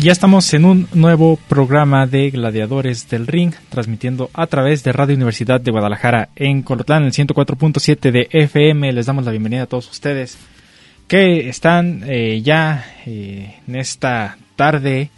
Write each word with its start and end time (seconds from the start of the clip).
Y 0.00 0.04
ya 0.04 0.12
estamos 0.12 0.54
en 0.54 0.64
un 0.64 0.88
nuevo 0.94 1.38
programa 1.46 2.06
de 2.06 2.30
Gladiadores 2.30 3.10
del 3.10 3.26
Ring, 3.26 3.52
transmitiendo 3.68 4.30
a 4.32 4.46
través 4.46 4.82
de 4.82 4.92
Radio 4.92 5.14
Universidad 5.14 5.60
de 5.60 5.70
Guadalajara 5.70 6.30
en 6.36 6.62
Colotlán, 6.62 7.04
el 7.04 7.12
104.7 7.12 8.10
de 8.10 8.26
FM. 8.30 8.94
Les 8.94 9.04
damos 9.04 9.26
la 9.26 9.30
bienvenida 9.30 9.64
a 9.64 9.66
todos 9.66 9.90
ustedes 9.90 10.38
que 11.06 11.50
están 11.50 12.02
eh, 12.06 12.40
ya 12.40 12.82
eh, 13.04 13.56
en 13.68 13.76
esta 13.76 14.38
tarde 14.56 15.10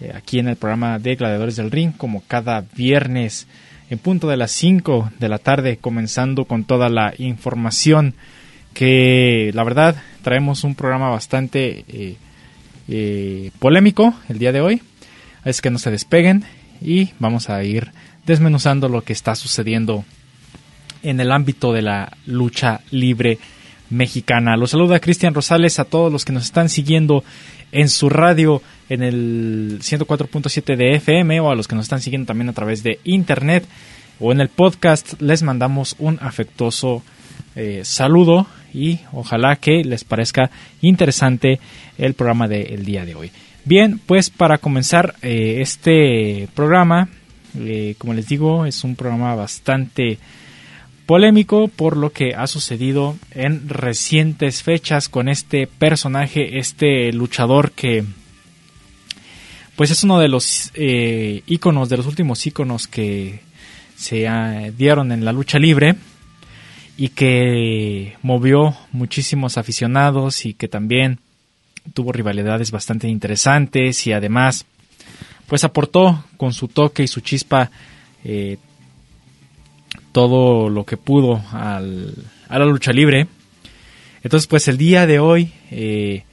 eh, 0.00 0.12
aquí 0.14 0.38
en 0.38 0.48
el 0.48 0.56
programa 0.56 0.98
de 0.98 1.16
Gladiadores 1.16 1.56
del 1.56 1.70
Ring, 1.70 1.92
como 1.94 2.22
cada 2.26 2.64
viernes 2.74 3.46
en 3.90 3.98
punto 3.98 4.26
de 4.26 4.38
las 4.38 4.52
5 4.52 5.10
de 5.18 5.28
la 5.28 5.36
tarde, 5.36 5.76
comenzando 5.76 6.46
con 6.46 6.64
toda 6.64 6.88
la 6.88 7.12
información 7.18 8.14
que 8.72 9.50
la 9.52 9.64
verdad 9.64 9.96
traemos 10.22 10.64
un 10.64 10.76
programa 10.76 11.10
bastante 11.10 11.84
eh, 12.90 13.52
polémico 13.60 14.14
el 14.28 14.38
día 14.38 14.52
de 14.52 14.60
hoy. 14.60 14.82
Es 15.44 15.62
que 15.62 15.70
no 15.70 15.78
se 15.78 15.90
despeguen 15.90 16.44
y 16.82 17.10
vamos 17.18 17.48
a 17.48 17.62
ir 17.62 17.92
desmenuzando 18.26 18.88
lo 18.88 19.02
que 19.02 19.12
está 19.12 19.34
sucediendo 19.36 20.04
en 21.02 21.20
el 21.20 21.32
ámbito 21.32 21.72
de 21.72 21.82
la 21.82 22.16
lucha 22.26 22.80
libre 22.90 23.38
mexicana. 23.90 24.56
Los 24.56 24.72
saluda 24.72 25.00
Cristian 25.00 25.34
Rosales 25.34 25.78
a 25.78 25.84
todos 25.84 26.12
los 26.12 26.24
que 26.24 26.32
nos 26.32 26.44
están 26.44 26.68
siguiendo 26.68 27.24
en 27.72 27.88
su 27.88 28.08
radio 28.08 28.60
en 28.88 29.02
el 29.02 29.78
104.7 29.80 30.76
de 30.76 30.96
FM 30.96 31.40
o 31.40 31.50
a 31.50 31.54
los 31.54 31.68
que 31.68 31.76
nos 31.76 31.84
están 31.84 32.00
siguiendo 32.00 32.26
también 32.26 32.48
a 32.48 32.54
través 32.54 32.82
de 32.82 32.98
internet 33.04 33.64
o 34.18 34.32
en 34.32 34.40
el 34.40 34.48
podcast. 34.48 35.20
Les 35.20 35.42
mandamos 35.42 35.94
un 35.98 36.18
afectuoso 36.20 37.02
eh, 37.56 37.82
saludo 37.84 38.46
y 38.72 39.00
ojalá 39.12 39.56
que 39.56 39.84
les 39.84 40.04
parezca 40.04 40.50
interesante 40.80 41.60
el 41.98 42.14
programa 42.14 42.48
del 42.48 42.84
día 42.84 43.04
de 43.04 43.14
hoy. 43.14 43.30
Bien, 43.64 44.00
pues 44.04 44.30
para 44.30 44.58
comenzar 44.58 45.14
eh, 45.22 45.58
este 45.60 46.48
programa, 46.54 47.08
eh, 47.58 47.94
como 47.98 48.14
les 48.14 48.26
digo, 48.26 48.64
es 48.64 48.84
un 48.84 48.96
programa 48.96 49.34
bastante 49.34 50.18
polémico 51.06 51.68
por 51.68 51.96
lo 51.96 52.10
que 52.10 52.34
ha 52.34 52.46
sucedido 52.46 53.16
en 53.32 53.68
recientes 53.68 54.62
fechas 54.62 55.08
con 55.08 55.28
este 55.28 55.66
personaje, 55.66 56.58
este 56.58 57.12
luchador 57.12 57.72
que 57.72 58.04
pues 59.76 59.90
es 59.90 60.04
uno 60.04 60.20
de 60.20 60.28
los 60.28 60.70
eh, 60.74 61.42
íconos, 61.46 61.88
de 61.88 61.96
los 61.96 62.06
últimos 62.06 62.46
íconos 62.46 62.86
que 62.86 63.40
se 63.96 64.26
dieron 64.76 65.12
en 65.12 65.24
la 65.24 65.32
lucha 65.32 65.58
libre 65.58 65.96
y 67.00 67.08
que 67.08 68.18
movió 68.20 68.76
muchísimos 68.92 69.56
aficionados 69.56 70.44
y 70.44 70.52
que 70.52 70.68
también 70.68 71.18
tuvo 71.94 72.12
rivalidades 72.12 72.70
bastante 72.72 73.08
interesantes 73.08 74.06
y 74.06 74.12
además 74.12 74.66
pues 75.46 75.64
aportó 75.64 76.22
con 76.36 76.52
su 76.52 76.68
toque 76.68 77.02
y 77.02 77.08
su 77.08 77.22
chispa 77.22 77.70
eh, 78.22 78.58
todo 80.12 80.68
lo 80.68 80.84
que 80.84 80.98
pudo 80.98 81.42
al, 81.52 82.14
a 82.50 82.58
la 82.58 82.66
lucha 82.66 82.92
libre. 82.92 83.28
Entonces 84.22 84.46
pues 84.46 84.68
el 84.68 84.76
día 84.76 85.06
de 85.06 85.20
hoy 85.20 85.54
eh, 85.70 86.24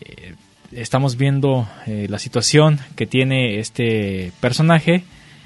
eh, 0.00 0.34
estamos 0.72 1.18
viendo 1.18 1.68
la 1.86 2.18
situación 2.18 2.80
que 2.96 3.04
tiene 3.04 3.58
este 3.58 4.32
personaje. 4.40 5.04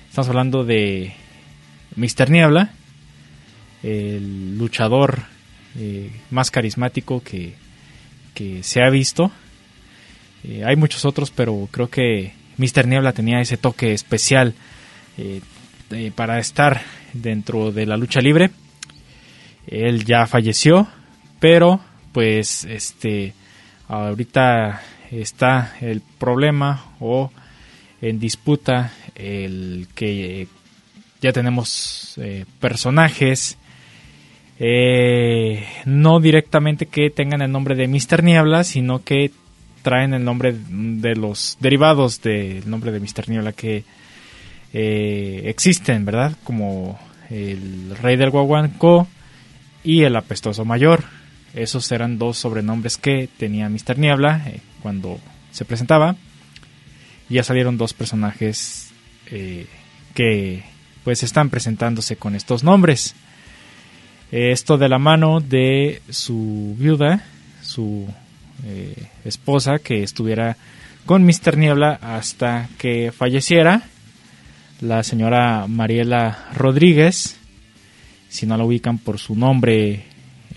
Estamos 0.08 0.28
hablando 0.28 0.64
de 0.64 1.12
Mr. 1.96 2.30
Niebla, 2.30 2.77
el 3.82 4.58
luchador 4.58 5.22
más 6.30 6.50
carismático 6.50 7.22
que, 7.22 7.54
que 8.38 8.62
se 8.62 8.82
ha 8.82 8.88
visto. 8.88 9.32
Eh, 10.44 10.62
hay 10.64 10.76
muchos 10.76 11.04
otros, 11.04 11.32
pero 11.32 11.68
creo 11.72 11.90
que 11.90 12.32
Mr. 12.56 12.86
Niebla 12.86 13.12
tenía 13.12 13.40
ese 13.40 13.56
toque 13.56 13.92
especial 13.92 14.54
eh, 15.16 15.40
para 16.14 16.38
estar 16.38 16.82
dentro 17.12 17.72
de 17.72 17.86
la 17.86 17.96
lucha 17.96 18.20
libre. 18.20 18.50
Él 19.66 20.04
ya 20.04 20.26
falleció, 20.26 20.86
pero 21.40 21.80
pues 22.12 22.64
este 22.64 23.34
ahorita 23.88 24.82
está 25.10 25.76
el 25.80 26.00
problema 26.00 26.92
o 27.00 27.32
en 28.00 28.20
disputa 28.20 28.92
el 29.16 29.88
que 29.96 30.46
ya 31.20 31.32
tenemos 31.32 32.14
eh, 32.18 32.44
personajes 32.60 33.58
eh, 34.60 35.64
no 35.84 36.18
directamente 36.20 36.86
que 36.86 37.10
tengan 37.10 37.42
el 37.42 37.52
nombre 37.52 37.76
de 37.76 37.86
Mr. 37.86 38.24
Niebla, 38.24 38.64
sino 38.64 39.04
que 39.04 39.30
traen 39.82 40.14
el 40.14 40.24
nombre 40.24 40.54
de 40.68 41.14
los 41.14 41.56
derivados 41.60 42.20
del 42.22 42.68
nombre 42.68 42.90
de 42.90 42.98
Mr. 42.98 43.28
Niebla 43.28 43.52
que 43.52 43.84
eh, 44.72 45.42
existen, 45.46 46.04
¿verdad? 46.04 46.36
Como 46.42 46.98
el 47.30 47.96
Rey 48.02 48.16
del 48.16 48.30
Guaguanco 48.30 49.06
y 49.84 50.02
el 50.02 50.16
Apestoso 50.16 50.64
Mayor. 50.64 51.04
Esos 51.54 51.90
eran 51.92 52.18
dos 52.18 52.38
sobrenombres 52.38 52.98
que 52.98 53.28
tenía 53.38 53.68
Mr. 53.68 53.96
Niebla 53.96 54.42
eh, 54.46 54.60
cuando 54.82 55.20
se 55.52 55.64
presentaba. 55.64 56.16
Ya 57.28 57.44
salieron 57.44 57.78
dos 57.78 57.92
personajes 57.92 58.92
que 60.14 60.62
pues 61.04 61.22
están 61.22 61.50
presentándose 61.50 62.16
con 62.16 62.34
estos 62.34 62.64
nombres. 62.64 63.14
Esto 64.30 64.76
de 64.76 64.90
la 64.90 64.98
mano 64.98 65.40
de 65.40 66.02
su 66.10 66.76
viuda, 66.78 67.24
su 67.62 68.06
eh, 68.66 69.06
esposa, 69.24 69.78
que 69.78 70.02
estuviera 70.02 70.56
con 71.06 71.24
Mr. 71.24 71.56
Niebla 71.56 71.98
hasta 72.02 72.68
que 72.76 73.10
falleciera, 73.10 73.82
la 74.82 75.02
señora 75.02 75.66
Mariela 75.66 76.48
Rodríguez, 76.54 77.38
si 78.28 78.44
no 78.44 78.58
la 78.58 78.64
ubican 78.64 78.98
por 78.98 79.18
su 79.18 79.34
nombre, 79.34 80.04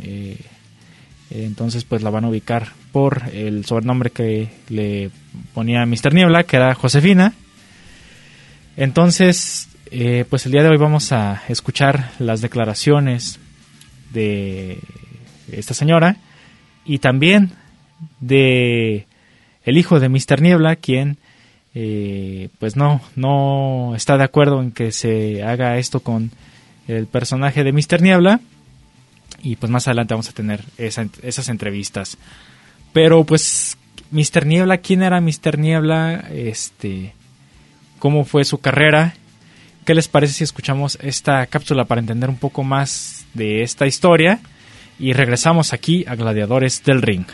eh, 0.03 0.37
entonces 1.29 1.85
pues 1.85 2.03
la 2.03 2.09
van 2.09 2.25
a 2.25 2.29
ubicar 2.29 2.73
por 2.91 3.23
el 3.33 3.63
sobrenombre 3.63 4.09
que 4.09 4.49
le 4.67 5.11
ponía 5.53 5.85
Mr. 5.85 6.13
Niebla, 6.13 6.43
que 6.43 6.57
era 6.57 6.75
Josefina. 6.75 7.33
Entonces, 8.75 9.69
eh, 9.91 10.25
pues 10.29 10.45
el 10.45 10.51
día 10.51 10.63
de 10.63 10.69
hoy 10.69 10.77
vamos 10.77 11.13
a 11.13 11.43
escuchar 11.47 12.11
las 12.19 12.41
declaraciones 12.41 13.39
de 14.13 14.79
esta 15.51 15.73
señora 15.73 16.17
y 16.85 16.99
también 16.99 17.51
de 18.19 19.07
el 19.63 19.77
hijo 19.77 19.99
de 19.99 20.09
Mr. 20.09 20.41
Niebla, 20.41 20.75
quien 20.75 21.17
eh, 21.73 22.49
pues 22.59 22.75
no, 22.75 23.01
no 23.15 23.93
está 23.95 24.17
de 24.17 24.23
acuerdo 24.23 24.61
en 24.61 24.71
que 24.71 24.91
se 24.91 25.43
haga 25.43 25.77
esto 25.77 26.01
con 26.01 26.31
el 26.87 27.07
personaje 27.07 27.63
de 27.63 27.71
Mr. 27.71 28.01
Niebla 28.01 28.41
y 29.43 29.55
pues 29.55 29.71
más 29.71 29.87
adelante 29.87 30.13
vamos 30.13 30.29
a 30.29 30.33
tener 30.33 30.63
esas 30.77 31.49
entrevistas. 31.49 32.17
Pero 32.93 33.23
pues 33.23 33.77
Mr. 34.11 34.45
Niebla, 34.45 34.79
¿quién 34.79 35.01
era 35.03 35.21
Mr. 35.21 35.57
Niebla? 35.57 36.25
Este, 36.31 37.13
¿Cómo 37.99 38.25
fue 38.25 38.43
su 38.43 38.59
carrera? 38.59 39.15
¿Qué 39.91 39.95
les 39.95 40.07
parece 40.07 40.35
si 40.35 40.45
escuchamos 40.45 40.97
esta 41.01 41.45
cápsula 41.47 41.83
para 41.83 41.99
entender 41.99 42.29
un 42.29 42.37
poco 42.37 42.63
más 42.63 43.25
de 43.33 43.61
esta 43.61 43.87
historia? 43.87 44.39
Y 44.97 45.11
regresamos 45.11 45.73
aquí 45.73 46.05
a 46.07 46.15
Gladiadores 46.15 46.81
del 46.85 47.01
Ring. 47.01 47.25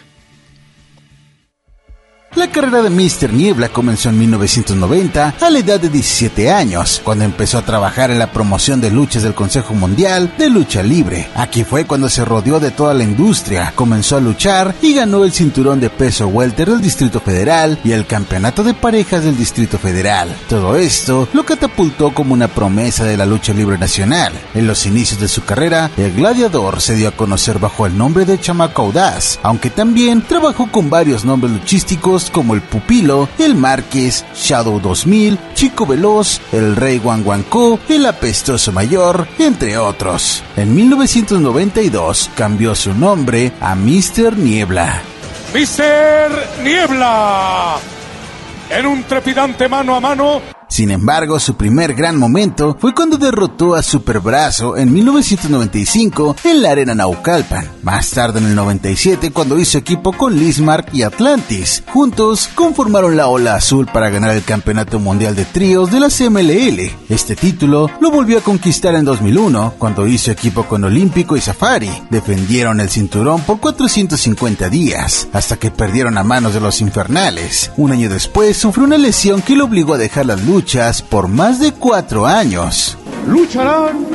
La 2.35 2.51
carrera 2.51 2.83
de 2.83 2.89
Mr. 2.89 3.33
Niebla 3.33 3.69
comenzó 3.69 4.09
en 4.09 4.19
1990 4.19 5.35
a 5.39 5.49
la 5.49 5.59
edad 5.59 5.79
de 5.79 5.89
17 5.89 6.51
años, 6.51 7.01
cuando 7.03 7.23
empezó 7.23 7.57
a 7.57 7.63
trabajar 7.63 8.11
en 8.11 8.19
la 8.19 8.31
promoción 8.31 8.79
de 8.79 8.91
luchas 8.91 9.23
del 9.23 9.33
Consejo 9.33 9.73
Mundial 9.73 10.33
de 10.37 10.49
Lucha 10.49 10.83
Libre. 10.83 11.29
Aquí 11.35 11.63
fue 11.63 11.85
cuando 11.85 12.09
se 12.09 12.25
rodeó 12.25 12.59
de 12.59 12.71
toda 12.71 12.93
la 12.93 13.03
industria, 13.03 13.71
comenzó 13.73 14.17
a 14.17 14.21
luchar 14.21 14.75
y 14.81 14.93
ganó 14.93 15.23
el 15.23 15.31
cinturón 15.31 15.79
de 15.79 15.89
peso 15.89 16.27
welter 16.27 16.69
del 16.69 16.81
Distrito 16.81 17.21
Federal 17.21 17.79
y 17.83 17.93
el 17.93 18.05
campeonato 18.05 18.63
de 18.63 18.73
parejas 18.73 19.23
del 19.23 19.37
Distrito 19.37 19.79
Federal. 19.79 20.35
Todo 20.49 20.75
esto 20.75 21.27
lo 21.33 21.43
catapultó 21.43 22.13
como 22.13 22.33
una 22.33 22.49
promesa 22.49 23.05
de 23.05 23.17
la 23.17 23.25
lucha 23.25 23.53
libre 23.53 23.77
nacional. 23.77 24.33
En 24.53 24.67
los 24.67 24.85
inicios 24.85 25.19
de 25.19 25.27
su 25.27 25.43
carrera, 25.43 25.89
el 25.97 26.13
gladiador 26.13 26.81
se 26.81 26.95
dio 26.95 27.07
a 27.07 27.15
conocer 27.15 27.57
bajo 27.57 27.85
el 27.85 27.97
nombre 27.97 28.25
de 28.25 28.39
Chamaco 28.39 28.83
Audaz, 28.83 29.39
aunque 29.43 29.69
también 29.69 30.21
trabajó 30.21 30.69
con 30.71 30.89
varios 30.89 31.25
nombres 31.25 31.53
luchísticos 31.53 32.16
como 32.31 32.53
el 32.53 32.61
Pupilo, 32.61 33.29
el 33.37 33.55
Márquez, 33.55 34.25
Shadow 34.35 34.79
2000, 34.79 35.37
Chico 35.53 35.85
Veloz, 35.85 36.41
el 36.51 36.75
Rey 36.75 36.97
Guanguancó, 36.99 37.79
el 37.87 38.05
Apestoso 38.05 38.71
Mayor, 38.71 39.27
entre 39.39 39.77
otros. 39.77 40.43
En 40.55 40.75
1992 40.75 42.31
cambió 42.35 42.75
su 42.75 42.93
nombre 42.93 43.51
a 43.61 43.75
Mr. 43.75 44.37
Niebla. 44.37 45.01
Mr. 45.53 46.63
Niebla. 46.63 47.77
En 48.69 48.85
un 48.85 49.03
trepidante 49.03 49.69
mano 49.69 49.95
a 49.95 49.99
mano 49.99 50.56
sin 50.69 50.91
embargo, 50.91 51.39
su 51.39 51.55
primer 51.55 51.93
gran 51.93 52.17
momento 52.17 52.77
fue 52.79 52.93
cuando 52.93 53.17
derrotó 53.17 53.73
a 53.73 53.81
Superbrazo 53.81 54.75
en 54.75 54.93
1995 54.93 56.35
en 56.43 56.61
la 56.61 56.71
Arena 56.71 56.93
Naucalpan. 56.93 57.67
Más 57.83 58.11
tarde 58.11 58.39
en 58.39 58.47
el 58.47 58.55
97 58.55 59.31
cuando 59.31 59.57
hizo 59.57 59.77
equipo 59.77 60.11
con 60.11 60.37
Lismark 60.37 60.93
y 60.93 61.03
Atlantis. 61.03 61.83
Juntos 61.87 62.49
conformaron 62.53 63.15
la 63.15 63.27
Ola 63.27 63.55
Azul 63.55 63.87
para 63.87 64.09
ganar 64.09 64.35
el 64.35 64.43
Campeonato 64.43 64.99
Mundial 64.99 65.35
de 65.35 65.45
Tríos 65.45 65.89
de 65.89 66.01
la 66.01 66.09
CMLL. 66.09 66.91
Este 67.09 67.35
título 67.35 67.89
lo 68.01 68.11
volvió 68.11 68.37
a 68.37 68.41
conquistar 68.41 68.93
en 68.95 69.05
2001 69.05 69.75
cuando 69.77 70.05
hizo 70.05 70.31
equipo 70.31 70.63
con 70.63 70.83
Olímpico 70.83 71.37
y 71.37 71.41
Safari. 71.41 71.91
Defendieron 72.09 72.81
el 72.81 72.89
cinturón 72.89 73.41
por 73.41 73.59
450 73.59 74.69
días 74.69 75.29
hasta 75.31 75.55
que 75.55 75.71
perdieron 75.71 76.17
a 76.17 76.23
manos 76.23 76.53
de 76.53 76.59
los 76.59 76.81
infernales. 76.81 77.71
Un 77.77 77.93
año 77.93 78.09
después 78.09 78.57
sufrió 78.57 78.85
una 78.85 78.97
lesión 78.97 79.41
que 79.41 79.55
lo 79.55 79.65
obligó 79.65 79.93
a 79.93 79.97
dejar 79.97 80.25
las 80.25 80.43
luchas 80.43 80.56
luchas 80.57 81.03
por 81.03 81.27
más 81.27 81.59
de 81.59 81.71
cuatro 81.71 82.25
años. 82.25 82.97
Lucharán 83.27 84.07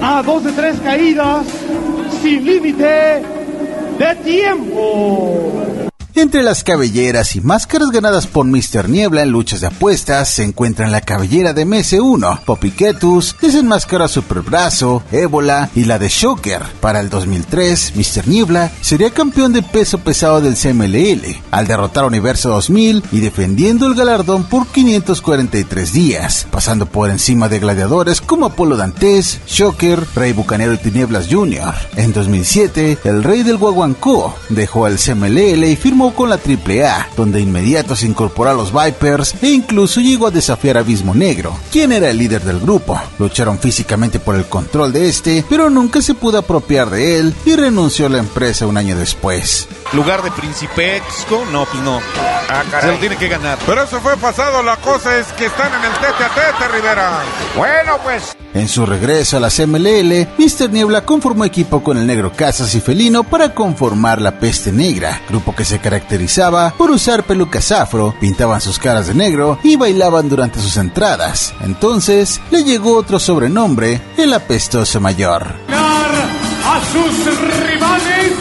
a 0.00 0.22
dos 0.22 0.42
de 0.42 0.52
tres 0.52 0.80
caídas 0.80 1.44
sin 2.22 2.42
límite 2.46 3.22
de 3.98 4.14
tiempo. 4.24 5.67
Entre 6.20 6.42
las 6.42 6.64
cabelleras 6.64 7.36
y 7.36 7.40
máscaras 7.40 7.90
ganadas 7.90 8.26
por 8.26 8.44
Mr. 8.44 8.88
Niebla 8.88 9.22
en 9.22 9.30
luchas 9.30 9.60
de 9.60 9.68
apuestas 9.68 10.28
se 10.28 10.42
encuentran 10.42 10.90
la 10.90 11.00
cabellera 11.00 11.52
de 11.52 11.64
MS1, 11.64 12.40
Popiquetus, 12.40 13.36
desenmascara 13.40 14.08
Superbrazo, 14.08 15.04
Ébola 15.12 15.70
y 15.76 15.84
la 15.84 16.00
de 16.00 16.08
Shocker. 16.08 16.62
Para 16.80 16.98
el 16.98 17.08
2003, 17.08 17.92
Mr. 17.94 18.26
Niebla 18.26 18.72
sería 18.80 19.10
campeón 19.10 19.52
de 19.52 19.62
peso 19.62 19.98
pesado 19.98 20.40
del 20.40 20.56
CMLL, 20.56 21.40
al 21.52 21.68
derrotar 21.68 22.02
a 22.02 22.08
Universo 22.08 22.48
2000 22.48 23.04
y 23.12 23.20
defendiendo 23.20 23.86
el 23.86 23.94
galardón 23.94 24.42
por 24.42 24.66
543 24.66 25.92
días, 25.92 26.48
pasando 26.50 26.86
por 26.86 27.10
encima 27.10 27.48
de 27.48 27.60
gladiadores 27.60 28.20
como 28.20 28.46
Apolo 28.46 28.76
Dantes, 28.76 29.38
Shocker, 29.46 30.04
Rey 30.16 30.32
Bucanero 30.32 30.72
y 30.72 30.78
Tinieblas 30.78 31.28
Jr. 31.30 31.74
En 31.94 32.12
2007, 32.12 32.98
el 33.04 33.22
Rey 33.22 33.44
del 33.44 33.56
Guaguancó 33.56 34.34
dejó 34.48 34.84
al 34.84 34.98
CMLL 34.98 35.62
y 35.64 35.76
firmó 35.76 36.07
con 36.14 36.30
la 36.30 36.36
AAA, 36.36 37.08
donde 37.16 37.40
inmediato 37.40 37.96
se 37.96 38.06
incorporó 38.06 38.50
a 38.50 38.54
los 38.54 38.72
Vipers 38.72 39.34
e 39.42 39.48
incluso 39.48 40.00
llegó 40.00 40.26
a 40.26 40.30
desafiar 40.30 40.76
a 40.76 40.80
Abismo 40.80 41.14
Negro, 41.14 41.56
quien 41.70 41.92
era 41.92 42.10
el 42.10 42.18
líder 42.18 42.42
del 42.42 42.60
grupo. 42.60 43.00
Lucharon 43.18 43.58
físicamente 43.58 44.20
por 44.20 44.36
el 44.36 44.46
control 44.46 44.92
de 44.92 45.08
este, 45.08 45.44
pero 45.48 45.70
nunca 45.70 46.02
se 46.02 46.14
pudo 46.14 46.38
apropiar 46.38 46.90
de 46.90 47.18
él 47.18 47.34
y 47.44 47.56
renunció 47.56 48.06
a 48.06 48.10
la 48.10 48.18
empresa 48.18 48.66
un 48.66 48.76
año 48.76 48.96
después. 48.96 49.68
Lugar 49.92 50.22
de 50.22 50.30
Principesco, 50.30 51.44
no, 51.50 51.64
pues 51.64 51.82
no. 51.82 52.00
Ah, 52.50 52.62
se 52.80 52.86
lo 52.86 52.98
tiene 52.98 53.16
que 53.16 53.28
ganar. 53.28 53.58
Pero 53.66 53.82
eso 53.82 54.00
fue 54.00 54.16
pasado, 54.16 54.62
la 54.62 54.76
cosa 54.76 55.18
es 55.18 55.26
que 55.34 55.46
están 55.46 55.72
en 55.74 55.84
el 55.84 55.92
tete 55.92 56.24
a 56.24 56.28
tete, 56.28 56.68
Rivera. 56.72 57.22
Bueno, 57.56 57.98
pues. 58.02 58.36
En 58.54 58.68
su 58.68 58.86
regreso 58.86 59.36
a 59.36 59.40
la 59.40 59.50
CMLL, 59.50 60.28
Mr. 60.38 60.70
Niebla 60.70 61.04
conformó 61.04 61.44
equipo 61.44 61.82
con 61.82 61.98
el 61.98 62.06
Negro 62.06 62.32
Casas 62.32 62.74
y 62.74 62.80
Felino 62.80 63.22
para 63.22 63.54
conformar 63.54 64.20
la 64.20 64.38
Peste 64.38 64.72
Negra, 64.72 65.20
grupo 65.28 65.54
que 65.54 65.64
se 65.64 65.80
caracterizaba 65.98 66.74
por 66.78 66.92
usar 66.92 67.24
pelucas 67.24 67.72
afro, 67.72 68.14
pintaban 68.20 68.60
sus 68.60 68.78
caras 68.78 69.08
de 69.08 69.14
negro 69.14 69.58
y 69.64 69.74
bailaban 69.74 70.28
durante 70.28 70.60
sus 70.60 70.76
entradas. 70.76 71.52
Entonces 71.60 72.40
le 72.52 72.62
llegó 72.62 72.96
otro 72.96 73.18
sobrenombre, 73.18 74.00
el 74.16 74.32
Apestoso 74.32 75.00
Mayor. 75.00 75.54
A 75.68 76.80
sus 76.92 77.66
rivales, 77.66 78.32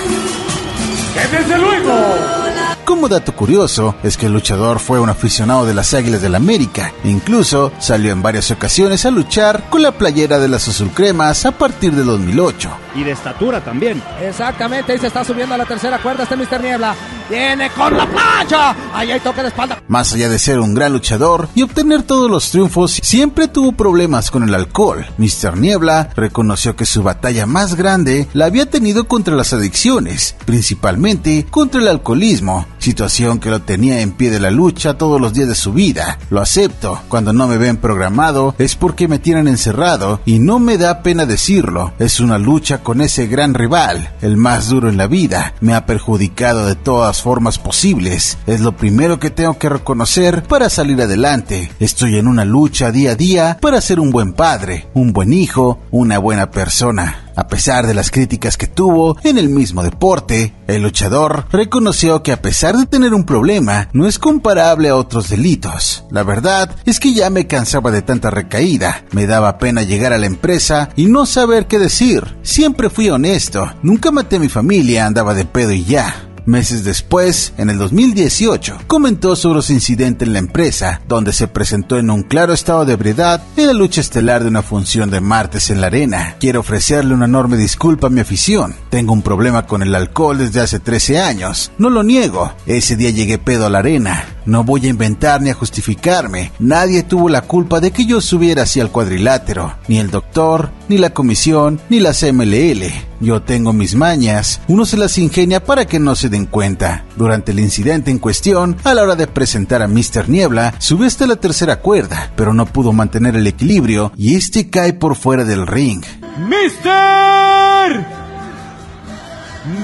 que 1.13 1.37
desde 1.37 1.57
luego 1.57 2.37
como 2.85 3.09
dato 3.09 3.35
curioso, 3.35 3.95
es 4.01 4.15
que 4.15 4.27
el 4.27 4.31
luchador 4.31 4.79
fue 4.79 5.01
un 5.01 5.09
aficionado 5.09 5.65
de 5.65 5.73
las 5.73 5.93
Águilas 5.93 6.21
del 6.21 6.31
la 6.31 6.37
América. 6.37 6.93
Incluso 7.03 7.73
salió 7.79 8.13
en 8.13 8.21
varias 8.21 8.49
ocasiones 8.49 9.05
a 9.05 9.11
luchar 9.11 9.69
con 9.69 9.81
la 9.81 9.91
playera 9.91 10.39
de 10.39 10.47
las 10.47 10.69
Azul 10.69 10.91
Cremas 10.91 11.45
a 11.45 11.51
partir 11.51 11.91
de 11.93 12.03
2008. 12.05 12.86
Y 12.97 13.03
de 13.03 13.11
estatura 13.11 13.63
también. 13.63 14.01
Exactamente, 14.19 14.95
y 14.95 14.97
se 14.97 15.07
está 15.07 15.23
subiendo 15.23 15.53
a 15.53 15.57
la 15.57 15.65
tercera 15.65 15.99
cuerda 15.99 16.23
este 16.23 16.35
Mr. 16.35 16.59
Niebla. 16.59 16.95
Viene 17.29 17.69
con 17.71 17.95
la 17.95 18.07
plancha. 18.07 18.75
Ahí 18.93 19.11
hay 19.11 19.19
toque 19.19 19.41
de 19.41 19.49
espalda. 19.49 19.83
Más 19.87 20.13
allá 20.13 20.29
de 20.29 20.39
ser 20.39 20.59
un 20.59 20.73
gran 20.73 20.93
luchador 20.93 21.47
y 21.53 21.61
obtener 21.61 22.03
todos 22.03 22.31
los 22.31 22.49
triunfos, 22.49 22.99
siempre 23.03 23.47
tuvo 23.47 23.73
problemas 23.73 24.31
con 24.31 24.43
el 24.43 24.55
alcohol. 24.55 25.05
Mr. 25.17 25.57
Niebla 25.57 26.09
reconoció 26.15 26.75
que 26.75 26.85
su 26.85 27.03
batalla 27.03 27.45
más 27.45 27.75
grande 27.75 28.27
la 28.33 28.45
había 28.45 28.67
tenido 28.67 29.07
contra 29.07 29.35
las 29.35 29.53
adicciones, 29.53 30.35
principalmente 30.45 31.45
contra 31.49 31.81
el 31.81 31.89
alcoholismo, 31.89 32.65
situación 32.79 33.39
que 33.39 33.49
lo 33.49 33.61
tenía 33.61 33.99
en 34.01 34.13
pie 34.13 34.31
de 34.31 34.39
la 34.39 34.49
lucha 34.49 34.97
todos 34.97 35.21
los 35.21 35.33
días 35.33 35.49
de 35.49 35.55
su 35.55 35.73
vida. 35.73 36.17
Lo 36.29 36.41
acepto, 36.41 37.01
cuando 37.09 37.33
no 37.33 37.47
me 37.47 37.57
ven 37.57 37.77
programado 37.77 38.55
es 38.57 38.75
porque 38.75 39.07
me 39.07 39.19
tienen 39.19 39.47
encerrado 39.47 40.21
y 40.25 40.39
no 40.39 40.59
me 40.59 40.77
da 40.77 41.03
pena 41.03 41.25
decirlo. 41.25 41.93
Es 41.99 42.19
una 42.21 42.37
lucha 42.37 42.79
con 42.87 43.01
ese 43.01 43.27
gran 43.27 43.53
rival, 43.53 44.13
el 44.21 44.37
más 44.37 44.69
duro 44.69 44.87
en 44.87 44.95
la 44.95 45.07
vida. 45.07 45.53
Me 45.59 45.73
ha 45.73 45.85
perjudicado 45.85 46.67
de 46.67 46.75
todas 46.75 47.21
formas 47.21 47.59
posibles. 47.59 48.37
Es 48.47 48.61
lo 48.61 48.77
primero 48.77 49.19
que 49.19 49.29
tengo 49.29 49.57
que 49.57 49.67
reconocer 49.67 50.43
para 50.43 50.69
salir 50.69 51.01
adelante. 51.01 51.69
Estoy 51.81 52.17
en 52.17 52.29
una 52.29 52.45
lucha 52.45 52.89
día 52.93 53.11
a 53.11 53.15
día 53.15 53.57
para 53.59 53.81
ser 53.81 53.99
un 53.99 54.09
buen 54.09 54.31
padre, 54.31 54.87
un 54.93 55.11
buen 55.11 55.33
hijo, 55.33 55.79
una 55.91 56.17
buena 56.17 56.49
persona. 56.49 57.26
A 57.37 57.47
pesar 57.47 57.85
de 57.85 57.93
las 57.93 58.09
críticas 58.09 58.57
que 58.57 58.65
tuvo 58.65 59.15
en 59.23 59.37
el 59.37 59.47
mismo 59.47 59.83
deporte, 59.83 60.55
el 60.65 60.81
luchador 60.81 61.45
reconoció 61.51 62.23
que 62.23 62.31
a 62.31 62.41
pesar 62.41 62.75
de 62.75 62.87
tener 62.87 63.13
un 63.13 63.25
problema, 63.25 63.89
no 63.93 64.07
es 64.07 64.17
comparable 64.17 64.89
a 64.89 64.95
otros 64.95 65.29
delitos. 65.29 66.03
La 66.09 66.23
verdad 66.23 66.75
es 66.85 66.99
que 66.99 67.13
ya 67.13 67.29
me 67.29 67.45
cansaba 67.45 67.91
de 67.91 68.01
tanta 68.01 68.31
recaída, 68.31 69.05
me 69.11 69.27
daba 69.27 69.59
pena 69.59 69.83
llegar 69.83 70.13
a 70.13 70.17
la 70.17 70.25
empresa 70.25 70.89
y 70.95 71.05
no 71.05 71.27
saber 71.27 71.67
qué 71.67 71.77
decir. 71.77 72.37
Siempre 72.41 72.89
fui 72.89 73.11
honesto, 73.11 73.71
nunca 73.83 74.09
maté 74.09 74.37
a 74.37 74.39
mi 74.39 74.49
familia, 74.49 75.05
andaba 75.05 75.35
de 75.35 75.45
pedo 75.45 75.71
y 75.71 75.85
ya. 75.85 76.26
Meses 76.47 76.85
después, 76.85 77.51
en 77.57 77.69
el 77.69 77.77
2018, 77.77 78.77
comentó 78.87 79.35
sobre 79.35 79.61
su 79.61 79.73
incidente 79.73 80.23
en 80.23 80.31
la 80.31 80.39
empresa, 80.39 81.01
donde 81.05 81.33
se 81.33 81.49
presentó 81.49 81.97
en 81.97 82.09
un 82.09 82.23
claro 82.23 82.53
estado 82.53 82.85
de 82.85 82.93
ebriedad 82.93 83.43
en 83.57 83.67
la 83.67 83.73
lucha 83.73 83.99
estelar 83.99 84.43
de 84.43 84.47
una 84.47 84.61
función 84.61 85.09
de 85.09 85.19
martes 85.19 85.69
en 85.71 85.81
la 85.81 85.87
arena. 85.87 86.37
Quiero 86.39 86.61
ofrecerle 86.61 87.13
una 87.13 87.25
enorme 87.25 87.57
disculpa 87.57 88.07
a 88.07 88.09
mi 88.09 88.21
afición. 88.21 88.73
Tengo 88.89 89.11
un 89.11 89.23
problema 89.23 89.65
con 89.67 89.81
el 89.81 89.93
alcohol 89.93 90.37
desde 90.37 90.61
hace 90.61 90.79
13 90.79 91.19
años. 91.19 91.73
No 91.77 91.89
lo 91.89 92.01
niego. 92.01 92.53
Ese 92.65 92.95
día 92.95 93.09
llegué 93.09 93.39
pedo 93.39 93.65
a 93.65 93.69
la 93.69 93.79
arena. 93.79 94.23
No 94.45 94.63
voy 94.63 94.85
a 94.85 94.89
inventar 94.89 95.41
ni 95.41 95.49
a 95.49 95.53
justificarme. 95.53 96.53
Nadie 96.59 97.03
tuvo 97.03 97.27
la 97.27 97.41
culpa 97.41 97.81
de 97.81 97.91
que 97.91 98.05
yo 98.05 98.21
subiera 98.21 98.63
hacia 98.63 98.83
el 98.83 98.89
cuadrilátero. 98.89 99.75
Ni 99.89 99.99
el 99.99 100.09
doctor, 100.09 100.71
ni 100.87 100.97
la 100.97 101.09
comisión, 101.09 101.81
ni 101.89 101.99
la 101.99 102.13
CMLL. 102.13 102.85
Yo 103.19 103.41
tengo 103.41 103.73
mis 103.73 103.95
mañas. 103.95 104.61
Uno 104.67 104.85
se 104.85 104.95
las 104.95 105.17
ingenia 105.17 105.63
para 105.63 105.85
que 105.85 105.99
no 105.99 106.15
se 106.15 106.29
den 106.37 106.45
cuenta. 106.45 107.03
Durante 107.15 107.51
el 107.51 107.59
incidente 107.59 108.11
en 108.11 108.19
cuestión, 108.19 108.77
a 108.83 108.93
la 108.93 109.01
hora 109.01 109.15
de 109.15 109.25
presentar 109.27 109.81
a 109.81 109.87
Mr. 109.87 110.29
Niebla, 110.29 110.75
sube 110.77 111.07
hasta 111.07 111.25
la 111.25 111.37
tercera 111.37 111.79
cuerda, 111.79 112.31
pero 112.35 112.53
no 112.53 112.67
pudo 112.67 112.93
mantener 112.93 113.35
el 113.35 113.47
equilibrio 113.47 114.11
y 114.15 114.35
este 114.35 114.69
cae 114.69 114.93
por 114.93 115.15
fuera 115.15 115.43
del 115.43 115.65
ring. 115.65 116.03
¡Mister! 116.47 118.05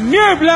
¡Niebla! 0.06 0.54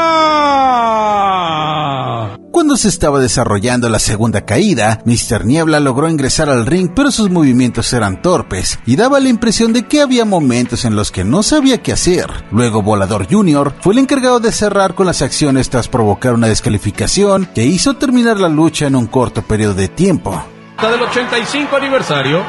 Cuando 2.52 2.78
se 2.78 2.88
estaba 2.88 3.20
desarrollando 3.20 3.90
la 3.90 4.00
segunda 4.00 4.46
caída, 4.46 5.02
Mr. 5.06 5.46
Niebla 5.46 5.80
logró 5.80 6.10
ingresar 6.10 6.50
al 6.50 6.66
ring, 6.66 6.92
pero 6.96 7.12
sus 7.12 7.30
movimientos 7.30 7.92
eran 7.94 8.22
torpes 8.22 8.80
y 8.86 8.96
daba 8.96 9.20
la 9.20 9.30
impresión 9.30 9.74
de 9.74 9.88
que 9.88 10.02
había 10.02 10.26
momentos 10.26 10.86
en 10.86 10.96
los 10.96 11.12
que 11.12 11.24
no 11.24 11.44
sabía 11.44 11.82
qué 11.82 11.94
hacer. 11.94 12.46
Luego 12.52 12.82
Volador 12.82 13.28
Jr. 13.30 13.74
fue 13.82 13.94
el 13.94 14.00
encargado 14.00 14.40
de 14.40 14.52
cerrar 14.52 14.96
con 14.96 15.06
las 15.06 15.22
acciones 15.22 15.70
tras 15.70 15.88
provocar 15.88 16.34
una 16.34 16.48
descalificación 16.48 17.50
que 17.54 17.66
hizo 17.66 17.96
terminar 17.96 18.40
la 18.40 18.50
lucha 18.50 18.88
en 18.88 18.96
un 18.96 19.08
corto 19.08 19.42
periodo 19.42 19.76
de 19.76 19.88
tiempo. 19.88 20.44
Del 20.82 21.02
85 21.02 21.76
aniversario. 21.76 22.44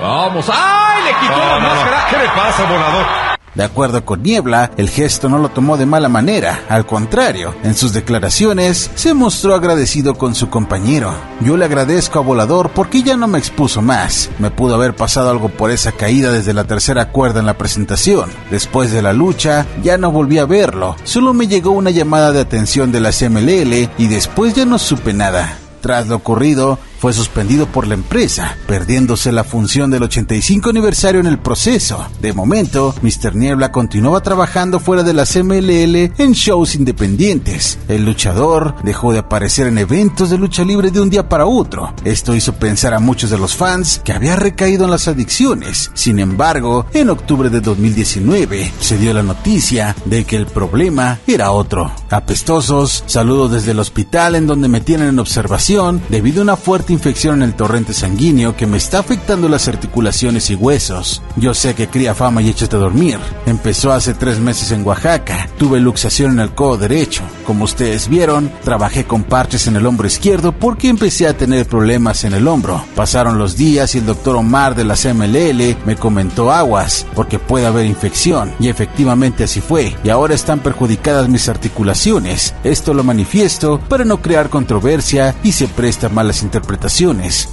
Vamos. 0.00 0.50
¡Ay! 0.52 1.04
Le 1.04 1.20
quitó 1.20 1.38
la 1.38 1.58
máscara. 1.58 2.06
¿Qué 2.10 2.16
le 2.18 2.26
pasa, 2.26 2.64
volador? 2.64 3.33
De 3.54 3.62
acuerdo 3.62 4.04
con 4.04 4.22
Niebla, 4.22 4.72
el 4.76 4.90
gesto 4.90 5.28
no 5.28 5.38
lo 5.38 5.48
tomó 5.48 5.76
de 5.76 5.86
mala 5.86 6.08
manera, 6.08 6.64
al 6.68 6.86
contrario, 6.86 7.54
en 7.62 7.74
sus 7.74 7.92
declaraciones 7.92 8.90
se 8.96 9.14
mostró 9.14 9.54
agradecido 9.54 10.14
con 10.14 10.34
su 10.34 10.50
compañero. 10.50 11.14
Yo 11.40 11.56
le 11.56 11.64
agradezco 11.64 12.18
a 12.18 12.22
Volador 12.22 12.70
porque 12.70 13.04
ya 13.04 13.16
no 13.16 13.28
me 13.28 13.38
expuso 13.38 13.80
más. 13.80 14.28
Me 14.40 14.50
pudo 14.50 14.74
haber 14.74 14.96
pasado 14.96 15.30
algo 15.30 15.50
por 15.50 15.70
esa 15.70 15.92
caída 15.92 16.32
desde 16.32 16.52
la 16.52 16.64
tercera 16.64 17.12
cuerda 17.12 17.38
en 17.38 17.46
la 17.46 17.56
presentación. 17.56 18.30
Después 18.50 18.90
de 18.90 19.02
la 19.02 19.12
lucha, 19.12 19.66
ya 19.84 19.98
no 19.98 20.10
volví 20.10 20.38
a 20.38 20.46
verlo, 20.46 20.96
solo 21.04 21.32
me 21.32 21.46
llegó 21.46 21.70
una 21.70 21.90
llamada 21.90 22.32
de 22.32 22.40
atención 22.40 22.90
de 22.90 23.00
la 23.00 23.12
CMLL 23.12 23.90
y 23.98 24.08
después 24.08 24.54
ya 24.54 24.64
no 24.64 24.80
supe 24.80 25.12
nada. 25.12 25.58
Tras 25.80 26.08
lo 26.08 26.16
ocurrido, 26.16 26.78
fue 27.04 27.12
suspendido 27.12 27.66
por 27.66 27.86
la 27.86 27.92
empresa, 27.92 28.56
perdiéndose 28.66 29.30
la 29.30 29.44
función 29.44 29.90
del 29.90 30.04
85 30.04 30.70
aniversario 30.70 31.20
en 31.20 31.26
el 31.26 31.38
proceso. 31.38 32.02
De 32.22 32.32
momento, 32.32 32.94
Mr. 33.02 33.36
Niebla 33.36 33.70
continuaba 33.70 34.22
trabajando 34.22 34.80
fuera 34.80 35.02
de 35.02 35.12
la 35.12 35.26
CMLL 35.26 36.14
en 36.16 36.32
shows 36.32 36.74
independientes. 36.74 37.78
El 37.88 38.06
luchador 38.06 38.76
dejó 38.84 39.12
de 39.12 39.18
aparecer 39.18 39.66
en 39.66 39.76
eventos 39.76 40.30
de 40.30 40.38
lucha 40.38 40.64
libre 40.64 40.90
de 40.90 41.02
un 41.02 41.10
día 41.10 41.28
para 41.28 41.44
otro. 41.44 41.92
Esto 42.04 42.34
hizo 42.34 42.54
pensar 42.54 42.94
a 42.94 43.00
muchos 43.00 43.28
de 43.28 43.36
los 43.36 43.54
fans 43.54 44.00
que 44.02 44.14
había 44.14 44.36
recaído 44.36 44.86
en 44.86 44.90
las 44.90 45.06
adicciones. 45.06 45.90
Sin 45.92 46.18
embargo, 46.18 46.86
en 46.94 47.10
octubre 47.10 47.50
de 47.50 47.60
2019 47.60 48.72
se 48.80 48.96
dio 48.96 49.12
la 49.12 49.22
noticia 49.22 49.94
de 50.06 50.24
que 50.24 50.36
el 50.36 50.46
problema 50.46 51.18
era 51.26 51.50
otro. 51.50 51.92
Apestosos, 52.08 53.04
saludos 53.06 53.52
desde 53.52 53.72
el 53.72 53.80
hospital 53.80 54.36
en 54.36 54.46
donde 54.46 54.68
me 54.68 54.80
tienen 54.80 55.08
en 55.08 55.18
observación 55.18 56.00
debido 56.08 56.40
a 56.40 56.44
una 56.44 56.56
fuerte 56.56 56.93
infección 56.94 57.42
en 57.42 57.50
el 57.50 57.54
torrente 57.54 57.92
sanguíneo 57.92 58.56
que 58.56 58.66
me 58.66 58.78
está 58.78 59.00
afectando 59.00 59.48
las 59.48 59.68
articulaciones 59.68 60.48
y 60.50 60.54
huesos. 60.54 61.22
Yo 61.36 61.52
sé 61.52 61.74
que 61.74 61.88
cría 61.88 62.14
fama 62.14 62.40
y 62.40 62.48
échate 62.48 62.76
a 62.76 62.78
dormir. 62.78 63.18
Empezó 63.46 63.92
hace 63.92 64.14
tres 64.14 64.38
meses 64.38 64.70
en 64.70 64.86
Oaxaca. 64.86 65.48
Tuve 65.58 65.80
luxación 65.80 66.32
en 66.32 66.40
el 66.40 66.54
codo 66.54 66.78
derecho. 66.78 67.22
Como 67.46 67.64
ustedes 67.64 68.08
vieron, 68.08 68.50
trabajé 68.62 69.04
con 69.04 69.24
parches 69.24 69.66
en 69.66 69.76
el 69.76 69.86
hombro 69.86 70.06
izquierdo 70.06 70.52
porque 70.52 70.88
empecé 70.88 71.26
a 71.26 71.36
tener 71.36 71.66
problemas 71.66 72.24
en 72.24 72.32
el 72.32 72.48
hombro. 72.48 72.84
Pasaron 72.94 73.38
los 73.38 73.56
días 73.56 73.94
y 73.94 73.98
el 73.98 74.06
doctor 74.06 74.36
Omar 74.36 74.74
de 74.74 74.84
la 74.84 74.94
CMLL 74.94 75.76
me 75.84 75.96
comentó 75.96 76.52
aguas 76.52 77.06
porque 77.14 77.38
puede 77.38 77.66
haber 77.66 77.86
infección. 77.86 78.54
Y 78.58 78.68
efectivamente 78.68 79.44
así 79.44 79.60
fue. 79.60 79.94
Y 80.04 80.08
ahora 80.08 80.34
están 80.34 80.60
perjudicadas 80.60 81.28
mis 81.28 81.48
articulaciones. 81.48 82.54
Esto 82.64 82.94
lo 82.94 83.04
manifiesto 83.04 83.80
para 83.88 84.04
no 84.04 84.22
crear 84.22 84.48
controversia 84.48 85.34
y 85.42 85.52
se 85.52 85.68
presta 85.68 86.08
malas 86.08 86.42
interpretaciones 86.42 86.83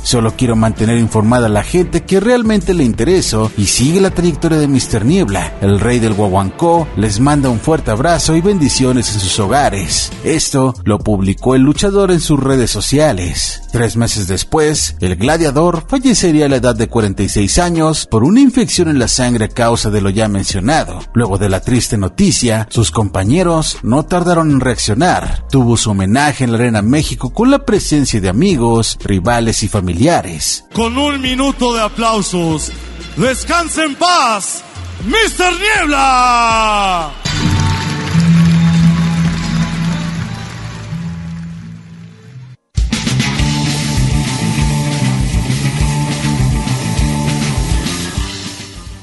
Solo 0.03 0.33
quiero 0.35 0.55
mantener 0.55 0.97
informada 0.97 1.45
a 1.45 1.49
la 1.49 1.63
gente 1.63 2.03
que 2.03 2.19
realmente 2.19 2.73
le 2.73 2.83
intereso 2.83 3.51
y 3.57 3.65
sigue 3.65 4.01
la 4.01 4.11
trayectoria 4.11 4.57
de 4.57 4.67
Mr. 4.67 5.05
Niebla. 5.05 5.53
El 5.61 5.79
rey 5.79 5.99
del 5.99 6.13
Guaguancó 6.13 6.87
les 6.97 7.19
manda 7.19 7.49
un 7.49 7.59
fuerte 7.59 7.91
abrazo 7.91 8.35
y 8.35 8.41
bendiciones 8.41 9.13
en 9.13 9.19
sus 9.21 9.39
hogares. 9.39 10.11
Esto 10.23 10.73
lo 10.83 10.99
publicó 10.99 11.55
el 11.55 11.61
luchador 11.61 12.11
en 12.11 12.19
sus 12.19 12.39
redes 12.39 12.71
sociales. 12.71 13.61
Tres 13.71 13.95
meses 13.95 14.27
después, 14.27 14.97
el 14.99 15.15
gladiador 15.15 15.85
fallecería 15.87 16.47
a 16.47 16.49
la 16.49 16.57
edad 16.57 16.75
de 16.75 16.89
46 16.89 17.57
años 17.59 18.07
por 18.07 18.25
una 18.25 18.41
infección 18.41 18.89
en 18.89 18.99
la 18.99 19.07
sangre 19.07 19.45
a 19.45 19.49
causa 19.49 19.89
de 19.89 20.01
lo 20.01 20.09
ya 20.09 20.27
mencionado. 20.27 20.99
Luego 21.13 21.37
de 21.37 21.47
la 21.47 21.61
triste 21.61 21.97
noticia, 21.97 22.67
sus 22.69 22.91
compañeros 22.91 23.77
no 23.81 24.03
tardaron 24.03 24.51
en 24.51 24.59
reaccionar. 24.59 25.47
Tuvo 25.49 25.77
su 25.77 25.91
homenaje 25.91 26.43
en 26.43 26.51
la 26.51 26.57
Arena 26.57 26.81
México 26.81 27.29
con 27.29 27.49
la 27.49 27.65
presencia 27.65 28.19
de 28.19 28.27
amigos, 28.27 28.97
rivales 29.11 29.61
y 29.61 29.67
familiares. 29.67 30.63
Con 30.71 30.97
un 30.97 31.19
minuto 31.19 31.73
de 31.73 31.81
aplausos, 31.81 32.71
descanse 33.17 33.83
en 33.83 33.95
paz, 33.95 34.63
Mr. 35.05 35.51
Niebla. 35.59 37.11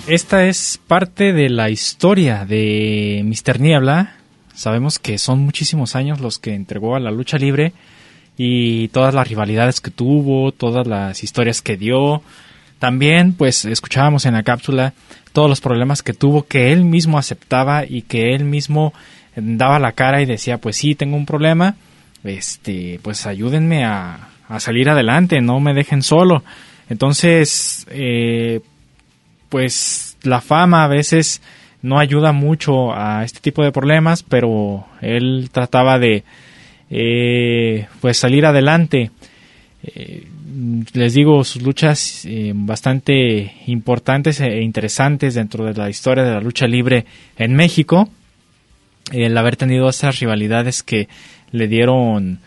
Esta 0.06 0.46
es 0.46 0.80
parte 0.86 1.34
de 1.34 1.50
la 1.50 1.68
historia 1.68 2.46
de 2.46 3.22
Mr. 3.26 3.60
Niebla. 3.60 4.16
Sabemos 4.54 4.98
que 4.98 5.18
son 5.18 5.40
muchísimos 5.40 5.94
años 5.94 6.20
los 6.20 6.38
que 6.38 6.54
entregó 6.54 6.96
a 6.96 7.00
la 7.00 7.10
lucha 7.10 7.36
libre 7.36 7.74
y 8.38 8.88
todas 8.88 9.12
las 9.12 9.28
rivalidades 9.28 9.82
que 9.82 9.90
tuvo, 9.90 10.52
todas 10.52 10.86
las 10.86 11.22
historias 11.22 11.60
que 11.60 11.76
dio. 11.76 12.22
También, 12.78 13.32
pues, 13.32 13.64
escuchábamos 13.64 14.24
en 14.24 14.34
la 14.34 14.44
cápsula 14.44 14.94
todos 15.32 15.50
los 15.50 15.60
problemas 15.60 16.02
que 16.02 16.14
tuvo 16.14 16.46
que 16.46 16.72
él 16.72 16.84
mismo 16.84 17.18
aceptaba 17.18 17.84
y 17.84 18.02
que 18.02 18.34
él 18.34 18.44
mismo 18.44 18.94
daba 19.36 19.78
la 19.78 19.92
cara 19.92 20.22
y 20.22 20.26
decía, 20.26 20.58
pues 20.58 20.76
sí, 20.76 20.94
tengo 20.94 21.16
un 21.16 21.26
problema, 21.26 21.74
este, 22.24 23.00
pues 23.02 23.26
ayúdenme 23.26 23.84
a, 23.84 24.28
a 24.48 24.60
salir 24.60 24.88
adelante, 24.88 25.40
no 25.40 25.60
me 25.60 25.74
dejen 25.74 26.02
solo. 26.02 26.42
Entonces, 26.88 27.86
eh, 27.90 28.60
pues 29.48 30.16
la 30.22 30.40
fama 30.40 30.84
a 30.84 30.88
veces 30.88 31.42
no 31.82 31.98
ayuda 31.98 32.32
mucho 32.32 32.92
a 32.94 33.24
este 33.24 33.40
tipo 33.40 33.62
de 33.62 33.72
problemas, 33.72 34.22
pero 34.22 34.86
él 35.00 35.50
trataba 35.52 35.98
de 35.98 36.24
eh, 36.90 37.86
pues 38.00 38.16
salir 38.18 38.46
adelante. 38.46 39.10
Eh, 39.82 40.26
les 40.92 41.14
digo, 41.14 41.44
sus 41.44 41.62
luchas 41.62 42.24
eh, 42.24 42.52
bastante 42.54 43.54
importantes 43.66 44.40
e 44.40 44.62
interesantes 44.62 45.34
dentro 45.34 45.64
de 45.64 45.74
la 45.74 45.90
historia 45.90 46.24
de 46.24 46.32
la 46.32 46.40
lucha 46.40 46.66
libre 46.66 47.04
en 47.36 47.54
México. 47.54 48.08
El 49.12 49.36
haber 49.36 49.56
tenido 49.56 49.88
esas 49.88 50.18
rivalidades 50.18 50.82
que 50.82 51.08
le 51.52 51.68
dieron 51.68 52.40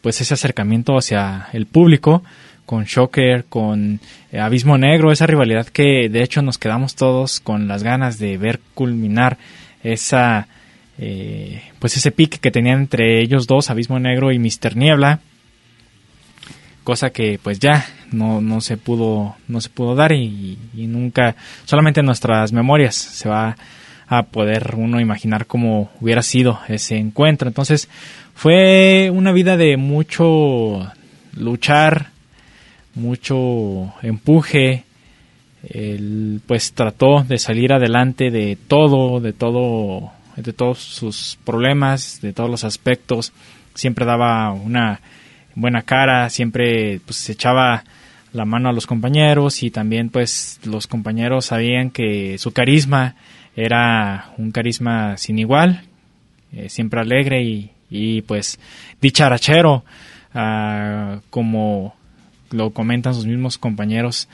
pues 0.00 0.20
ese 0.20 0.34
acercamiento 0.34 0.98
hacia 0.98 1.46
el 1.52 1.66
público 1.66 2.24
con 2.66 2.84
Shocker, 2.84 3.44
con 3.48 4.00
Abismo 4.32 4.76
Negro, 4.76 5.12
esa 5.12 5.28
rivalidad 5.28 5.68
que 5.68 6.08
de 6.08 6.24
hecho 6.24 6.42
nos 6.42 6.58
quedamos 6.58 6.96
todos 6.96 7.38
con 7.38 7.68
las 7.68 7.84
ganas 7.84 8.18
de 8.18 8.36
ver 8.36 8.58
culminar 8.74 9.38
esa 9.84 10.48
eh, 10.98 11.62
pues 11.78 11.96
ese 11.96 12.10
pique 12.10 12.38
que 12.38 12.50
tenían 12.50 12.80
entre 12.80 13.20
ellos 13.20 13.46
dos, 13.46 13.70
Abismo 13.70 13.98
Negro 14.00 14.32
y 14.32 14.38
Mister 14.38 14.76
Niebla, 14.76 15.20
cosa 16.82 17.10
que 17.10 17.38
pues 17.42 17.60
ya 17.60 17.86
no, 18.10 18.40
no 18.40 18.60
se 18.60 18.76
pudo 18.76 19.36
no 19.46 19.60
se 19.60 19.68
pudo 19.68 19.94
dar 19.94 20.12
y, 20.12 20.58
nunca 20.74 21.36
solamente 21.66 22.00
en 22.00 22.06
nuestras 22.06 22.52
memorias 22.52 22.94
se 22.94 23.28
va 23.28 23.56
a 24.06 24.22
poder 24.24 24.74
uno 24.74 25.00
imaginar 25.00 25.46
cómo 25.46 25.90
hubiera 26.00 26.22
sido 26.22 26.60
ese 26.68 26.96
encuentro. 26.96 27.46
Entonces 27.46 27.88
fue 28.34 29.10
una 29.12 29.32
vida 29.32 29.56
de 29.56 29.76
mucho 29.76 30.90
luchar 31.34 32.08
mucho 32.94 33.92
empuje. 34.02 34.84
Él 35.68 36.40
pues 36.46 36.72
trató 36.72 37.22
de 37.22 37.38
salir 37.38 37.72
adelante 37.72 38.30
de 38.30 38.56
todo 38.56 39.20
de 39.20 39.32
todo 39.32 40.12
de 40.42 40.52
todos 40.52 40.78
sus 40.78 41.38
problemas, 41.44 42.20
de 42.20 42.32
todos 42.32 42.50
los 42.50 42.64
aspectos, 42.64 43.32
siempre 43.74 44.04
daba 44.04 44.52
una 44.52 45.00
buena 45.54 45.82
cara, 45.82 46.30
siempre 46.30 47.00
pues 47.04 47.16
se 47.16 47.32
echaba 47.32 47.84
la 48.32 48.44
mano 48.44 48.68
a 48.68 48.72
los 48.72 48.86
compañeros 48.86 49.62
y 49.62 49.70
también 49.70 50.10
pues 50.10 50.60
los 50.64 50.86
compañeros 50.86 51.46
sabían 51.46 51.90
que 51.90 52.38
su 52.38 52.52
carisma 52.52 53.16
era 53.56 54.32
un 54.38 54.52
carisma 54.52 55.16
sin 55.16 55.38
igual, 55.38 55.82
eh, 56.52 56.68
siempre 56.68 57.00
alegre 57.00 57.42
y, 57.42 57.70
y 57.90 58.22
pues 58.22 58.60
dicharachero, 59.00 59.84
ah, 60.34 61.20
como 61.30 61.94
lo 62.50 62.70
comentan 62.70 63.14
sus 63.14 63.26
mismos 63.26 63.58
compañeros. 63.58 64.28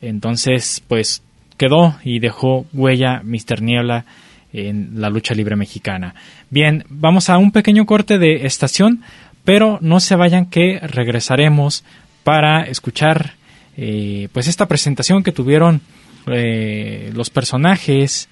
Entonces 0.00 0.82
pues 0.88 1.22
quedó 1.58 1.96
y 2.04 2.18
dejó 2.18 2.66
huella 2.72 3.22
Mr. 3.24 3.60
Niebla 3.60 4.06
en 4.52 5.00
la 5.00 5.10
lucha 5.10 5.34
libre 5.34 5.56
mexicana. 5.56 6.14
Bien, 6.50 6.84
vamos 6.88 7.30
a 7.30 7.38
un 7.38 7.52
pequeño 7.52 7.86
corte 7.86 8.18
de 8.18 8.46
estación, 8.46 9.02
pero 9.44 9.78
no 9.80 10.00
se 10.00 10.16
vayan 10.16 10.46
que 10.46 10.78
regresaremos 10.80 11.84
para 12.24 12.62
escuchar 12.62 13.34
eh, 13.76 14.28
pues 14.32 14.48
esta 14.48 14.66
presentación 14.66 15.22
que 15.22 15.32
tuvieron 15.32 15.80
eh, 16.26 17.10
los 17.14 17.30
personajes 17.30 18.28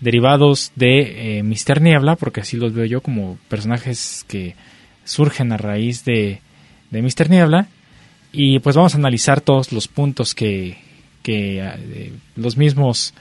derivados 0.00 0.72
de 0.74 1.38
eh, 1.38 1.42
Mister 1.42 1.80
Niebla, 1.80 2.16
porque 2.16 2.40
así 2.40 2.56
los 2.56 2.72
veo 2.74 2.84
yo 2.84 3.00
como 3.00 3.38
personajes 3.48 4.24
que 4.28 4.54
surgen 5.04 5.52
a 5.52 5.56
raíz 5.56 6.04
de, 6.04 6.40
de 6.90 7.02
Mr. 7.02 7.30
Niebla 7.30 7.66
y 8.32 8.58
pues 8.60 8.76
vamos 8.76 8.94
a 8.94 8.98
analizar 8.98 9.40
todos 9.40 9.72
los 9.72 9.88
puntos 9.88 10.34
que, 10.34 10.76
que 11.22 11.60
eh, 11.60 12.12
los 12.36 12.56
mismos 12.56 13.14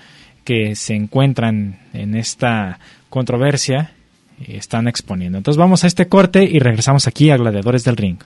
que 0.43 0.75
se 0.75 0.95
encuentran 0.95 1.79
en 1.93 2.15
esta 2.15 2.79
controversia 3.09 3.91
están 4.47 4.87
exponiendo. 4.87 5.37
Entonces 5.37 5.59
vamos 5.59 5.83
a 5.83 5.87
este 5.87 6.07
corte 6.07 6.43
y 6.43 6.59
regresamos 6.59 7.07
aquí 7.07 7.29
a 7.29 7.37
Gladiadores 7.37 7.83
del 7.83 7.97
Ring. 7.97 8.17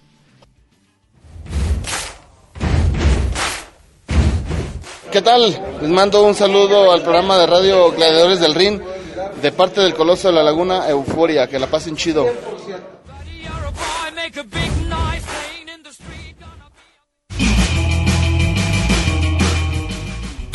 ¿Qué 5.12 5.22
tal? 5.22 5.58
Les 5.82 5.90
mando 5.90 6.26
un 6.26 6.34
saludo 6.34 6.92
al 6.92 7.02
programa 7.02 7.38
de 7.38 7.48
radio 7.48 7.92
Gladiadores 7.92 8.42
del 8.42 8.54
Ring 8.54 8.82
de 9.42 9.52
parte 9.52 9.80
del 9.80 9.94
Coloso 9.94 10.28
de 10.28 10.34
la 10.34 10.44
Laguna 10.44 10.90
Euforia. 10.90 11.48
Que 11.48 11.58
la 11.58 11.68
pasen 11.68 11.96
chido. 11.96 12.28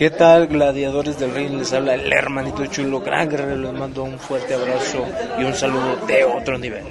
¿Qué 0.00 0.08
tal, 0.08 0.46
gladiadores 0.46 1.18
del 1.18 1.34
ring? 1.34 1.58
Les 1.58 1.74
habla 1.74 1.92
el 1.92 2.10
hermanito 2.10 2.64
chulo, 2.64 3.02
gran 3.02 3.28
guerrero. 3.28 3.58
Les 3.58 3.72
mando 3.74 4.04
un 4.04 4.18
fuerte 4.18 4.54
abrazo 4.54 5.06
y 5.38 5.44
un 5.44 5.52
saludo 5.52 5.96
de 6.06 6.24
otro 6.24 6.56
nivel. 6.56 6.84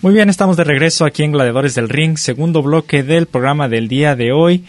Muy 0.00 0.14
bien, 0.14 0.30
estamos 0.30 0.56
de 0.56 0.64
regreso 0.64 1.04
aquí 1.04 1.22
en 1.22 1.32
Gladiadores 1.32 1.74
del 1.74 1.90
Ring, 1.90 2.16
segundo 2.16 2.62
bloque 2.62 3.02
del 3.02 3.26
programa 3.26 3.68
del 3.68 3.88
día 3.88 4.16
de 4.16 4.32
hoy. 4.32 4.64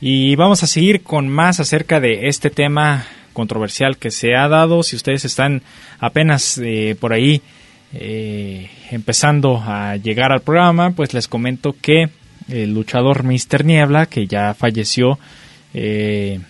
Y 0.00 0.36
vamos 0.36 0.62
a 0.62 0.66
seguir 0.66 1.02
con 1.02 1.28
más 1.28 1.58
acerca 1.58 2.00
de 2.00 2.28
este 2.28 2.50
tema 2.50 3.06
controversial 3.32 3.96
que 3.96 4.10
se 4.10 4.34
ha 4.34 4.46
dado. 4.46 4.82
Si 4.82 4.94
ustedes 4.94 5.24
están 5.24 5.62
apenas 5.98 6.60
eh, 6.62 6.96
por 7.00 7.14
ahí 7.14 7.40
eh, 7.94 8.68
empezando 8.90 9.62
a 9.64 9.96
llegar 9.96 10.32
al 10.32 10.42
programa, 10.42 10.90
pues 10.90 11.14
les 11.14 11.28
comento 11.28 11.74
que 11.80 12.10
el 12.48 12.74
luchador 12.74 13.24
Mr. 13.24 13.64
Niebla, 13.64 14.04
que 14.04 14.26
ya 14.26 14.52
falleció, 14.52 15.18
eh, 15.72 16.40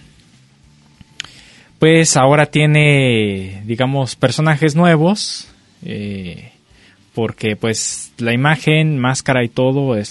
pues 1.78 2.16
ahora 2.16 2.46
tiene, 2.46 3.62
digamos, 3.64 4.16
personajes 4.16 4.74
nuevos. 4.74 5.48
porque 7.14 7.54
pues 7.56 8.12
la 8.18 8.32
imagen, 8.32 8.98
máscara 8.98 9.44
y 9.44 9.48
todo 9.48 9.96
es 9.96 10.10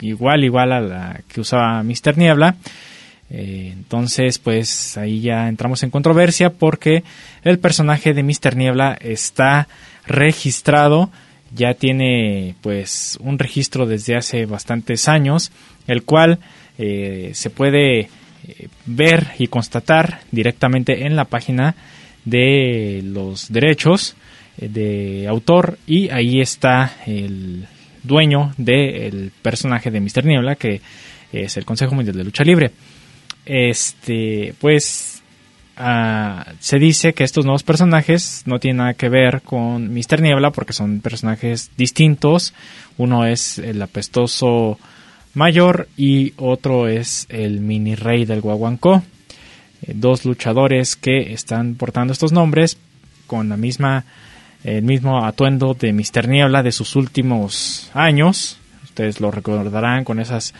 igual, 0.00 0.44
igual 0.44 0.72
a 0.72 0.80
la 0.80 1.20
que 1.28 1.40
usaba 1.40 1.82
Mr. 1.82 2.16
Niebla. 2.16 2.56
Eh, 3.30 3.72
entonces, 3.74 4.38
pues 4.38 4.96
ahí 4.96 5.20
ya 5.20 5.48
entramos 5.48 5.82
en 5.82 5.90
controversia 5.90 6.50
porque 6.50 7.02
el 7.44 7.58
personaje 7.58 8.14
de 8.14 8.22
Mr. 8.22 8.56
Niebla 8.56 8.96
está 9.00 9.68
registrado, 10.06 11.10
ya 11.54 11.74
tiene 11.74 12.54
pues 12.62 13.18
un 13.20 13.38
registro 13.38 13.86
desde 13.86 14.16
hace 14.16 14.46
bastantes 14.46 15.08
años, 15.08 15.52
el 15.86 16.04
cual 16.04 16.38
eh, 16.78 17.32
se 17.34 17.50
puede 17.50 18.00
eh, 18.00 18.08
ver 18.86 19.28
y 19.38 19.48
constatar 19.48 20.20
directamente 20.30 21.06
en 21.06 21.16
la 21.16 21.26
página 21.26 21.74
de 22.24 23.02
los 23.04 23.52
derechos 23.52 24.16
de 24.56 25.26
autor 25.28 25.78
y 25.86 26.10
ahí 26.10 26.40
está 26.40 26.92
el, 27.06 27.66
dueño 28.08 28.52
del 28.56 29.30
personaje 29.40 29.92
de 29.92 30.00
Mr. 30.00 30.24
Niebla, 30.24 30.56
que 30.56 30.80
es 31.32 31.56
el 31.56 31.64
Consejo 31.64 31.94
Mundial 31.94 32.16
de 32.16 32.24
Lucha 32.24 32.42
Libre. 32.42 32.72
Este, 33.46 34.54
pues 34.60 35.22
ah, 35.76 36.52
se 36.58 36.78
dice 36.78 37.12
que 37.12 37.22
estos 37.22 37.44
nuevos 37.44 37.62
personajes 37.62 38.42
no 38.46 38.58
tienen 38.58 38.78
nada 38.78 38.94
que 38.94 39.08
ver 39.08 39.42
con 39.42 39.94
Mr. 39.94 40.20
Niebla 40.20 40.50
porque 40.50 40.72
son 40.72 41.00
personajes 41.00 41.70
distintos. 41.76 42.54
Uno 42.96 43.24
es 43.24 43.58
el 43.58 43.80
apestoso 43.80 44.78
mayor 45.34 45.88
y 45.96 46.34
otro 46.36 46.88
es 46.88 47.26
el 47.28 47.60
mini 47.60 47.94
rey 47.94 48.24
del 48.24 48.40
Guaguancó. 48.40 49.02
Eh, 49.82 49.92
dos 49.94 50.24
luchadores 50.24 50.96
que 50.96 51.32
están 51.32 51.74
portando 51.76 52.12
estos 52.12 52.32
nombres 52.32 52.76
con 53.26 53.48
la 53.48 53.56
misma 53.56 54.04
el 54.64 54.82
mismo 54.82 55.24
atuendo 55.24 55.74
de 55.74 55.92
Mr. 55.92 56.28
Niebla 56.28 56.62
de 56.62 56.72
sus 56.72 56.96
últimos 56.96 57.90
años. 57.94 58.58
Ustedes 58.84 59.20
lo 59.20 59.30
recordarán 59.30 60.04
con 60.04 60.20
esas 60.20 60.54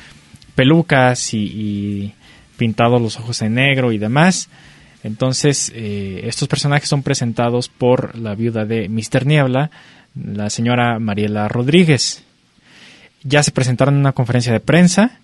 pelucas 0.55 1.35
y, 1.35 2.15
pintados 2.57 3.01
los 3.01 3.17
ojos 3.19 3.41
en 3.43 3.55
negro 3.55 3.93
y 3.93 3.99
demás. 3.99 4.49
Entonces, 5.05 5.71
eh, 5.75 6.23
estos 6.25 6.49
personajes 6.49 6.89
son 6.89 7.05
presentados 7.05 7.69
por 7.69 8.19
la 8.19 8.35
viuda 8.35 8.65
de 8.65 8.89
Mr. 8.89 9.27
Niebla, 9.27 9.71
la 10.17 10.51
señora 10.51 10.99
Mariela 10.99 11.47
Rodríguez. 11.47 12.25
Ya 13.23 13.45
se 13.45 13.53
presentaron 13.53 13.95
en 13.95 14.01
una 14.01 14.13
conferencia 14.13 14.53
de 14.53 14.61
prensa 14.61 15.21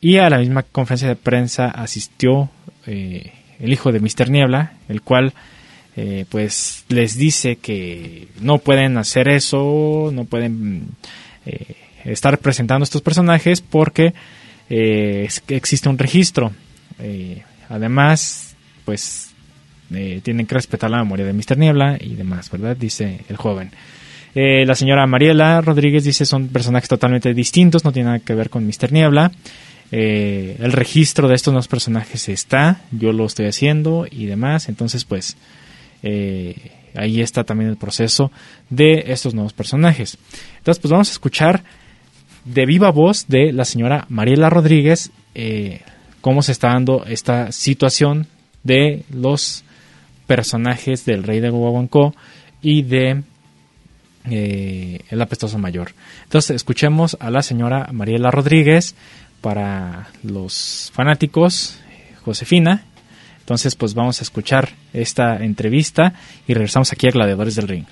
y 0.00 0.16
a 0.16 0.30
la 0.30 0.38
misma 0.38 0.62
conferencia 0.62 1.08
de 1.08 1.16
prensa 1.16 1.66
asistió 1.66 2.48
eh, 2.86 3.32
el 3.58 3.72
hijo 3.72 3.92
de 3.92 4.00
Mr. 4.00 4.30
Niebla, 4.30 4.72
el 4.88 5.02
cual 5.02 5.34
eh, 6.02 6.24
pues 6.30 6.86
les 6.88 7.18
dice 7.18 7.56
que 7.56 8.28
no 8.40 8.56
pueden 8.56 8.96
hacer 8.96 9.28
eso, 9.28 10.10
no 10.10 10.24
pueden 10.24 10.88
eh, 11.44 11.76
estar 12.06 12.38
presentando 12.38 12.84
estos 12.84 13.02
personajes 13.02 13.60
porque 13.60 14.14
eh, 14.70 15.28
existe 15.48 15.90
un 15.90 15.98
registro. 15.98 16.52
además, 17.68 18.56
pues 18.86 19.28
tienen 20.22 20.46
que 20.46 20.54
respetar 20.54 20.90
la 20.90 21.04
memoria 21.04 21.26
de 21.26 21.34
Mr. 21.34 21.58
Niebla 21.58 21.98
y 22.00 22.14
demás, 22.14 22.50
¿verdad? 22.50 22.78
Dice 22.78 23.20
el 23.28 23.36
joven. 23.36 23.70
la 24.34 24.74
señora 24.74 25.06
Mariela 25.06 25.60
Rodríguez 25.60 26.04
dice 26.04 26.24
son 26.24 26.48
personajes 26.48 26.88
totalmente 26.88 27.34
distintos, 27.34 27.84
no 27.84 27.92
tiene 27.92 28.06
nada 28.06 28.18
que 28.20 28.34
ver 28.34 28.48
con 28.48 28.64
Mr. 28.64 28.90
Niebla. 28.90 29.32
el 29.90 30.72
registro 30.72 31.28
de 31.28 31.34
estos 31.34 31.52
dos 31.52 31.68
personajes 31.68 32.26
está, 32.30 32.80
yo 32.90 33.12
lo 33.12 33.26
estoy 33.26 33.46
haciendo 33.46 34.06
y 34.10 34.24
demás, 34.24 34.70
entonces 34.70 35.04
pues 35.04 35.36
eh, 36.02 36.72
ahí 36.94 37.20
está 37.20 37.44
también 37.44 37.70
el 37.70 37.76
proceso 37.76 38.30
de 38.68 39.04
estos 39.06 39.34
nuevos 39.34 39.52
personajes. 39.52 40.18
Entonces, 40.58 40.80
pues 40.80 40.90
vamos 40.90 41.08
a 41.08 41.12
escuchar 41.12 41.62
de 42.44 42.66
viva 42.66 42.90
voz 42.90 43.26
de 43.28 43.52
la 43.52 43.64
señora 43.64 44.06
Mariela 44.08 44.48
Rodríguez 44.48 45.10
eh, 45.34 45.82
cómo 46.20 46.42
se 46.42 46.52
está 46.52 46.68
dando 46.68 47.04
esta 47.06 47.52
situación 47.52 48.26
de 48.62 49.04
los 49.10 49.64
personajes 50.26 51.04
del 51.04 51.22
rey 51.22 51.40
de 51.40 51.50
Guaguancó 51.50 52.14
y 52.62 52.82
de 52.82 53.22
eh, 54.24 55.00
el 55.08 55.22
apestoso 55.22 55.58
mayor. 55.58 55.92
Entonces 56.24 56.56
escuchemos 56.56 57.16
a 57.20 57.30
la 57.30 57.42
señora 57.42 57.88
Mariela 57.92 58.30
Rodríguez 58.30 58.94
para 59.40 60.08
los 60.22 60.90
fanáticos 60.94 61.78
Josefina 62.22 62.84
entonces, 63.50 63.74
pues 63.74 63.94
vamos 63.94 64.20
a 64.20 64.22
escuchar 64.22 64.68
esta 64.92 65.38
entrevista 65.38 66.14
y 66.46 66.54
regresamos 66.54 66.92
aquí 66.92 67.08
a 67.08 67.10
Gladiadores 67.10 67.56
del 67.56 67.66
Ring. 67.66 67.84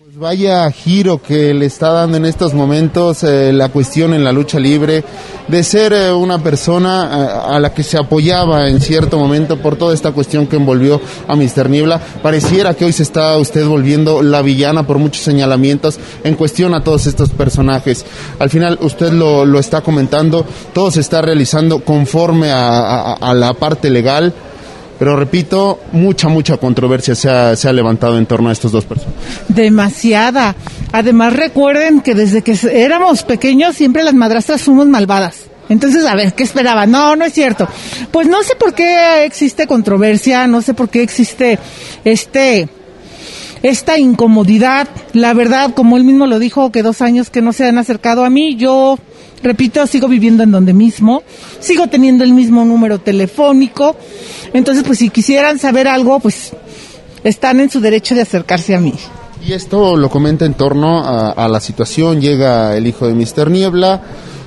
Pues 0.00 0.18
vaya 0.18 0.68
giro 0.72 1.22
que 1.22 1.54
le 1.54 1.66
está 1.66 1.92
dando 1.92 2.16
en 2.16 2.24
estos 2.24 2.54
momentos 2.54 3.22
eh, 3.22 3.52
la 3.52 3.68
cuestión 3.68 4.12
en 4.12 4.24
la 4.24 4.32
lucha 4.32 4.58
libre 4.58 5.04
de 5.46 5.62
ser 5.62 5.92
eh, 5.92 6.10
una 6.10 6.42
persona 6.42 7.04
eh, 7.04 7.54
a 7.54 7.60
la 7.60 7.72
que 7.72 7.84
se 7.84 7.98
apoyaba 7.98 8.68
en 8.68 8.80
cierto 8.80 9.16
momento 9.16 9.58
por 9.58 9.76
toda 9.76 9.94
esta 9.94 10.10
cuestión 10.10 10.48
que 10.48 10.56
envolvió 10.56 11.00
a 11.28 11.36
Mr. 11.36 11.70
Niebla. 11.70 12.00
Pareciera 12.20 12.74
que 12.74 12.86
hoy 12.86 12.92
se 12.92 13.04
está 13.04 13.38
usted 13.38 13.64
volviendo 13.64 14.20
la 14.24 14.42
villana 14.42 14.84
por 14.84 14.98
muchos 14.98 15.22
señalamientos 15.22 16.00
en 16.24 16.34
cuestión 16.34 16.74
a 16.74 16.82
todos 16.82 17.06
estos 17.06 17.30
personajes. 17.30 18.04
Al 18.40 18.50
final 18.50 18.76
usted 18.80 19.12
lo, 19.12 19.44
lo 19.46 19.60
está 19.60 19.82
comentando, 19.82 20.44
todo 20.74 20.90
se 20.90 20.98
está 20.98 21.22
realizando 21.22 21.84
conforme 21.84 22.50
a, 22.50 23.12
a 23.12 23.34
la 23.34 23.54
parte 23.54 23.90
legal 23.90 24.34
pero 25.00 25.16
repito, 25.16 25.80
mucha, 25.92 26.28
mucha 26.28 26.58
controversia 26.58 27.14
se 27.14 27.30
ha, 27.30 27.56
se 27.56 27.66
ha 27.66 27.72
levantado 27.72 28.18
en 28.18 28.26
torno 28.26 28.50
a 28.50 28.52
estos 28.52 28.70
dos 28.70 28.84
personas. 28.84 29.14
Demasiada. 29.48 30.54
Además, 30.92 31.32
recuerden 31.32 32.02
que 32.02 32.14
desde 32.14 32.42
que 32.42 32.54
éramos 32.70 33.22
pequeños 33.22 33.76
siempre 33.76 34.04
las 34.04 34.12
madrastras 34.12 34.60
fuimos 34.60 34.86
malvadas. 34.88 35.44
Entonces, 35.70 36.04
a 36.04 36.14
ver, 36.14 36.34
¿qué 36.34 36.42
esperaba? 36.42 36.84
No, 36.84 37.16
no 37.16 37.24
es 37.24 37.32
cierto. 37.32 37.66
Pues 38.12 38.28
no 38.28 38.42
sé 38.42 38.56
por 38.56 38.74
qué 38.74 39.24
existe 39.24 39.66
controversia, 39.66 40.46
no 40.46 40.60
sé 40.60 40.74
por 40.74 40.90
qué 40.90 41.02
existe 41.02 41.58
este 42.04 42.68
esta 43.62 43.98
incomodidad. 43.98 44.86
La 45.14 45.32
verdad, 45.32 45.72
como 45.74 45.96
él 45.96 46.04
mismo 46.04 46.26
lo 46.26 46.38
dijo, 46.38 46.72
que 46.72 46.82
dos 46.82 47.00
años 47.00 47.30
que 47.30 47.40
no 47.40 47.54
se 47.54 47.66
han 47.66 47.78
acercado 47.78 48.22
a 48.22 48.28
mí, 48.28 48.56
yo 48.56 48.98
repito, 49.42 49.86
sigo 49.86 50.08
viviendo 50.08 50.42
en 50.42 50.50
donde 50.50 50.72
mismo, 50.72 51.22
sigo 51.60 51.86
teniendo 51.88 52.24
el 52.24 52.32
mismo 52.32 52.64
número 52.64 52.98
telefónico. 52.98 53.96
Entonces, 54.52 54.84
pues 54.84 54.98
si 54.98 55.10
quisieran 55.10 55.58
saber 55.58 55.88
algo, 55.88 56.20
pues 56.20 56.52
están 57.24 57.60
en 57.60 57.70
su 57.70 57.80
derecho 57.80 58.14
de 58.14 58.22
acercarse 58.22 58.74
a 58.74 58.80
mí. 58.80 58.94
Y 59.46 59.52
esto 59.52 59.96
lo 59.96 60.10
comenta 60.10 60.44
en 60.44 60.54
torno 60.54 61.02
a, 61.02 61.48
la 61.48 61.60
situación, 61.60 62.20
llega 62.20 62.76
el 62.76 62.86
hijo 62.86 63.06
de 63.06 63.14
Mister 63.14 63.50
Niebla, 63.50 64.02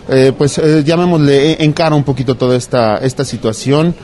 eh, 0.07 0.33
pues 0.37 0.59
eh, 0.59 0.83
llamémosle, 0.85 1.63
encara 1.63 1.95
un 1.95 2.03
poquito 2.03 2.35
toda 2.35 2.55
esta, 2.55 2.97
esta 2.97 3.25
situación. 3.25 3.95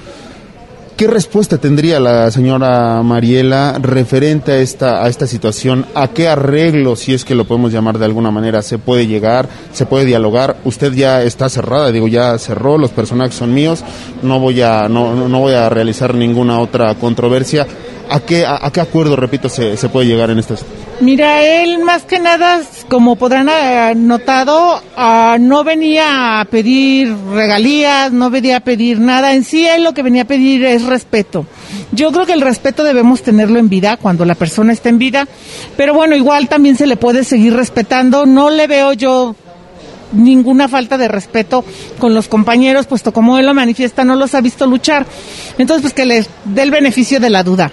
¿Qué 1.00 1.08
respuesta 1.08 1.58
tendría 1.58 1.98
la 2.02 2.30
señora 2.30 3.02
Mariela 3.04 3.80
referente 3.82 4.52
a 4.52 4.58
esta, 4.58 5.02
a 5.02 5.08
esta 5.08 5.28
situación? 5.28 5.86
¿A 5.96 6.10
qué 6.10 6.28
arreglo, 6.28 6.98
si 6.98 7.14
es 7.14 7.24
que 7.24 7.36
lo 7.36 7.46
podemos 7.46 7.72
llamar 7.72 7.98
de 7.98 8.04
alguna 8.04 8.32
manera, 8.32 8.62
se 8.62 8.80
puede 8.80 9.08
llegar, 9.08 9.48
se 9.72 9.86
puede 9.86 10.04
dialogar? 10.04 10.58
Usted 10.66 10.92
ya 10.92 11.24
está 11.24 11.48
cerrada, 11.48 11.94
digo, 11.94 12.10
ya 12.10 12.38
cerró, 12.38 12.78
los 12.78 12.92
personajes 12.92 13.34
son 13.34 13.54
míos, 13.54 13.82
no 14.24 14.42
voy 14.42 14.62
a, 14.62 14.90
no, 14.90 15.16
no 15.30 15.40
voy 15.40 15.54
a 15.54 15.70
realizar 15.70 16.14
ninguna 16.16 16.60
otra 16.60 16.94
controversia. 16.96 17.66
¿A 18.10 18.20
qué, 18.20 18.46
a, 18.46 18.70
qué 18.70 18.82
acuerdo, 18.82 19.16
repito, 19.16 19.48
se, 19.48 19.78
se 19.78 19.88
puede 19.88 20.08
llegar 20.08 20.30
en 20.32 20.40
esta 20.40 20.58
situación? 20.58 20.88
Mira, 21.02 21.42
él 21.44 21.80
más 21.80 22.04
que 22.04 22.20
nada, 22.20 22.62
como 22.90 23.16
podrán 23.16 23.48
haber 23.48 23.96
notado, 23.96 24.82
ah, 24.98 25.38
no 25.40 25.64
venía 25.64 26.42
a 26.42 26.46
pedir 26.46 27.16
regalías, 27.32 28.12
no 28.12 28.30
venía 28.30 28.58
a 28.58 28.60
pedir 28.60 29.00
nada. 29.00 29.34
En 29.34 29.46
sí, 29.46 29.66
él 29.66 29.86
lo 29.86 29.94
que 29.94 30.04
venía 30.04 30.24
a 30.24 30.28
pedir 30.28 30.66
es 30.66 30.84
respeto. 30.84 31.46
Yo 31.94 32.12
creo 32.12 32.26
que 32.26 32.34
el 32.34 32.42
respeto 32.42 32.84
debemos 32.84 33.22
tenerlo 33.22 33.60
en 33.60 33.70
vida, 33.70 33.96
cuando 33.96 34.26
la 34.26 34.36
persona 34.36 34.74
está 34.74 34.90
en 34.90 35.00
vida. 35.00 35.26
Pero 35.78 35.94
bueno, 35.94 36.18
igual 36.18 36.50
también 36.50 36.76
se 36.76 36.86
le 36.86 36.98
puede 36.98 37.24
seguir 37.24 37.56
respetando. 37.56 38.26
No 38.26 38.50
le 38.50 38.68
veo 38.68 38.92
yo 38.92 39.38
ninguna 40.12 40.68
falta 40.68 40.98
de 40.98 41.08
respeto 41.08 41.64
con 42.00 42.14
los 42.14 42.28
compañeros, 42.28 42.88
puesto 42.88 43.14
como 43.14 43.38
él 43.38 43.46
lo 43.46 43.54
manifiesta, 43.54 44.04
no 44.04 44.18
los 44.18 44.36
ha 44.36 44.42
visto 44.42 44.68
luchar. 44.68 45.06
Entonces, 45.58 45.82
pues 45.82 45.94
que 45.94 46.06
le 46.06 46.26
dé 46.44 46.62
el 46.62 46.72
beneficio 46.72 47.22
de 47.22 47.30
la 47.30 47.44
duda 47.44 47.72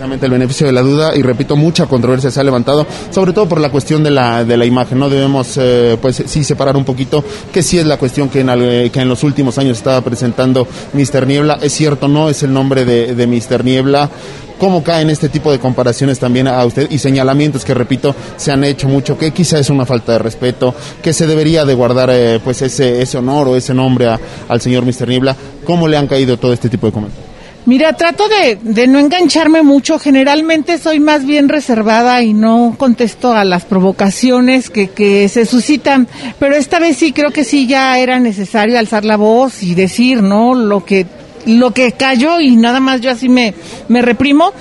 el 0.00 0.30
beneficio 0.30 0.66
de 0.66 0.72
la 0.72 0.82
duda 0.82 1.16
y 1.16 1.22
repito, 1.22 1.56
mucha 1.56 1.86
controversia 1.86 2.30
se 2.30 2.40
ha 2.40 2.44
levantado, 2.44 2.86
sobre 3.10 3.32
todo 3.32 3.48
por 3.48 3.60
la 3.60 3.70
cuestión 3.70 4.02
de 4.02 4.10
la, 4.10 4.44
de 4.44 4.56
la 4.56 4.64
imagen. 4.64 4.98
No 4.98 5.10
debemos, 5.10 5.56
eh, 5.56 5.96
pues 6.00 6.22
sí, 6.26 6.44
separar 6.44 6.76
un 6.76 6.84
poquito 6.84 7.24
que 7.52 7.62
sí 7.62 7.78
es 7.78 7.86
la 7.86 7.96
cuestión 7.96 8.28
que 8.28 8.40
en, 8.40 8.90
que 8.90 9.00
en 9.00 9.08
los 9.08 9.24
últimos 9.24 9.58
años 9.58 9.78
estaba 9.78 10.00
presentando 10.00 10.66
Mr. 10.92 11.26
Niebla. 11.26 11.58
Es 11.60 11.72
cierto, 11.72 12.08
no 12.08 12.28
es 12.28 12.42
el 12.42 12.52
nombre 12.52 12.84
de, 12.84 13.14
de 13.14 13.26
Mr. 13.26 13.64
Niebla 13.64 14.10
cómo 14.58 14.82
caen 14.82 15.08
este 15.08 15.28
tipo 15.28 15.52
de 15.52 15.60
comparaciones 15.60 16.18
también 16.18 16.48
a 16.48 16.64
usted 16.64 16.90
y 16.90 16.98
señalamientos 16.98 17.64
que 17.64 17.74
repito 17.74 18.12
se 18.36 18.50
han 18.50 18.64
hecho 18.64 18.88
mucho 18.88 19.16
que 19.16 19.30
quizá 19.30 19.58
es 19.58 19.70
una 19.70 19.86
falta 19.86 20.12
de 20.12 20.18
respeto 20.18 20.74
que 21.00 21.12
se 21.12 21.28
debería 21.28 21.64
de 21.64 21.74
guardar 21.74 22.10
eh, 22.12 22.40
pues 22.42 22.60
ese 22.62 23.00
ese 23.00 23.18
honor 23.18 23.46
o 23.46 23.56
ese 23.56 23.72
nombre 23.72 24.08
al 24.48 24.60
señor 24.60 24.84
Mr. 24.84 25.06
Niebla 25.06 25.36
cómo 25.64 25.86
le 25.86 25.96
han 25.96 26.08
caído 26.08 26.38
todo 26.38 26.52
este 26.52 26.68
tipo 26.68 26.88
de 26.88 26.92
comentarios 26.92 27.27
Mira, 27.68 27.92
trato 27.92 28.24
de, 28.30 28.86
no 28.86 28.98
engancharme 28.98 29.62
mucho. 29.62 29.98
Generalmente 29.98 30.78
soy 30.78 31.00
más 31.00 31.26
bien 31.26 31.50
reservada 31.50 32.22
y 32.22 32.32
no 32.32 32.74
contesto 32.78 33.34
a 33.34 33.44
las 33.44 33.66
provocaciones 33.66 34.70
que, 34.70 34.88
que 34.88 35.28
se 35.28 35.44
suscitan. 35.44 36.08
Pero 36.38 36.56
esta 36.56 36.78
vez 36.78 36.96
sí 36.96 37.12
creo 37.12 37.30
que 37.30 37.44
sí 37.44 37.66
ya 37.66 37.98
era 37.98 38.20
necesario 38.20 38.78
alzar 38.78 39.04
la 39.04 39.18
voz 39.18 39.62
y 39.62 39.74
decir, 39.74 40.22
¿no? 40.22 40.54
Lo 40.54 40.82
que, 40.82 41.04
lo 41.44 41.74
que 41.74 41.92
cayó 41.92 42.40
y 42.40 42.56
nada 42.56 42.80
más 42.80 43.02
yo 43.02 43.10
así 43.10 43.28
me, 43.28 43.52
me 43.88 44.00
reprimo 44.00 44.54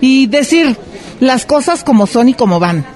y 0.00 0.26
decir 0.28 0.74
las 1.20 1.44
cosas 1.44 1.84
como 1.84 2.06
son 2.06 2.30
y 2.30 2.32
como 2.32 2.60
van. 2.60 2.86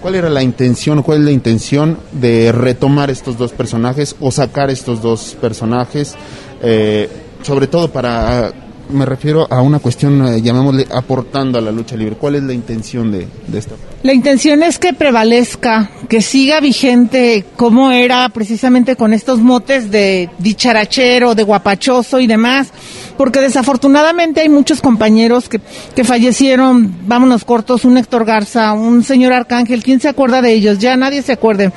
¿Cuál 0.00 0.14
era 0.14 0.30
la 0.30 0.44
intención, 0.44 1.02
cuál 1.02 1.18
es 1.18 1.24
la 1.24 1.32
intención 1.32 1.98
de 2.12 2.52
retomar 2.52 3.10
estos 3.10 3.36
dos 3.36 3.50
personajes 3.50 4.14
o 4.20 4.30
sacar 4.30 4.70
estos 4.70 5.02
dos 5.02 5.36
personajes? 5.40 6.14
Eh, 6.62 7.10
sobre 7.42 7.66
todo 7.66 7.90
para, 7.90 8.52
me 8.90 9.04
refiero 9.04 9.46
a 9.50 9.60
una 9.62 9.78
cuestión, 9.78 10.26
eh, 10.26 10.40
llamémosle, 10.42 10.86
aportando 10.92 11.58
a 11.58 11.62
la 11.62 11.72
lucha 11.72 11.96
libre. 11.96 12.16
¿Cuál 12.16 12.36
es 12.36 12.42
la 12.42 12.52
intención 12.52 13.10
de, 13.10 13.26
de 13.46 13.58
esta? 13.58 13.74
La 14.02 14.12
intención 14.12 14.62
es 14.62 14.78
que 14.78 14.92
prevalezca, 14.92 15.90
que 16.08 16.22
siga 16.22 16.60
vigente 16.60 17.44
como 17.56 17.90
era 17.90 18.28
precisamente 18.28 18.96
con 18.96 19.12
estos 19.12 19.40
motes 19.40 19.90
de 19.90 20.30
dicharachero, 20.38 21.34
de 21.34 21.42
guapachoso 21.42 22.20
y 22.20 22.26
demás, 22.26 22.68
porque 23.16 23.40
desafortunadamente 23.40 24.40
hay 24.40 24.48
muchos 24.48 24.80
compañeros 24.80 25.48
que, 25.48 25.60
que 25.94 26.04
fallecieron, 26.04 26.94
vámonos 27.06 27.44
cortos, 27.44 27.84
un 27.84 27.98
Héctor 27.98 28.24
Garza, 28.24 28.72
un 28.72 29.02
señor 29.02 29.32
Arcángel, 29.32 29.82
¿quién 29.82 30.00
se 30.00 30.08
acuerda 30.08 30.42
de 30.42 30.52
ellos? 30.52 30.78
Ya 30.78 30.96
nadie 30.96 31.22
se 31.22 31.32
acuerde, 31.32 31.72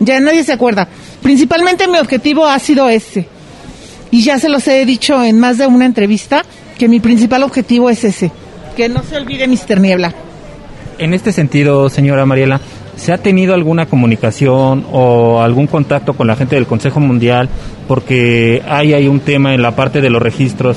ya 0.00 0.18
nadie 0.20 0.42
se 0.42 0.52
acuerda. 0.52 0.88
Principalmente 1.22 1.86
mi 1.86 1.98
objetivo 1.98 2.46
ha 2.46 2.58
sido 2.58 2.88
ese 2.88 3.28
y 4.10 4.22
ya 4.22 4.38
se 4.38 4.48
los 4.48 4.66
he 4.68 4.84
dicho 4.84 5.22
en 5.22 5.38
más 5.38 5.58
de 5.58 5.66
una 5.66 5.86
entrevista 5.86 6.42
que 6.78 6.88
mi 6.88 7.00
principal 7.00 7.42
objetivo 7.42 7.90
es 7.90 8.04
ese, 8.04 8.30
que 8.76 8.88
no 8.88 9.02
se 9.02 9.16
olvide 9.16 9.46
Mister 9.46 9.80
Niebla. 9.80 10.14
En 10.98 11.14
este 11.14 11.32
sentido, 11.32 11.88
señora 11.88 12.26
Mariela, 12.26 12.60
¿se 12.96 13.12
ha 13.12 13.18
tenido 13.18 13.54
alguna 13.54 13.86
comunicación 13.86 14.84
o 14.92 15.40
algún 15.40 15.66
contacto 15.66 16.12
con 16.12 16.26
la 16.26 16.36
gente 16.36 16.56
del 16.56 16.66
Consejo 16.66 17.00
Mundial? 17.00 17.48
Porque 17.88 18.62
hay, 18.68 18.92
hay 18.92 19.08
un 19.08 19.20
tema 19.20 19.54
en 19.54 19.62
la 19.62 19.74
parte 19.74 20.00
de 20.00 20.10
los 20.10 20.20
registros. 20.20 20.76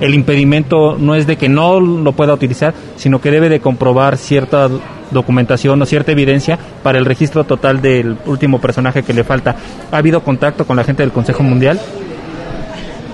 El 0.00 0.14
impedimento 0.14 0.96
no 0.98 1.14
es 1.14 1.26
de 1.26 1.36
que 1.36 1.48
no 1.48 1.80
lo 1.80 2.12
pueda 2.12 2.34
utilizar, 2.34 2.74
sino 2.96 3.20
que 3.20 3.30
debe 3.30 3.48
de 3.48 3.60
comprobar 3.60 4.16
cierta 4.16 4.68
documentación 5.10 5.80
o 5.80 5.86
cierta 5.86 6.12
evidencia 6.12 6.58
para 6.82 6.98
el 6.98 7.04
registro 7.04 7.44
total 7.44 7.80
del 7.80 8.16
último 8.26 8.60
personaje 8.60 9.02
que 9.02 9.12
le 9.12 9.24
falta. 9.24 9.56
¿Ha 9.90 9.96
habido 9.96 10.22
contacto 10.22 10.66
con 10.66 10.76
la 10.76 10.84
gente 10.84 11.02
del 11.02 11.12
Consejo 11.12 11.42
Mundial? 11.42 11.80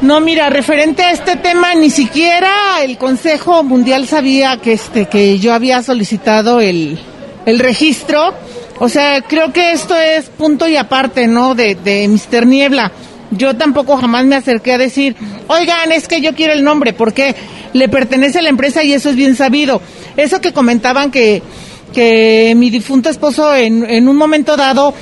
No, 0.02 0.18
mira, 0.20 0.48
referente 0.48 1.02
a 1.02 1.10
este 1.10 1.36
tema, 1.36 1.74
ni 1.74 1.90
siquiera 1.90 2.82
el 2.82 2.96
Consejo 2.96 3.62
Mundial 3.62 4.06
sabía 4.06 4.56
que 4.56 4.72
este, 4.72 5.04
que 5.06 5.38
yo 5.38 5.52
había 5.52 5.82
solicitado 5.82 6.58
el, 6.60 6.98
el 7.44 7.58
registro. 7.58 8.32
O 8.78 8.88
sea, 8.88 9.20
creo 9.20 9.52
que 9.52 9.72
esto 9.72 9.94
es 9.94 10.30
punto 10.30 10.66
y 10.66 10.76
aparte, 10.76 11.26
¿no? 11.26 11.54
De, 11.54 11.74
de 11.74 12.08
Mr. 12.08 12.46
Niebla. 12.46 12.92
Yo 13.30 13.54
tampoco 13.56 13.98
jamás 13.98 14.24
me 14.24 14.36
acerqué 14.36 14.72
a 14.72 14.78
decir, 14.78 15.16
oigan, 15.48 15.92
es 15.92 16.08
que 16.08 16.22
yo 16.22 16.34
quiero 16.34 16.54
el 16.54 16.64
nombre, 16.64 16.94
porque 16.94 17.34
le 17.74 17.90
pertenece 17.90 18.38
a 18.38 18.42
la 18.42 18.48
empresa 18.48 18.82
y 18.82 18.94
eso 18.94 19.10
es 19.10 19.16
bien 19.16 19.36
sabido. 19.36 19.82
Eso 20.16 20.40
que 20.40 20.54
comentaban 20.54 21.10
que, 21.10 21.42
que 21.92 22.54
mi 22.56 22.70
difunto 22.70 23.10
esposo 23.10 23.54
en, 23.54 23.84
en 23.88 24.08
un 24.08 24.16
momento 24.16 24.56
dado 24.56 24.94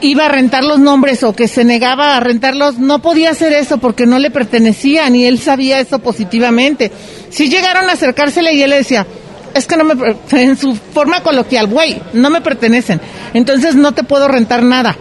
iba 0.00 0.26
a 0.26 0.28
rentar 0.28 0.64
los 0.64 0.78
nombres 0.78 1.22
o 1.22 1.34
que 1.34 1.48
se 1.48 1.64
negaba 1.64 2.16
a 2.16 2.20
rentarlos, 2.20 2.78
no 2.78 3.00
podía 3.00 3.30
hacer 3.30 3.52
eso 3.52 3.78
porque 3.78 4.06
no 4.06 4.18
le 4.18 4.30
pertenecían 4.30 5.14
y 5.16 5.24
él 5.24 5.38
sabía 5.38 5.80
eso 5.80 5.98
positivamente. 5.98 6.90
Si 7.30 7.48
llegaron 7.48 7.88
a 7.88 7.92
acercársele 7.92 8.54
y 8.54 8.62
él 8.62 8.70
le 8.70 8.76
decía, 8.76 9.06
es 9.54 9.66
que 9.66 9.76
no 9.76 9.84
me, 9.84 9.94
en 10.32 10.56
su 10.56 10.74
forma 10.74 11.22
coloquial, 11.22 11.66
güey, 11.66 12.00
no 12.12 12.30
me 12.30 12.40
pertenecen, 12.40 13.00
entonces 13.34 13.74
no 13.74 13.92
te 13.92 14.02
puedo 14.02 14.28
rentar 14.28 14.62
nada. 14.62 14.96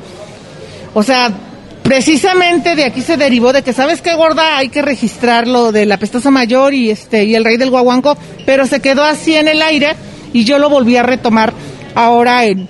O 0.93 1.03
sea, 1.03 1.31
precisamente 1.83 2.75
de 2.75 2.85
aquí 2.85 3.01
se 3.01 3.17
derivó 3.17 3.53
de 3.53 3.61
que, 3.61 3.73
¿sabes 3.73 4.01
qué, 4.01 4.15
gorda? 4.15 4.57
Hay 4.57 4.69
que 4.69 4.81
registrarlo 4.81 5.71
de 5.71 5.85
la 5.85 5.97
pestosa 5.97 6.31
mayor 6.31 6.73
y 6.73 6.89
este, 6.89 7.25
y 7.25 7.35
el 7.35 7.43
rey 7.43 7.57
del 7.57 7.69
guaguanco, 7.69 8.17
pero 8.45 8.65
se 8.65 8.79
quedó 8.79 9.03
así 9.03 9.35
en 9.35 9.47
el 9.47 9.61
aire 9.61 9.95
y 10.33 10.45
yo 10.45 10.57
lo 10.57 10.69
volví 10.69 10.97
a 10.97 11.03
retomar 11.03 11.53
ahora 11.93 12.45
en, 12.45 12.67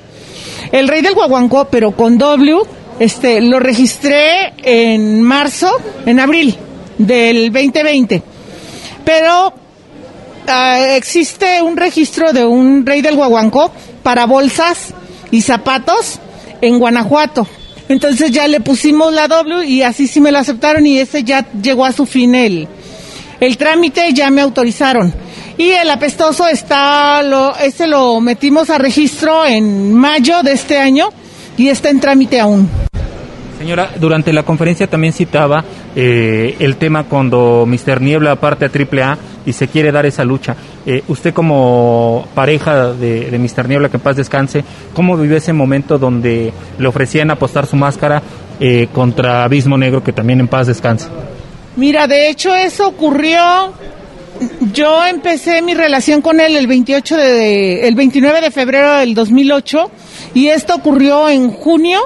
el 0.76 0.90
Rey 0.90 1.02
del 1.02 1.14
Guaguancó, 1.14 1.70
pero 1.72 1.92
con 1.92 2.18
W, 2.18 2.60
este, 3.00 3.40
lo 3.40 3.62
registré 3.62 4.54
en 4.58 5.22
marzo, 5.22 5.72
en 6.06 6.20
abril 6.20 6.54
del 6.98 7.50
2020. 7.50 8.22
Pero 9.06 9.54
ah, 10.48 10.80
existe 10.98 11.62
un 11.62 11.78
registro 11.78 12.34
de 12.34 12.44
un 12.44 12.86
Rey 12.86 13.02
del 13.02 13.16
Guaguancó 13.16 13.72
para 14.04 14.26
bolsas 14.26 14.94
y 15.32 15.42
zapatos 15.42 16.20
en 16.60 16.78
Guanajuato. 16.78 17.48
Entonces 17.88 18.32
ya 18.32 18.46
le 18.50 18.60
pusimos 18.60 19.14
la 19.14 19.30
W 19.30 19.66
y 19.66 19.82
así 19.82 20.08
sí 20.08 20.20
me 20.20 20.34
lo 20.34 20.40
aceptaron 20.40 20.86
y 20.86 21.00
ese 21.00 21.24
ya 21.24 21.46
llegó 21.54 21.86
a 21.86 21.94
su 21.94 22.06
fin 22.06 22.36
el, 22.36 22.68
el 23.40 23.58
trámite, 23.58 24.12
ya 24.12 24.30
me 24.30 24.42
autorizaron. 24.42 25.14
Y 25.58 25.70
el 25.70 25.90
apestoso 25.90 26.48
está, 26.48 27.24
lo, 27.24 27.56
ese 27.58 27.88
lo 27.88 28.20
metimos 28.20 28.70
a 28.70 28.78
registro 28.78 29.46
en 29.46 29.94
mayo 29.94 30.44
de 30.44 30.52
este 30.52 30.78
año 30.78 31.10
y 31.58 31.70
está 31.70 31.90
en 31.90 32.00
trámite 32.00 32.40
aún. 32.40 32.70
Señora, 33.58 33.92
durante 33.98 34.34
la 34.34 34.44
conferencia 34.44 34.88
también 34.88 35.14
citaba 35.14 35.64
eh, 35.96 36.58
el 36.60 36.76
tema 36.76 37.06
cuando 37.06 37.66
Mr. 37.66 38.02
Niebla 38.02 38.36
parte 38.36 38.66
a 38.66 38.70
AAA 38.70 39.18
y 39.46 39.54
se 39.54 39.70
quiere 39.70 39.94
dar 39.94 40.06
esa 40.06 40.26
lucha. 40.26 40.56
Eh, 40.86 41.04
usted 41.08 41.34
como 41.34 42.28
pareja 42.36 42.92
de, 42.92 43.32
de 43.32 43.40
Mr. 43.40 43.70
Niebla, 43.70 43.90
que 43.90 43.98
en 43.98 44.04
paz 44.04 44.18
descanse, 44.18 44.66
¿cómo 44.94 45.16
vivió 45.16 45.38
ese 45.38 45.54
momento 45.54 45.98
donde 45.98 46.52
le 46.78 46.88
ofrecían 46.88 47.32
apostar 47.32 47.66
su 47.66 47.78
máscara 47.78 48.22
eh, 48.60 48.88
contra 48.94 49.44
Abismo 49.44 49.78
Negro, 49.78 50.02
que 50.02 50.14
también 50.14 50.40
en 50.40 50.48
paz 50.48 50.68
descanse. 50.68 51.10
Mira, 51.76 52.08
de 52.08 52.30
hecho 52.30 52.56
eso 52.56 52.88
ocurrió. 52.88 53.74
Yo 54.74 55.06
empecé 55.06 55.62
mi 55.62 55.74
relación 55.74 56.22
con 56.22 56.40
él 56.40 56.56
el 56.56 56.68
28 56.68 57.18
de, 57.18 57.88
el 57.88 57.96
29 57.96 58.42
de 58.42 58.52
febrero 58.52 58.96
del 58.96 59.14
2008 59.14 59.92
y 60.34 60.48
esto 60.48 60.76
ocurrió 60.76 61.30
en 61.30 61.52
junio 61.52 62.02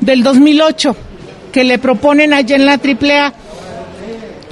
del 0.00 0.22
2008 0.22 0.96
que 1.52 1.64
le 1.64 1.78
proponen 1.78 2.32
allá 2.32 2.56
en 2.56 2.66
la 2.66 2.74
AAA. 2.74 3.34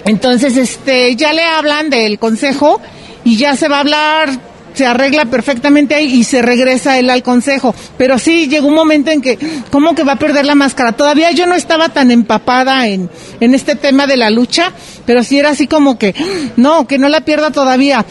Entonces, 0.05 0.57
este, 0.57 1.17
ya 1.17 1.33
le 1.33 1.43
hablan 1.43 1.91
del 1.91 2.19
consejo 2.19 2.81
y 3.25 3.37
ya 3.37 3.57
se 3.57 3.69
va 3.69 3.77
a 3.77 3.81
hablar 3.81 4.31
se 4.79 4.87
arregla 4.87 5.25
perfectamente 5.25 5.97
ahí 5.97 6.07
y 6.07 6.23
se 6.23 6.41
regresa 6.41 7.01
él 7.01 7.11
al 7.11 7.25
consejo. 7.25 7.75
Pero 7.97 8.17
sí 8.21 8.47
llegó 8.47 8.69
un 8.69 8.77
momento 8.77 9.11
en 9.11 9.21
que, 9.21 9.37
¿cómo 9.73 9.97
que 9.97 10.05
va 10.05 10.13
a 10.13 10.19
perder 10.21 10.47
la 10.47 10.55
máscara? 10.55 10.93
Todavía 10.93 11.33
yo 11.33 11.47
no 11.47 11.57
estaba 11.57 11.89
tan 11.89 12.13
empapada 12.13 12.87
en, 12.87 13.11
en 13.41 13.55
este 13.55 13.75
tema 13.75 14.07
de 14.07 14.17
la 14.17 14.31
lucha, 14.31 14.73
pero 15.05 15.25
sí 15.25 15.37
era 15.37 15.51
así 15.51 15.67
como 15.67 15.99
que, 15.99 16.15
no, 16.57 16.87
que 16.87 16.97
no 16.97 17.09
la 17.09 17.23
pierda 17.23 17.51
todavía. 17.51 18.07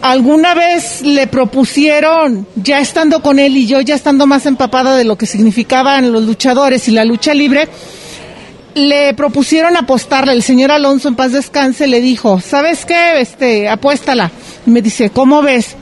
Alguna 0.00 0.54
vez 0.54 1.02
le 1.02 1.26
propusieron, 1.26 2.46
ya 2.54 2.80
estando 2.80 3.20
con 3.20 3.38
él 3.38 3.54
y 3.54 3.66
yo 3.66 3.82
ya 3.82 3.94
estando 3.94 4.26
más 4.26 4.46
empapada 4.46 4.96
de 4.96 5.04
lo 5.04 5.18
que 5.18 5.26
significaban 5.26 6.12
los 6.12 6.22
luchadores 6.22 6.88
y 6.88 6.92
la 6.92 7.04
lucha 7.04 7.34
libre, 7.34 7.68
le 8.72 9.12
propusieron 9.12 9.76
apostarle. 9.76 10.32
El 10.32 10.42
señor 10.42 10.70
Alonso 10.70 11.08
en 11.08 11.14
paz 11.14 11.32
descanse 11.32 11.86
le 11.86 12.00
dijo, 12.00 12.40
¿sabes 12.40 12.86
qué? 12.86 13.20
Este, 13.20 13.68
apuéstala. 13.68 14.30
Y 14.66 14.70
me 14.70 14.80
dice, 14.80 15.10
¿cómo 15.10 15.42
ves? 15.42 15.76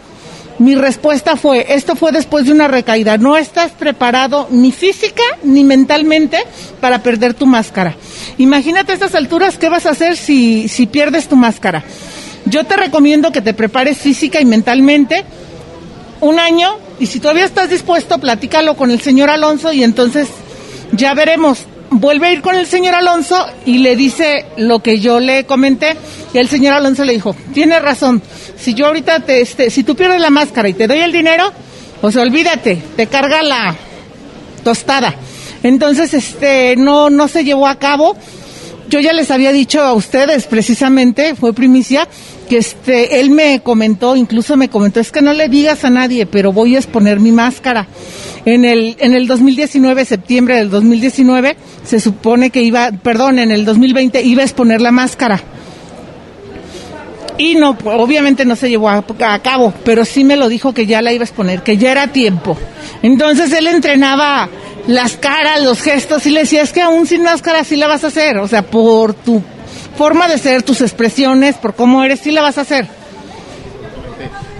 Mi 0.58 0.76
respuesta 0.76 1.36
fue, 1.36 1.74
esto 1.74 1.96
fue 1.96 2.12
después 2.12 2.46
de 2.46 2.52
una 2.52 2.68
recaída, 2.68 3.18
no 3.18 3.36
estás 3.36 3.72
preparado 3.72 4.46
ni 4.50 4.70
física 4.70 5.22
ni 5.42 5.64
mentalmente 5.64 6.38
para 6.80 7.02
perder 7.02 7.34
tu 7.34 7.46
máscara. 7.46 7.96
Imagínate 8.38 8.92
a 8.92 8.94
estas 8.94 9.14
alturas 9.14 9.58
qué 9.58 9.68
vas 9.68 9.86
a 9.86 9.90
hacer 9.90 10.16
si, 10.16 10.68
si 10.68 10.86
pierdes 10.86 11.28
tu 11.28 11.34
máscara. 11.34 11.82
Yo 12.46 12.64
te 12.64 12.76
recomiendo 12.76 13.32
que 13.32 13.40
te 13.40 13.54
prepares 13.54 13.98
física 13.98 14.40
y 14.40 14.44
mentalmente 14.44 15.24
un 16.20 16.38
año 16.38 16.78
y 17.00 17.06
si 17.06 17.18
todavía 17.18 17.44
estás 17.44 17.70
dispuesto, 17.70 18.18
platícalo 18.18 18.76
con 18.76 18.90
el 18.90 19.00
señor 19.00 19.30
Alonso 19.30 19.72
y 19.72 19.82
entonces 19.82 20.28
ya 20.92 21.14
veremos 21.14 21.66
vuelve 22.00 22.28
a 22.28 22.32
ir 22.32 22.42
con 22.42 22.56
el 22.56 22.66
señor 22.66 22.94
Alonso 22.94 23.46
y 23.66 23.78
le 23.78 23.96
dice 23.96 24.46
lo 24.56 24.80
que 24.80 25.00
yo 25.00 25.20
le 25.20 25.44
comenté. 25.44 25.96
Y 26.32 26.38
el 26.38 26.48
señor 26.48 26.74
Alonso 26.74 27.04
le 27.04 27.12
dijo, 27.12 27.34
tiene 27.52 27.78
razón, 27.78 28.22
si 28.56 28.74
yo 28.74 28.86
ahorita 28.86 29.20
te, 29.20 29.40
este, 29.40 29.70
si 29.70 29.84
tú 29.84 29.94
pierdes 29.94 30.20
la 30.20 30.30
máscara 30.30 30.68
y 30.68 30.74
te 30.74 30.86
doy 30.86 31.00
el 31.00 31.12
dinero, 31.12 31.52
pues 32.00 32.16
olvídate, 32.16 32.82
te 32.96 33.06
carga 33.06 33.42
la 33.42 33.74
tostada. 34.62 35.14
Entonces, 35.62 36.12
este, 36.14 36.76
no, 36.76 37.10
no 37.10 37.28
se 37.28 37.44
llevó 37.44 37.66
a 37.66 37.78
cabo. 37.78 38.16
Yo 38.88 39.00
ya 39.00 39.12
les 39.12 39.30
había 39.30 39.52
dicho 39.52 39.80
a 39.80 39.94
ustedes, 39.94 40.46
precisamente, 40.46 41.34
fue 41.34 41.54
primicia, 41.54 42.06
que 42.44 42.58
este, 42.58 43.20
él 43.20 43.30
me 43.30 43.60
comentó, 43.60 44.16
incluso 44.16 44.56
me 44.56 44.68
comentó, 44.68 45.00
es 45.00 45.10
que 45.10 45.22
no 45.22 45.32
le 45.32 45.48
digas 45.48 45.84
a 45.84 45.90
nadie, 45.90 46.26
pero 46.26 46.52
voy 46.52 46.76
a 46.76 46.78
exponer 46.78 47.20
mi 47.20 47.32
máscara. 47.32 47.86
En 48.44 48.64
el, 48.64 48.96
en 48.98 49.14
el 49.14 49.26
2019, 49.26 50.04
septiembre 50.04 50.56
del 50.56 50.70
2019, 50.70 51.56
se 51.84 52.00
supone 52.00 52.50
que 52.50 52.62
iba, 52.62 52.90
perdón, 52.90 53.38
en 53.38 53.50
el 53.50 53.64
2020 53.64 54.22
iba 54.22 54.42
a 54.42 54.44
exponer 54.44 54.80
la 54.80 54.92
máscara. 54.92 55.40
Y 57.36 57.56
no, 57.56 57.76
obviamente 57.84 58.44
no 58.44 58.54
se 58.54 58.68
llevó 58.68 58.88
a, 58.88 59.04
a, 59.20 59.38
cabo, 59.40 59.72
pero 59.84 60.04
sí 60.04 60.22
me 60.22 60.36
lo 60.36 60.48
dijo 60.48 60.72
que 60.72 60.86
ya 60.86 61.02
la 61.02 61.12
iba 61.12 61.22
a 61.22 61.26
exponer, 61.26 61.62
que 61.62 61.76
ya 61.76 61.90
era 61.90 62.08
tiempo. 62.08 62.56
Entonces 63.02 63.52
él 63.52 63.66
entrenaba 63.66 64.48
las 64.86 65.16
caras, 65.16 65.62
los 65.62 65.80
gestos 65.80 66.26
y 66.26 66.30
le 66.30 66.40
decía, 66.40 66.62
es 66.62 66.72
que 66.72 66.82
aún 66.82 67.06
sin 67.06 67.22
máscara 67.22 67.64
sí 67.64 67.76
la 67.76 67.88
vas 67.88 68.04
a 68.04 68.08
hacer, 68.08 68.38
o 68.38 68.46
sea, 68.46 68.62
por 68.62 69.14
tu 69.14 69.42
forma 69.96 70.28
de 70.28 70.38
ser, 70.38 70.62
tus 70.62 70.80
expresiones, 70.80 71.56
por 71.56 71.74
cómo 71.74 72.02
eres, 72.04 72.20
sí 72.20 72.32
la 72.32 72.42
vas 72.42 72.58
a 72.58 72.62
hacer. 72.62 72.86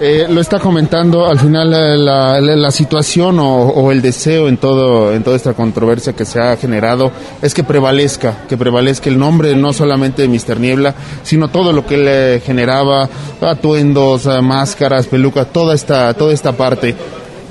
Eh, 0.01 0.27
lo 0.29 0.41
está 0.41 0.59
comentando 0.59 1.25
al 1.25 1.39
final 1.39 1.73
eh, 1.73 1.97
la, 1.97 2.41
la, 2.41 2.71
situación 2.73 3.39
o, 3.39 3.69
o, 3.69 3.93
el 3.93 4.03
deseo 4.03 4.49
en 4.49 4.57
todo 4.57 5.15
en 5.15 5.23
toda 5.23 5.37
esta 5.37 5.55
controversia 5.55 6.15
que 6.15 6.25
se 6.25 6.41
ha 6.41 6.57
generado 6.57 7.13
es 7.41 7.55
que 7.55 7.63
prevalezca 7.63 8.39
que 8.49 8.57
prevalezca 8.57 9.09
el 9.09 9.17
nombre 9.17 9.55
no 9.55 9.73
solamente 9.73 10.23
de 10.23 10.29
Mister 10.29 10.59
Niebla 10.59 10.97
sino 11.23 11.47
todo 11.47 11.73
lo 11.73 11.87
que 11.87 11.97
le 11.97 12.41
generaba 12.41 13.09
atuendos 13.41 14.27
máscaras 14.43 15.07
pelucas 15.07 15.53
toda 15.53 15.77
esta 15.77 16.13
toda 16.15 16.35
esta 16.35 16.51
parte 16.51 16.97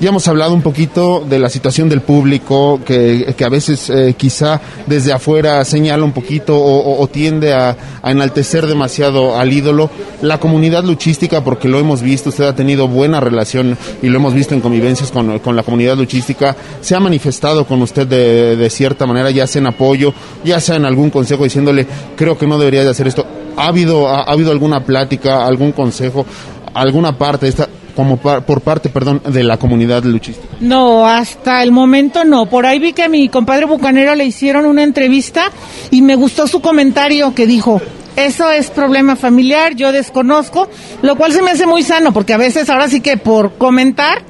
ya 0.00 0.08
hemos 0.08 0.26
hablado 0.26 0.54
un 0.54 0.62
poquito 0.62 1.24
de 1.28 1.38
la 1.38 1.48
situación 1.48 1.88
del 1.88 2.00
público, 2.00 2.80
que, 2.84 3.34
que 3.36 3.44
a 3.44 3.48
veces 3.48 3.88
eh, 3.90 4.14
quizá 4.16 4.60
desde 4.86 5.12
afuera 5.12 5.64
señala 5.64 6.04
un 6.04 6.12
poquito 6.12 6.56
o, 6.58 7.00
o 7.00 7.06
tiende 7.06 7.52
a, 7.52 7.76
enaltecer 8.04 8.66
demasiado 8.66 9.38
al 9.38 9.52
ídolo. 9.52 9.90
La 10.20 10.38
comunidad 10.38 10.84
luchística, 10.84 11.42
porque 11.44 11.68
lo 11.68 11.78
hemos 11.78 12.02
visto, 12.02 12.30
usted 12.30 12.44
ha 12.44 12.56
tenido 12.56 12.88
buena 12.88 13.20
relación 13.20 13.78
y 14.02 14.08
lo 14.08 14.18
hemos 14.18 14.34
visto 14.34 14.54
en 14.54 14.60
convivencias 14.60 15.10
con, 15.10 15.38
con 15.38 15.56
la 15.56 15.62
comunidad 15.62 15.96
luchística, 15.96 16.56
se 16.80 16.94
ha 16.94 17.00
manifestado 17.00 17.64
con 17.64 17.80
usted 17.80 18.06
de, 18.06 18.56
de, 18.56 18.70
cierta 18.70 19.06
manera, 19.06 19.30
ya 19.30 19.46
sea 19.46 19.60
en 19.60 19.68
apoyo, 19.68 20.12
ya 20.44 20.60
sea 20.60 20.76
en 20.76 20.84
algún 20.84 21.10
consejo 21.10 21.44
diciéndole, 21.44 21.86
creo 22.16 22.36
que 22.36 22.46
no 22.46 22.58
debería 22.58 22.82
de 22.82 22.90
hacer 22.90 23.06
esto. 23.06 23.24
¿Ha 23.56 23.68
habido, 23.68 24.08
ha, 24.08 24.22
ha 24.22 24.32
habido 24.32 24.50
alguna 24.50 24.84
plática, 24.84 25.46
algún 25.46 25.72
consejo, 25.72 26.26
alguna 26.74 27.16
parte 27.16 27.46
de 27.46 27.50
esta 27.50 27.68
como 27.94 28.16
por 28.16 28.60
parte, 28.60 28.88
perdón, 28.88 29.22
de 29.26 29.44
la 29.44 29.56
comunidad 29.56 30.02
luchística? 30.04 30.56
No, 30.60 31.06
hasta 31.06 31.62
el 31.62 31.72
momento 31.72 32.24
no. 32.24 32.46
Por 32.46 32.66
ahí 32.66 32.78
vi 32.78 32.92
que 32.92 33.04
a 33.04 33.08
mi 33.08 33.28
compadre 33.28 33.66
Bucanero 33.66 34.14
le 34.14 34.24
hicieron 34.24 34.66
una 34.66 34.82
entrevista 34.82 35.50
y 35.90 36.02
me 36.02 36.16
gustó 36.16 36.46
su 36.46 36.60
comentario 36.60 37.34
que 37.34 37.46
dijo, 37.46 37.80
eso 38.16 38.50
es 38.50 38.70
problema 38.70 39.16
familiar, 39.16 39.74
yo 39.74 39.92
desconozco, 39.92 40.68
lo 41.02 41.16
cual 41.16 41.32
se 41.32 41.42
me 41.42 41.50
hace 41.50 41.66
muy 41.66 41.82
sano, 41.82 42.12
porque 42.12 42.32
a 42.32 42.38
veces 42.38 42.70
ahora 42.70 42.88
sí 42.88 43.00
que 43.00 43.16
por 43.16 43.54
comentar 43.54 44.22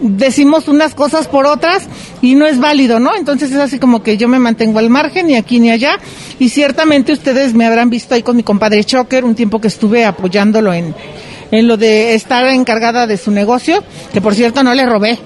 decimos 0.00 0.68
unas 0.68 0.94
cosas 0.94 1.28
por 1.28 1.46
otras 1.46 1.84
y 2.20 2.34
no 2.34 2.46
es 2.46 2.58
válido, 2.58 2.98
¿no? 2.98 3.14
Entonces 3.14 3.50
es 3.52 3.58
así 3.58 3.78
como 3.78 4.02
que 4.02 4.16
yo 4.16 4.28
me 4.28 4.38
mantengo 4.38 4.78
al 4.78 4.90
margen, 4.90 5.28
ni 5.28 5.36
aquí 5.36 5.60
ni 5.60 5.70
allá, 5.70 5.98
y 6.38 6.48
ciertamente 6.48 7.12
ustedes 7.12 7.54
me 7.54 7.66
habrán 7.66 7.90
visto 7.90 8.14
ahí 8.14 8.22
con 8.22 8.36
mi 8.36 8.42
compadre 8.42 8.84
Choker 8.84 9.24
un 9.24 9.34
tiempo 9.34 9.60
que 9.60 9.68
estuve 9.68 10.04
apoyándolo 10.04 10.72
en, 10.72 10.94
en 11.54 11.68
lo 11.68 11.76
de 11.76 12.14
estar 12.14 12.44
encargada 12.48 13.06
de 13.06 13.16
su 13.16 13.30
negocio, 13.30 13.82
que 14.12 14.20
por 14.20 14.34
cierto 14.34 14.64
no 14.64 14.74
le 14.74 14.84
robé. 14.84 15.18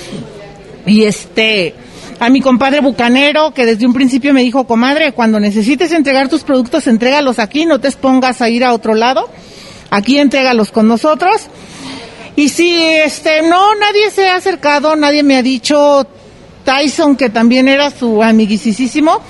y 0.86 1.02
este, 1.02 1.74
a 2.20 2.30
mi 2.30 2.40
compadre 2.40 2.80
bucanero, 2.80 3.52
que 3.52 3.66
desde 3.66 3.84
un 3.84 3.92
principio 3.92 4.32
me 4.32 4.42
dijo, 4.42 4.64
comadre, 4.64 5.10
cuando 5.10 5.40
necesites 5.40 5.90
entregar 5.90 6.28
tus 6.28 6.44
productos, 6.44 6.86
entrégalos 6.86 7.40
aquí, 7.40 7.66
no 7.66 7.80
te 7.80 7.88
expongas 7.88 8.40
a 8.42 8.48
ir 8.48 8.64
a 8.64 8.72
otro 8.72 8.94
lado. 8.94 9.28
Aquí 9.90 10.18
entrégalos 10.18 10.70
con 10.70 10.86
nosotros. 10.86 11.48
Y 12.36 12.48
si 12.48 12.72
este, 12.76 13.42
no, 13.42 13.74
nadie 13.74 14.12
se 14.12 14.28
ha 14.28 14.36
acercado, 14.36 14.94
nadie 14.94 15.24
me 15.24 15.36
ha 15.36 15.42
dicho, 15.42 16.06
Tyson, 16.64 17.16
que 17.16 17.28
también 17.28 17.66
era 17.66 17.90
su 17.90 18.22
amiguisísimo, 18.22 19.20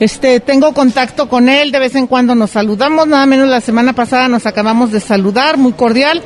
este, 0.00 0.40
tengo 0.40 0.72
contacto 0.72 1.28
con 1.28 1.48
él, 1.48 1.72
de 1.72 1.78
vez 1.78 1.94
en 1.94 2.06
cuando 2.06 2.34
nos 2.34 2.50
saludamos, 2.50 3.06
nada 3.08 3.26
menos 3.26 3.48
la 3.48 3.60
semana 3.60 3.92
pasada 3.92 4.28
nos 4.28 4.46
acabamos 4.46 4.92
de 4.92 5.00
saludar, 5.00 5.56
muy 5.58 5.72
cordial. 5.72 6.22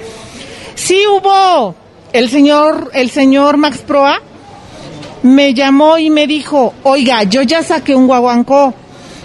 Sí 0.74 1.00
hubo 1.06 1.74
el 2.12 2.28
señor, 2.28 2.90
el 2.92 3.10
señor 3.10 3.56
Max 3.56 3.78
Proa, 3.78 4.20
me 5.22 5.54
llamó 5.54 5.98
y 5.98 6.10
me 6.10 6.26
dijo, 6.26 6.74
oiga, 6.82 7.22
yo 7.22 7.42
ya 7.42 7.62
saqué 7.62 7.94
un 7.94 8.06
guaguancó. 8.06 8.74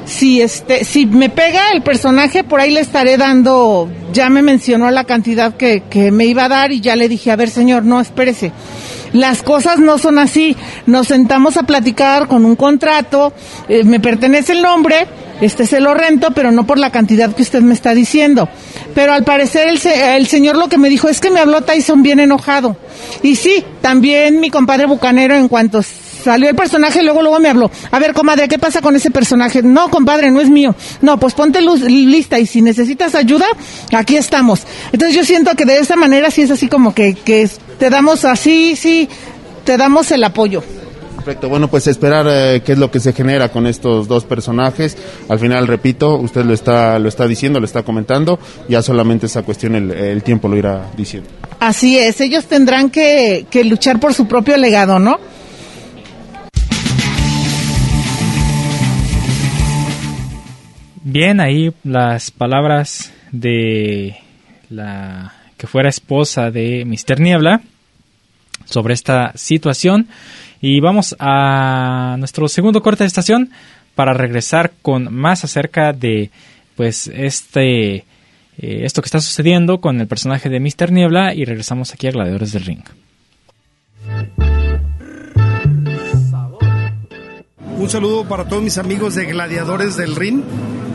Si 0.07 0.41
este, 0.41 0.85
si 0.85 1.05
me 1.05 1.29
pega 1.29 1.71
el 1.73 1.83
personaje, 1.83 2.43
por 2.43 2.61
ahí 2.61 2.71
le 2.71 2.79
estaré 2.79 3.17
dando, 3.17 3.89
ya 4.13 4.29
me 4.29 4.41
mencionó 4.41 4.89
la 4.89 5.03
cantidad 5.03 5.55
que, 5.55 5.83
que 5.89 6.11
me 6.11 6.25
iba 6.25 6.45
a 6.45 6.49
dar 6.49 6.71
y 6.71 6.79
ya 6.79 6.95
le 6.95 7.09
dije, 7.09 7.29
a 7.29 7.35
ver 7.35 7.49
señor, 7.49 7.83
no, 7.83 7.99
espérese. 7.99 8.53
Las 9.13 9.43
cosas 9.43 9.79
no 9.79 9.97
son 9.97 10.19
así. 10.19 10.55
Nos 10.85 11.07
sentamos 11.07 11.57
a 11.57 11.63
platicar 11.63 12.27
con 12.27 12.45
un 12.45 12.55
contrato, 12.55 13.33
eh, 13.67 13.83
me 13.83 13.99
pertenece 13.99 14.53
el 14.53 14.61
nombre, 14.61 15.07
este 15.41 15.65
se 15.65 15.79
lo 15.79 15.93
rento, 15.93 16.31
pero 16.31 16.51
no 16.51 16.65
por 16.65 16.79
la 16.79 16.91
cantidad 16.91 17.33
que 17.33 17.41
usted 17.41 17.61
me 17.61 17.73
está 17.73 17.93
diciendo. 17.93 18.49
Pero 18.95 19.13
al 19.13 19.23
parecer 19.23 19.67
el, 19.67 19.79
el 19.85 20.27
señor 20.27 20.55
lo 20.55 20.67
que 20.69 20.77
me 20.77 20.89
dijo 20.89 21.09
es 21.09 21.19
que 21.19 21.29
me 21.29 21.39
habló 21.39 21.61
Tyson 21.61 22.01
bien 22.01 22.19
enojado. 22.19 22.77
Y 23.23 23.35
sí, 23.35 23.63
también 23.81 24.39
mi 24.39 24.49
compadre 24.49 24.85
Bucanero 24.85 25.35
en 25.35 25.47
cuanto 25.47 25.81
salió 26.27 26.49
el 26.49 26.55
personaje, 26.55 27.01
luego 27.03 27.21
luego 27.21 27.39
me 27.39 27.47
habló. 27.47 27.71
A 27.89 27.99
ver, 27.99 28.13
comadre, 28.13 28.49
¿qué 28.49 28.59
pasa 28.59 28.81
con 28.81 28.95
ese 28.97 29.11
personaje? 29.11 29.63
No, 29.63 29.89
compadre, 29.89 30.29
no 30.29 30.41
es 30.41 30.49
mío. 30.49 30.75
No, 31.01 31.17
pues 31.17 31.33
ponte 31.33 31.61
luz, 31.61 31.81
lista 31.81 32.37
y 32.37 32.45
si 32.45 32.61
necesitas 32.61 33.15
ayuda, 33.15 33.45
aquí 33.93 34.17
estamos. 34.17 34.63
Entonces 34.91 35.15
yo 35.15 35.23
siento 35.23 35.55
que 35.55 35.63
de 35.63 35.79
esa 35.79 35.95
manera 35.95 36.29
sí 36.29 36.41
es 36.41 36.51
así 36.51 36.67
como 36.67 36.93
que, 36.93 37.13
que 37.13 37.49
te 37.79 37.89
damos 37.89 38.25
así, 38.25 38.75
sí, 38.75 39.07
te 39.63 39.77
damos 39.77 40.11
el 40.11 40.21
apoyo. 40.25 40.61
Perfecto, 41.15 41.47
bueno, 41.47 41.69
pues 41.69 41.87
esperar 41.87 42.25
eh, 42.29 42.61
qué 42.65 42.73
es 42.73 42.77
lo 42.77 42.91
que 42.91 42.99
se 42.99 43.13
genera 43.13 43.49
con 43.49 43.65
estos 43.65 44.09
dos 44.09 44.25
personajes. 44.25 44.97
Al 45.29 45.39
final, 45.39 45.65
repito, 45.65 46.15
usted 46.15 46.43
lo 46.43 46.53
está, 46.53 46.99
lo 46.99 47.07
está 47.07 47.25
diciendo, 47.25 47.61
lo 47.61 47.65
está 47.65 47.83
comentando, 47.83 48.37
ya 48.67 48.81
solamente 48.81 49.27
esa 49.27 49.43
cuestión 49.43 49.75
el, 49.75 49.91
el 49.91 50.23
tiempo 50.23 50.49
lo 50.49 50.57
irá 50.57 50.91
diciendo. 50.97 51.29
Así 51.59 51.97
es, 51.97 52.19
ellos 52.19 52.45
tendrán 52.45 52.89
que, 52.89 53.45
que 53.49 53.63
luchar 53.63 53.99
por 53.99 54.13
su 54.13 54.27
propio 54.27 54.57
legado, 54.57 54.99
¿no? 54.99 55.19
Bien, 61.09 61.39
ahí 61.39 61.71
las 61.85 62.31
palabras 62.31 63.13
de 63.31 64.17
la 64.69 65.33
que 65.55 65.65
fuera 65.65 65.87
esposa 65.87 66.51
de 66.51 66.83
Mr. 66.83 67.21
Niebla 67.21 67.61
sobre 68.65 68.93
esta 68.93 69.31
situación. 69.35 70.09
Y 70.59 70.81
vamos 70.81 71.15
a 71.17 72.17
nuestro 72.19 72.49
segundo 72.49 72.81
corte 72.81 73.05
de 73.05 73.07
estación 73.07 73.51
para 73.95 74.13
regresar 74.13 74.73
con 74.81 75.13
más 75.13 75.45
acerca 75.45 75.93
de 75.93 76.29
pues 76.75 77.07
este 77.07 77.95
eh, 77.95 78.03
esto 78.57 79.01
que 79.01 79.07
está 79.07 79.21
sucediendo 79.21 79.79
con 79.79 80.01
el 80.01 80.07
personaje 80.07 80.49
de 80.49 80.59
Mr. 80.59 80.91
Niebla 80.91 81.33
y 81.33 81.45
regresamos 81.45 81.93
aquí 81.93 82.07
a 82.07 82.11
Gladiadores 82.11 82.51
del 82.51 82.65
Ring. 82.65 82.83
Un 87.77 87.89
saludo 87.89 88.27
para 88.27 88.43
todos 88.43 88.61
mis 88.61 88.77
amigos 88.77 89.15
de 89.15 89.25
Gladiadores 89.25 89.95
del 89.95 90.17
Ring. 90.17 90.43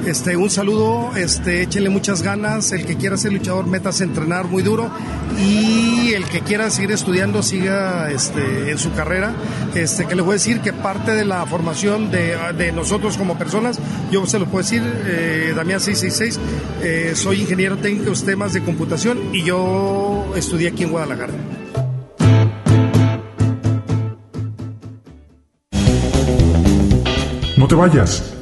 Este, 0.06 0.36
un 0.36 0.50
saludo, 0.50 1.12
este, 1.16 1.62
échenle 1.62 1.88
muchas 1.88 2.22
ganas. 2.22 2.72
El 2.72 2.84
que 2.84 2.96
quiera 2.96 3.16
ser 3.16 3.32
luchador, 3.32 3.66
métase 3.66 4.02
a 4.02 4.06
entrenar 4.06 4.46
muy 4.46 4.62
duro. 4.62 4.90
Y 5.38 6.12
el 6.14 6.24
que 6.24 6.40
quiera 6.40 6.70
seguir 6.70 6.90
estudiando, 6.90 7.42
siga 7.42 8.10
este, 8.10 8.70
en 8.70 8.78
su 8.78 8.92
carrera. 8.92 9.32
Este, 9.74 10.06
que 10.06 10.16
le 10.16 10.22
voy 10.22 10.32
a 10.32 10.34
decir 10.34 10.60
que 10.60 10.72
parte 10.72 11.12
de 11.12 11.24
la 11.24 11.46
formación 11.46 12.10
de, 12.10 12.36
de 12.58 12.72
nosotros 12.72 13.16
como 13.16 13.38
personas, 13.38 13.78
yo 14.10 14.26
se 14.26 14.38
lo 14.38 14.46
puedo 14.46 14.64
decir, 14.64 14.82
eh, 15.06 15.52
Damián 15.54 15.80
666, 15.80 16.40
eh, 16.82 17.12
soy 17.14 17.42
ingeniero 17.42 17.76
técnico 17.78 18.12
en 18.12 18.26
temas 18.26 18.52
de 18.52 18.62
computación 18.62 19.32
y 19.32 19.44
yo 19.44 20.32
estudié 20.36 20.68
aquí 20.70 20.82
en 20.82 20.90
Guadalajara. 20.90 21.32
No 27.56 27.68
te 27.68 27.74
vayas. 27.76 28.41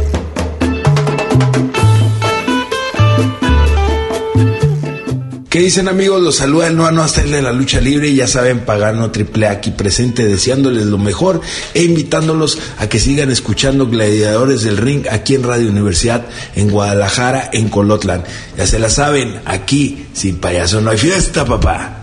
¿Qué 5.51 5.59
dicen 5.59 5.89
amigos? 5.89 6.21
Los 6.21 6.37
saluda 6.37 6.67
el 6.67 6.77
Noa 6.77 6.93
No 6.93 7.03
hasta 7.03 7.19
el 7.19 7.31
de 7.31 7.41
la 7.41 7.51
lucha 7.51 7.81
libre 7.81 8.07
y 8.07 8.15
ya 8.15 8.25
saben, 8.25 8.61
Pagano 8.61 9.11
Triple 9.11 9.47
A 9.47 9.51
aquí 9.51 9.71
presente 9.71 10.25
deseándoles 10.25 10.85
lo 10.85 10.97
mejor 10.97 11.41
e 11.73 11.83
invitándolos 11.83 12.57
a 12.77 12.87
que 12.87 13.01
sigan 13.01 13.29
escuchando 13.29 13.87
Gladiadores 13.87 14.61
del 14.61 14.77
Ring 14.77 15.07
aquí 15.11 15.35
en 15.35 15.43
Radio 15.43 15.69
Universidad 15.69 16.25
en 16.55 16.69
Guadalajara, 16.69 17.49
en 17.51 17.67
Colotlan. 17.67 18.23
Ya 18.57 18.65
se 18.65 18.79
la 18.79 18.89
saben, 18.89 19.41
aquí 19.43 20.05
sin 20.13 20.37
payaso 20.37 20.79
no 20.79 20.89
hay 20.89 20.97
fiesta, 20.97 21.43
papá. 21.43 22.00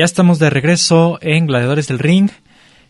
Ya 0.00 0.06
estamos 0.06 0.38
de 0.38 0.48
regreso 0.48 1.18
en 1.20 1.46
Gladiadores 1.46 1.86
del 1.86 1.98
Ring, 1.98 2.30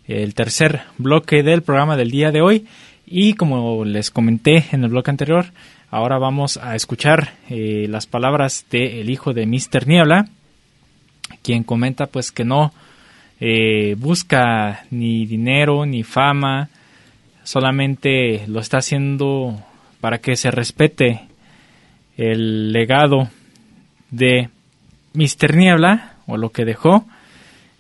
el 0.07 0.33
tercer 0.33 0.83
bloque 0.96 1.42
del 1.42 1.62
programa 1.62 1.96
del 1.96 2.12
día 2.12 2.31
de 2.31 2.40
hoy. 2.40 2.68
Y 3.05 3.35
como 3.35 3.85
les 3.85 4.12
comenté 4.12 4.66
en 4.70 4.85
el 4.85 4.90
bloque 4.90 5.11
anterior, 5.11 5.46
ahora 5.90 6.18
vamos 6.18 6.57
a 6.57 6.77
escuchar 6.77 7.33
eh, 7.49 7.88
las 7.88 8.07
palabras 8.07 8.64
del 8.70 9.11
hijo 9.11 9.33
de 9.33 9.44
Mr. 9.44 9.88
Niebla, 9.88 10.29
quien 11.42 11.64
comenta 11.64 12.07
pues 12.07 12.31
que 12.31 12.44
no 12.44 12.73
eh, 13.40 13.96
busca 13.99 14.85
ni 14.92 15.27
dinero 15.27 15.87
ni 15.87 16.05
fama, 16.05 16.68
solamente 17.42 18.46
lo 18.46 18.61
está 18.61 18.79
haciendo 18.79 19.61
para 20.01 20.18
que 20.18 20.37
se 20.37 20.53
respete 20.53 21.23
el 22.16 22.73
legado 22.73 23.29
de 24.12 24.49
Mr. 25.14 25.57
Niebla 25.57 26.10
o 26.31 26.37
lo 26.37 26.51
que 26.51 26.64
dejó. 26.64 27.05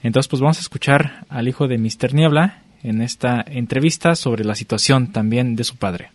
Entonces, 0.02 0.28
pues 0.28 0.40
vamos 0.40 0.58
a 0.58 0.62
escuchar 0.62 1.26
al 1.28 1.48
hijo 1.48 1.68
de 1.68 1.78
Mr. 1.78 2.14
Niebla 2.14 2.62
en 2.82 3.02
esta 3.02 3.44
entrevista 3.46 4.14
sobre 4.14 4.44
la 4.44 4.54
situación 4.54 5.12
también 5.12 5.56
de 5.56 5.64
su 5.64 5.76
padre. 5.76 6.10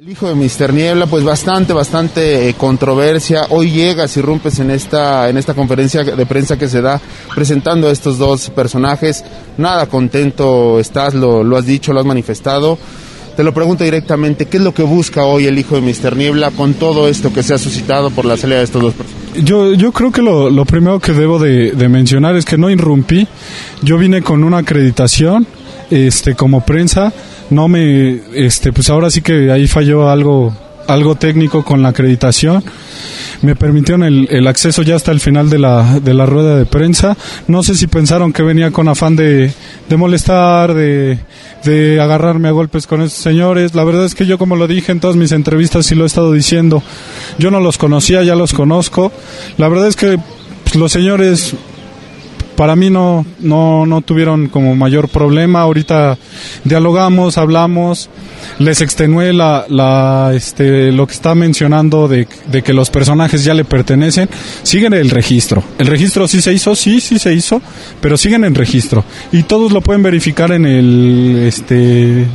El 0.00 0.10
hijo 0.10 0.28
de 0.28 0.36
Mr. 0.36 0.72
Niebla, 0.72 1.06
pues 1.06 1.24
bastante, 1.24 1.72
bastante 1.72 2.48
eh, 2.48 2.54
controversia. 2.54 3.46
Hoy 3.50 3.72
llegas 3.72 4.16
y 4.16 4.20
rompes 4.20 4.60
en 4.60 4.70
esta, 4.70 5.28
en 5.28 5.36
esta 5.36 5.54
conferencia 5.54 6.04
de 6.04 6.24
prensa 6.24 6.56
que 6.56 6.68
se 6.68 6.80
da 6.80 7.00
presentando 7.34 7.88
a 7.88 7.90
estos 7.90 8.16
dos 8.16 8.48
personajes. 8.50 9.24
Nada 9.56 9.86
contento 9.86 10.78
estás, 10.78 11.14
lo, 11.14 11.42
lo 11.42 11.56
has 11.56 11.66
dicho, 11.66 11.92
lo 11.92 11.98
has 11.98 12.06
manifestado. 12.06 12.78
Te 13.38 13.44
lo 13.44 13.54
pregunto 13.54 13.84
directamente, 13.84 14.46
¿qué 14.46 14.56
es 14.56 14.64
lo 14.64 14.74
que 14.74 14.82
busca 14.82 15.22
hoy 15.22 15.46
el 15.46 15.60
hijo 15.60 15.80
de 15.80 15.80
Mr. 15.80 16.16
Niebla 16.16 16.50
con 16.50 16.74
todo 16.74 17.06
esto 17.06 17.32
que 17.32 17.44
se 17.44 17.54
ha 17.54 17.58
suscitado 17.58 18.10
por 18.10 18.24
la 18.24 18.36
salida 18.36 18.58
de 18.58 18.64
estos 18.64 18.82
dos 18.82 18.94
personajes? 18.94 19.44
Yo, 19.44 19.74
yo 19.74 19.92
creo 19.92 20.10
que 20.10 20.22
lo, 20.22 20.50
lo 20.50 20.64
primero 20.64 20.98
que 20.98 21.12
debo 21.12 21.38
de, 21.38 21.70
de, 21.70 21.88
mencionar 21.88 22.34
es 22.34 22.44
que 22.44 22.58
no 22.58 22.68
irrumpí. 22.68 23.28
Yo 23.80 23.96
vine 23.96 24.22
con 24.22 24.42
una 24.42 24.58
acreditación, 24.58 25.46
este, 25.88 26.34
como 26.34 26.66
prensa. 26.66 27.12
No 27.50 27.68
me, 27.68 28.22
este, 28.34 28.72
pues 28.72 28.90
ahora 28.90 29.08
sí 29.08 29.22
que 29.22 29.52
ahí 29.52 29.68
falló 29.68 30.10
algo, 30.10 30.52
algo 30.88 31.14
técnico 31.14 31.64
con 31.64 31.82
la 31.82 31.90
acreditación. 31.90 32.64
Me 33.42 33.54
permitieron 33.54 34.02
el, 34.02 34.26
el 34.30 34.46
acceso 34.48 34.82
ya 34.82 34.96
hasta 34.96 35.12
el 35.12 35.20
final 35.20 35.48
de 35.48 35.58
la, 35.58 36.00
de 36.00 36.14
la 36.14 36.26
rueda 36.26 36.56
de 36.56 36.66
prensa. 36.66 37.16
No 37.46 37.62
sé 37.62 37.76
si 37.76 37.86
pensaron 37.86 38.32
que 38.32 38.42
venía 38.42 38.72
con 38.72 38.88
afán 38.88 39.14
de, 39.14 39.52
molestar, 39.96 40.74
de, 40.74 41.18
de 41.62 42.00
agarrarme 42.00 42.48
a 42.48 42.52
golpes 42.52 42.86
con 42.86 43.02
esos 43.02 43.18
señores. 43.18 43.74
La 43.74 43.84
verdad 43.84 44.06
es 44.06 44.14
que 44.14 44.26
yo, 44.26 44.38
como 44.38 44.56
lo 44.56 44.66
dije 44.66 44.90
en 44.90 44.98
todas 44.98 45.16
mis 45.16 45.30
entrevistas 45.30 45.92
y 45.92 45.94
lo 45.94 46.04
he 46.04 46.06
estado 46.06 46.32
diciendo, 46.32 46.82
yo 47.38 47.50
no 47.50 47.60
los 47.60 47.78
conocía, 47.78 48.24
ya 48.24 48.34
los 48.34 48.52
conozco. 48.52 49.12
La 49.58 49.68
verdad 49.68 49.86
es 49.86 49.94
que 49.94 50.18
pues, 50.64 50.74
los 50.74 50.90
señores 50.90 51.54
para 52.58 52.74
mí 52.74 52.90
no, 52.90 53.24
no, 53.38 53.86
no 53.86 54.00
tuvieron 54.00 54.48
como 54.48 54.74
mayor 54.74 55.08
problema. 55.08 55.60
Ahorita 55.60 56.18
dialogamos, 56.64 57.38
hablamos, 57.38 58.10
les 58.58 58.80
extenué 58.80 59.32
la, 59.32 59.64
la, 59.68 60.32
este, 60.34 60.90
lo 60.90 61.06
que 61.06 61.12
está 61.12 61.36
mencionando 61.36 62.08
de, 62.08 62.26
de, 62.50 62.62
que 62.62 62.72
los 62.72 62.90
personajes 62.90 63.44
ya 63.44 63.54
le 63.54 63.64
pertenecen. 63.64 64.28
Siguen 64.64 64.92
el 64.92 65.10
registro. 65.10 65.62
El 65.78 65.86
registro 65.86 66.26
sí 66.26 66.42
se 66.42 66.52
hizo, 66.52 66.74
sí, 66.74 67.00
sí 67.00 67.20
se 67.20 67.32
hizo, 67.32 67.62
pero 68.00 68.16
siguen 68.16 68.42
en 68.42 68.56
registro. 68.56 69.04
Y 69.30 69.44
todos 69.44 69.70
lo 69.70 69.80
pueden 69.80 70.02
verificar 70.02 70.50
en 70.50 70.66
el, 70.66 71.44
este, 71.46 72.26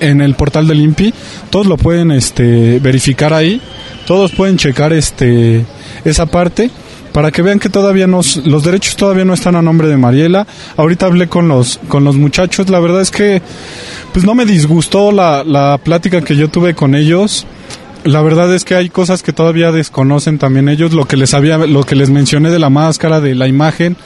en 0.00 0.20
el 0.20 0.34
portal 0.34 0.66
del 0.66 0.80
INPI. 0.80 1.14
Todos 1.48 1.66
lo 1.66 1.76
pueden, 1.76 2.10
este, 2.10 2.80
verificar 2.80 3.32
ahí. 3.32 3.60
Todos 4.04 4.32
pueden 4.32 4.56
checar, 4.56 4.92
este, 4.92 5.64
esa 6.04 6.26
parte 6.26 6.72
para 7.12 7.30
que 7.30 7.42
vean 7.42 7.58
que 7.58 7.68
todavía 7.68 8.06
nos, 8.06 8.36
los 8.46 8.64
derechos 8.64 8.96
todavía 8.96 9.24
no 9.24 9.34
están 9.34 9.56
a 9.56 9.62
nombre 9.62 9.88
de 9.88 9.96
Mariela. 9.96 10.46
Ahorita 10.76 11.06
hablé 11.06 11.28
con 11.28 11.48
los, 11.48 11.78
con 11.88 12.04
los 12.04 12.16
muchachos, 12.16 12.68
la 12.68 12.80
verdad 12.80 13.00
es 13.00 13.10
que 13.10 13.42
pues 14.12 14.24
no 14.24 14.34
me 14.34 14.44
disgustó 14.44 15.12
la, 15.12 15.44
la 15.44 15.78
plática 15.82 16.22
que 16.22 16.36
yo 16.36 16.48
tuve 16.48 16.74
con 16.74 16.94
ellos. 16.94 17.46
La 18.08 18.22
verdad 18.22 18.54
es 18.54 18.64
que 18.64 18.74
hay 18.74 18.88
cosas 18.88 19.22
que 19.22 19.34
todavía 19.34 19.70
desconocen 19.70 20.38
también 20.38 20.70
ellos, 20.70 20.94
lo 20.94 21.04
que 21.04 21.18
les 21.18 21.34
había, 21.34 21.58
lo 21.58 21.84
que 21.84 21.94
les 21.94 22.08
mencioné 22.08 22.48
de 22.48 22.58
la 22.58 22.70
máscara, 22.70 23.20
de 23.20 23.34
la 23.34 23.48
imagen. 23.48 23.98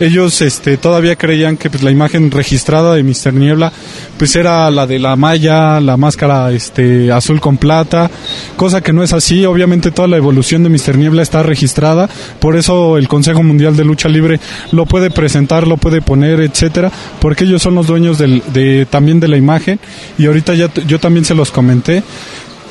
Ellos, 0.00 0.42
este, 0.42 0.76
todavía 0.76 1.14
creían 1.14 1.56
que 1.56 1.70
pues 1.70 1.84
la 1.84 1.92
imagen 1.92 2.32
registrada 2.32 2.94
de 2.94 3.04
Mr. 3.04 3.32
Niebla, 3.34 3.72
pues 4.18 4.34
era 4.34 4.68
la 4.72 4.88
de 4.88 4.98
la 4.98 5.14
malla, 5.14 5.80
la 5.80 5.96
máscara, 5.96 6.50
este, 6.50 7.12
azul 7.12 7.40
con 7.40 7.56
plata, 7.56 8.10
cosa 8.56 8.80
que 8.80 8.92
no 8.92 9.04
es 9.04 9.12
así. 9.12 9.46
Obviamente 9.46 9.92
toda 9.92 10.08
la 10.08 10.16
evolución 10.16 10.64
de 10.64 10.68
Mr. 10.68 10.98
Niebla 10.98 11.22
está 11.22 11.44
registrada, 11.44 12.10
por 12.40 12.56
eso 12.56 12.98
el 12.98 13.06
Consejo 13.06 13.44
Mundial 13.44 13.76
de 13.76 13.84
Lucha 13.84 14.08
Libre 14.08 14.40
lo 14.72 14.86
puede 14.86 15.08
presentar, 15.10 15.68
lo 15.68 15.76
puede 15.76 16.02
poner, 16.02 16.40
etcétera, 16.40 16.90
porque 17.20 17.44
ellos 17.44 17.62
son 17.62 17.76
los 17.76 17.86
dueños 17.86 18.18
del, 18.18 18.42
de, 18.52 18.88
también 18.90 19.20
de 19.20 19.28
la 19.28 19.36
imagen 19.36 19.78
y 20.18 20.26
ahorita 20.26 20.54
ya, 20.54 20.68
yo 20.88 20.98
también 20.98 21.24
se 21.24 21.36
los 21.36 21.52
comenté 21.52 22.02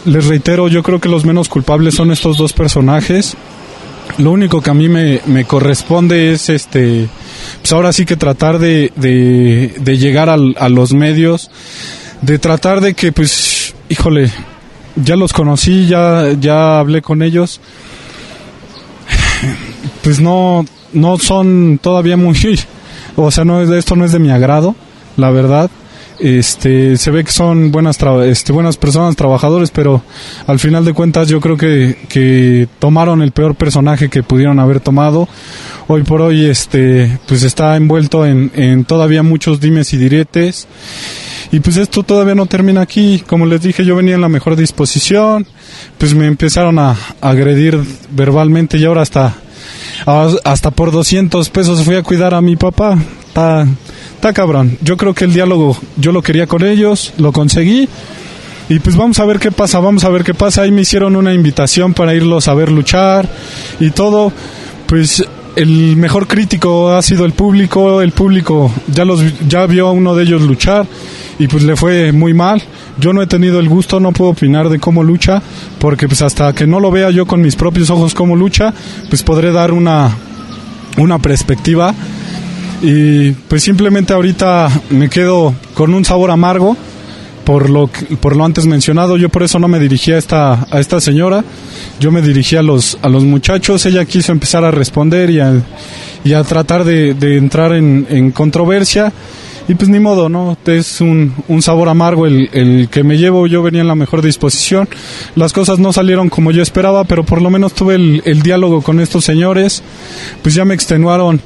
les 0.06 0.26
reitero, 0.26 0.68
yo 0.68 0.84
creo 0.84 1.00
que 1.00 1.10
los 1.10 1.26
menos 1.26 1.50
culpables 1.50 1.96
son 1.96 2.12
estos 2.12 2.38
dos 2.38 2.54
personajes. 2.54 3.36
Lo 4.18 4.32
único 4.32 4.62
que 4.62 4.70
a 4.70 4.74
mí 4.74 4.88
me, 4.88 5.46
corresponde 5.46 6.32
es 6.32 6.50
este, 6.50 7.08
pues 7.62 7.74
ahora 7.74 7.92
sí 7.92 8.06
que 8.06 8.16
tratar 8.16 8.60
de, 8.60 8.94
de, 8.96 9.76
de 9.80 9.98
llegar 9.98 10.30
al, 10.30 10.56
a 10.60 10.70
los 10.70 10.94
medios, 10.94 11.50
de 12.22 12.40
tratar 12.40 12.82
de 12.82 12.94
que, 12.94 13.12
pues, 13.12 13.76
híjole, 13.90 14.32
ya 14.96 15.16
los 15.16 15.34
conocí, 15.34 15.88
ya, 15.88 16.34
ya 16.40 16.80
hablé 16.80 17.02
con 17.02 17.22
ellos. 17.22 17.60
pues 20.04 20.20
no, 20.20 20.66
no 20.94 21.18
son 21.18 21.80
todavía 21.82 22.16
muy, 22.16 22.38
o 23.16 23.32
sea, 23.32 23.44
no, 23.44 23.62
esto 23.62 23.96
no 23.96 24.06
es 24.06 24.12
de 24.12 24.20
mi 24.20 24.30
agrado, 24.32 24.76
la 25.18 25.32
verdad. 25.32 25.70
Este, 26.20 26.98
se 26.98 27.12
ve 27.12 27.24
que 27.24 27.32
son 27.32 27.72
buenas, 27.72 27.98
este, 28.26 28.54
buenas 28.54 28.78
personas, 28.78 29.16
trabajadores, 29.16 29.72
pero 29.72 30.02
al 30.48 30.60
final 30.60 30.86
de 30.86 30.94
cuentas 30.94 31.28
yo 31.28 31.42
creo 31.42 31.58
que, 31.58 31.98
que 32.08 32.68
tomaron 32.80 33.22
el 33.22 33.32
peor 33.32 33.56
personaje 33.56 34.10
que 34.10 34.24
pudieron 34.24 34.60
haber 34.60 34.80
tomado. 34.80 35.28
Hoy 35.88 36.02
por 36.02 36.22
hoy, 36.22 36.46
este, 36.46 37.20
pues 37.28 37.44
está 37.44 37.76
envuelto 37.76 38.26
en, 38.26 38.86
todavía 38.86 39.22
muchos 39.22 39.60
dimes 39.60 39.94
y 39.94 39.98
diretes. 39.98 40.68
Y 41.52 41.60
pues 41.60 41.78
esto 41.78 42.02
todavía 42.02 42.34
no 42.34 42.48
termina 42.48 42.82
aquí. 42.82 43.24
Como 43.28 43.46
les 43.46 43.62
dije, 43.62 43.86
yo 43.86 43.96
venía 43.96 44.16
en 44.16 44.22
la 44.22 44.30
mejor 44.30 44.56
disposición. 44.56 45.46
Pues 46.00 46.16
me 46.16 46.26
empezaron 46.26 46.80
a 46.80 46.98
agredir 47.22 47.80
verbalmente 48.12 48.78
y 48.80 48.86
ahora 48.86 49.04
hasta, 49.04 49.36
hasta 50.44 50.72
por 50.72 50.92
200 50.92 51.50
pesos 51.52 51.84
fui 51.84 51.96
a 51.96 52.04
cuidar 52.04 52.34
a 52.34 52.42
mi 52.42 52.56
papá. 52.56 52.98
Está, 53.28 53.68
está 54.26 54.42
cabrón. 54.42 54.80
Yo 54.82 54.98
creo 54.98 55.14
que 55.14 55.26
el 55.26 55.34
diálogo 55.34 55.78
yo 55.98 56.12
lo 56.12 56.24
quería 56.24 56.48
con 56.48 56.66
ellos, 56.66 57.14
lo 57.20 57.32
conseguí. 57.32 57.88
Y 58.70 58.80
pues 58.80 58.96
vamos 58.96 59.20
a 59.20 59.26
ver 59.26 59.38
qué 59.38 59.52
pasa, 59.52 59.80
vamos 59.80 60.04
a 60.04 60.10
ver 60.10 60.24
qué 60.24 60.34
pasa. 60.34 60.64
Ahí 60.64 60.72
me 60.72 60.82
hicieron 60.82 61.16
una 61.16 61.32
invitación 61.32 61.94
para 61.94 62.16
irlos 62.16 62.48
a 62.48 62.56
ver 62.56 62.72
luchar 62.72 63.30
y 63.80 63.92
todo. 63.92 64.32
Pues 64.88 65.24
el 65.56 65.96
mejor 65.96 66.26
crítico 66.28 66.90
ha 66.90 67.04
sido 67.04 67.24
el 67.24 67.34
público, 67.34 68.02
el 68.02 68.14
público 68.14 68.72
ya 68.88 69.06
los 69.06 69.22
ya 69.48 69.68
vio 69.68 69.90
a 69.90 69.92
uno 69.92 70.16
de 70.16 70.24
ellos 70.24 70.42
luchar 70.42 70.88
y 71.38 71.48
pues 71.48 71.62
le 71.62 71.76
fue 71.76 72.12
muy 72.12 72.34
mal. 72.34 72.64
Yo 73.00 73.14
no 73.14 73.22
he 73.22 73.28
tenido 73.28 73.60
el 73.60 73.70
gusto, 73.70 74.00
no 74.00 74.12
puedo 74.12 74.32
opinar 74.32 74.70
de 74.70 74.80
cómo 74.80 75.04
lucha, 75.04 75.40
porque 75.78 76.08
pues 76.08 76.24
hasta 76.24 76.52
que 76.54 76.66
no 76.66 76.80
lo 76.80 76.90
vea 76.90 77.12
yo 77.12 77.28
con 77.28 77.42
mis 77.42 77.56
propios 77.56 77.92
ojos 77.92 78.16
cómo 78.16 78.36
lucha, 78.36 78.74
pues 79.08 79.22
podré 79.22 79.52
dar 79.52 79.72
una 79.72 80.18
una 80.98 81.20
perspectiva 81.20 81.94
y 82.82 83.32
pues 83.32 83.64
simplemente 83.64 84.14
ahorita 84.14 84.70
me 84.90 85.10
quedo 85.10 85.54
con 85.74 85.94
un 85.94 86.06
sabor 86.06 86.32
amargo 86.32 86.76
por 87.46 87.70
lo 87.70 87.90
por 88.20 88.36
lo 88.36 88.44
antes 88.44 88.66
mencionado. 88.66 89.16
Yo 89.18 89.30
por 89.30 89.44
eso 89.44 89.60
no 89.60 89.68
me 89.68 89.80
dirigí 89.80 90.12
a 90.12 90.18
esta 90.18 90.68
a 90.70 90.80
esta 90.80 91.00
señora. 91.00 91.46
Yo 92.00 92.12
me 92.12 92.22
dirigí 92.22 92.58
a 92.58 92.64
los 92.64 92.98
a 93.02 93.08
los 93.08 93.24
muchachos. 93.24 93.86
Ella 93.86 94.04
quiso 94.06 94.32
empezar 94.34 94.66
a 94.66 94.72
responder 94.72 95.30
y 95.30 95.40
a, 95.40 95.62
y 96.24 96.34
a 96.34 96.44
tratar 96.44 96.84
de, 96.84 97.14
de 97.14 97.38
entrar 97.38 97.72
en, 97.74 98.08
en, 98.10 98.32
controversia. 98.32 99.14
Y 99.68 99.74
pues 99.74 99.90
ni 99.90 100.00
modo 100.00 100.30
no 100.30 100.58
es 100.68 101.02
un, 101.02 101.34
un 101.48 101.62
sabor 101.62 101.90
amargo 101.90 102.28
el, 102.28 102.50
el, 102.52 102.88
que 102.90 103.04
me 103.04 103.18
llevo. 103.18 103.48
Yo 103.48 103.64
venía 103.64 103.82
en 103.82 103.88
la 103.88 103.96
mejor 103.96 104.22
disposición. 104.22 104.88
Las 105.36 105.54
cosas 105.54 105.80
no 105.80 105.94
salieron 105.94 106.30
como 106.30 106.52
yo 106.52 106.62
esperaba 106.62 107.04
pero 107.04 107.24
por 107.24 107.42
lo 107.42 107.50
menos 107.50 107.74
tuve 107.74 107.96
el, 107.96 108.22
el 108.26 108.42
diálogo 108.42 108.82
con 108.82 109.00
estos 109.00 109.24
señores. 109.24 109.82
Pues 110.42 110.56
ya 110.56 110.66
me 110.66 110.74
extenuaron 110.76 111.42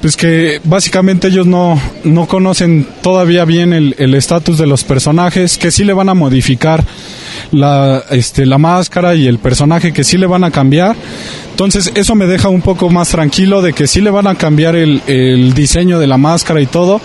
pues 0.00 0.16
que 0.16 0.60
básicamente 0.64 1.28
ellos 1.28 1.46
no, 1.46 1.80
no 2.04 2.26
conocen 2.26 2.86
todavía 3.02 3.44
bien 3.44 3.72
el 3.72 4.14
estatus 4.14 4.58
de 4.58 4.66
los 4.66 4.84
personajes, 4.84 5.58
que 5.58 5.70
sí 5.70 5.84
le 5.84 5.92
van 5.92 6.08
a 6.08 6.14
modificar 6.14 6.84
la, 7.52 8.04
este, 8.10 8.46
la 8.46 8.58
máscara 8.58 9.14
y 9.14 9.26
el 9.26 9.38
personaje, 9.38 9.92
que 9.92 10.04
sí 10.04 10.18
le 10.18 10.26
van 10.26 10.44
a 10.44 10.50
cambiar. 10.50 10.96
Entonces 11.50 11.92
eso 11.94 12.14
me 12.14 12.26
deja 12.26 12.48
un 12.48 12.62
poco 12.62 12.88
más 12.88 13.10
tranquilo 13.10 13.62
de 13.62 13.72
que 13.72 13.86
sí 13.86 14.00
le 14.00 14.10
van 14.10 14.26
a 14.26 14.34
cambiar 14.34 14.76
el, 14.76 15.02
el 15.06 15.52
diseño 15.54 15.98
de 15.98 16.06
la 16.06 16.16
máscara 16.16 16.60
y 16.60 16.66
todo. 16.66 17.00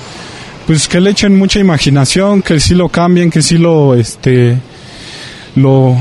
Pues 0.67 0.87
que 0.87 0.99
le 0.99 1.11
echen 1.11 1.37
mucha 1.37 1.59
imaginación, 1.59 2.41
que 2.41 2.59
sí 2.59 2.73
lo 2.73 2.89
cambien, 2.89 3.29
que 3.29 3.43
sí 3.43 3.57
lo, 3.57 3.93
este, 3.93 4.57
lo, 5.55 5.95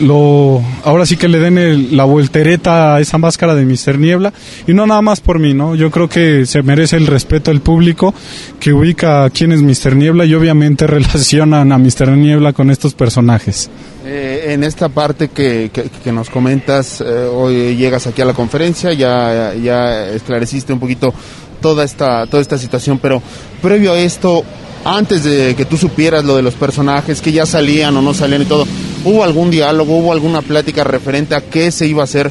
lo 0.00 0.62
ahora 0.84 1.06
sí 1.06 1.16
que 1.16 1.28
le 1.28 1.38
den 1.38 1.96
la 1.96 2.04
voltereta 2.04 2.94
a 2.94 3.00
esa 3.00 3.18
máscara 3.18 3.54
de 3.54 3.64
Mister 3.64 3.98
Niebla 3.98 4.32
y 4.66 4.74
no 4.74 4.86
nada 4.86 5.02
más 5.02 5.20
por 5.20 5.38
mí, 5.38 5.54
¿no? 5.54 5.74
Yo 5.74 5.90
creo 5.90 6.08
que 6.08 6.46
se 6.46 6.62
merece 6.62 6.96
el 6.96 7.06
respeto 7.06 7.50
del 7.50 7.60
público 7.60 8.14
que 8.60 8.72
ubica 8.72 9.24
a 9.24 9.30
quién 9.30 9.52
es 9.52 9.62
Mister 9.62 9.96
Niebla 9.96 10.24
y 10.24 10.34
obviamente 10.34 10.86
relacionan 10.88 11.72
a 11.72 11.78
Mister 11.78 12.08
Niebla 12.10 12.52
con 12.52 12.70
estos 12.70 12.94
personajes. 12.94 13.70
Eh, 14.04 14.54
en 14.54 14.64
esta 14.64 14.88
parte 14.88 15.28
que, 15.28 15.70
que, 15.70 16.12
nos 16.12 16.30
comentas, 16.30 17.02
eh, 17.02 17.04
hoy 17.04 17.76
llegas 17.76 18.06
aquí 18.06 18.22
a 18.22 18.24
la 18.24 18.32
conferencia, 18.32 18.92
ya, 18.94 19.54
ya 19.54 20.08
esclareciste 20.08 20.72
un 20.72 20.80
poquito 20.80 21.12
toda 21.60 21.84
esta, 21.84 22.26
toda 22.26 22.40
esta 22.40 22.56
situación, 22.56 22.98
pero 22.98 23.20
previo 23.60 23.92
a 23.92 23.98
esto, 23.98 24.44
antes 24.84 25.24
de 25.24 25.54
que 25.54 25.64
tú 25.64 25.76
supieras 25.76 26.24
lo 26.24 26.36
de 26.36 26.42
los 26.42 26.54
personajes, 26.54 27.20
que 27.20 27.32
ya 27.32 27.44
salían 27.44 27.96
o 27.96 28.02
no 28.02 28.14
salían 28.14 28.42
y 28.42 28.46
todo, 28.46 28.66
¿hubo 29.04 29.24
algún 29.24 29.50
diálogo, 29.50 29.96
hubo 29.98 30.12
alguna 30.12 30.42
plática 30.42 30.84
referente 30.84 31.34
a 31.34 31.40
qué 31.40 31.70
se 31.70 31.86
iba 31.86 32.02
a 32.02 32.04
hacer 32.04 32.30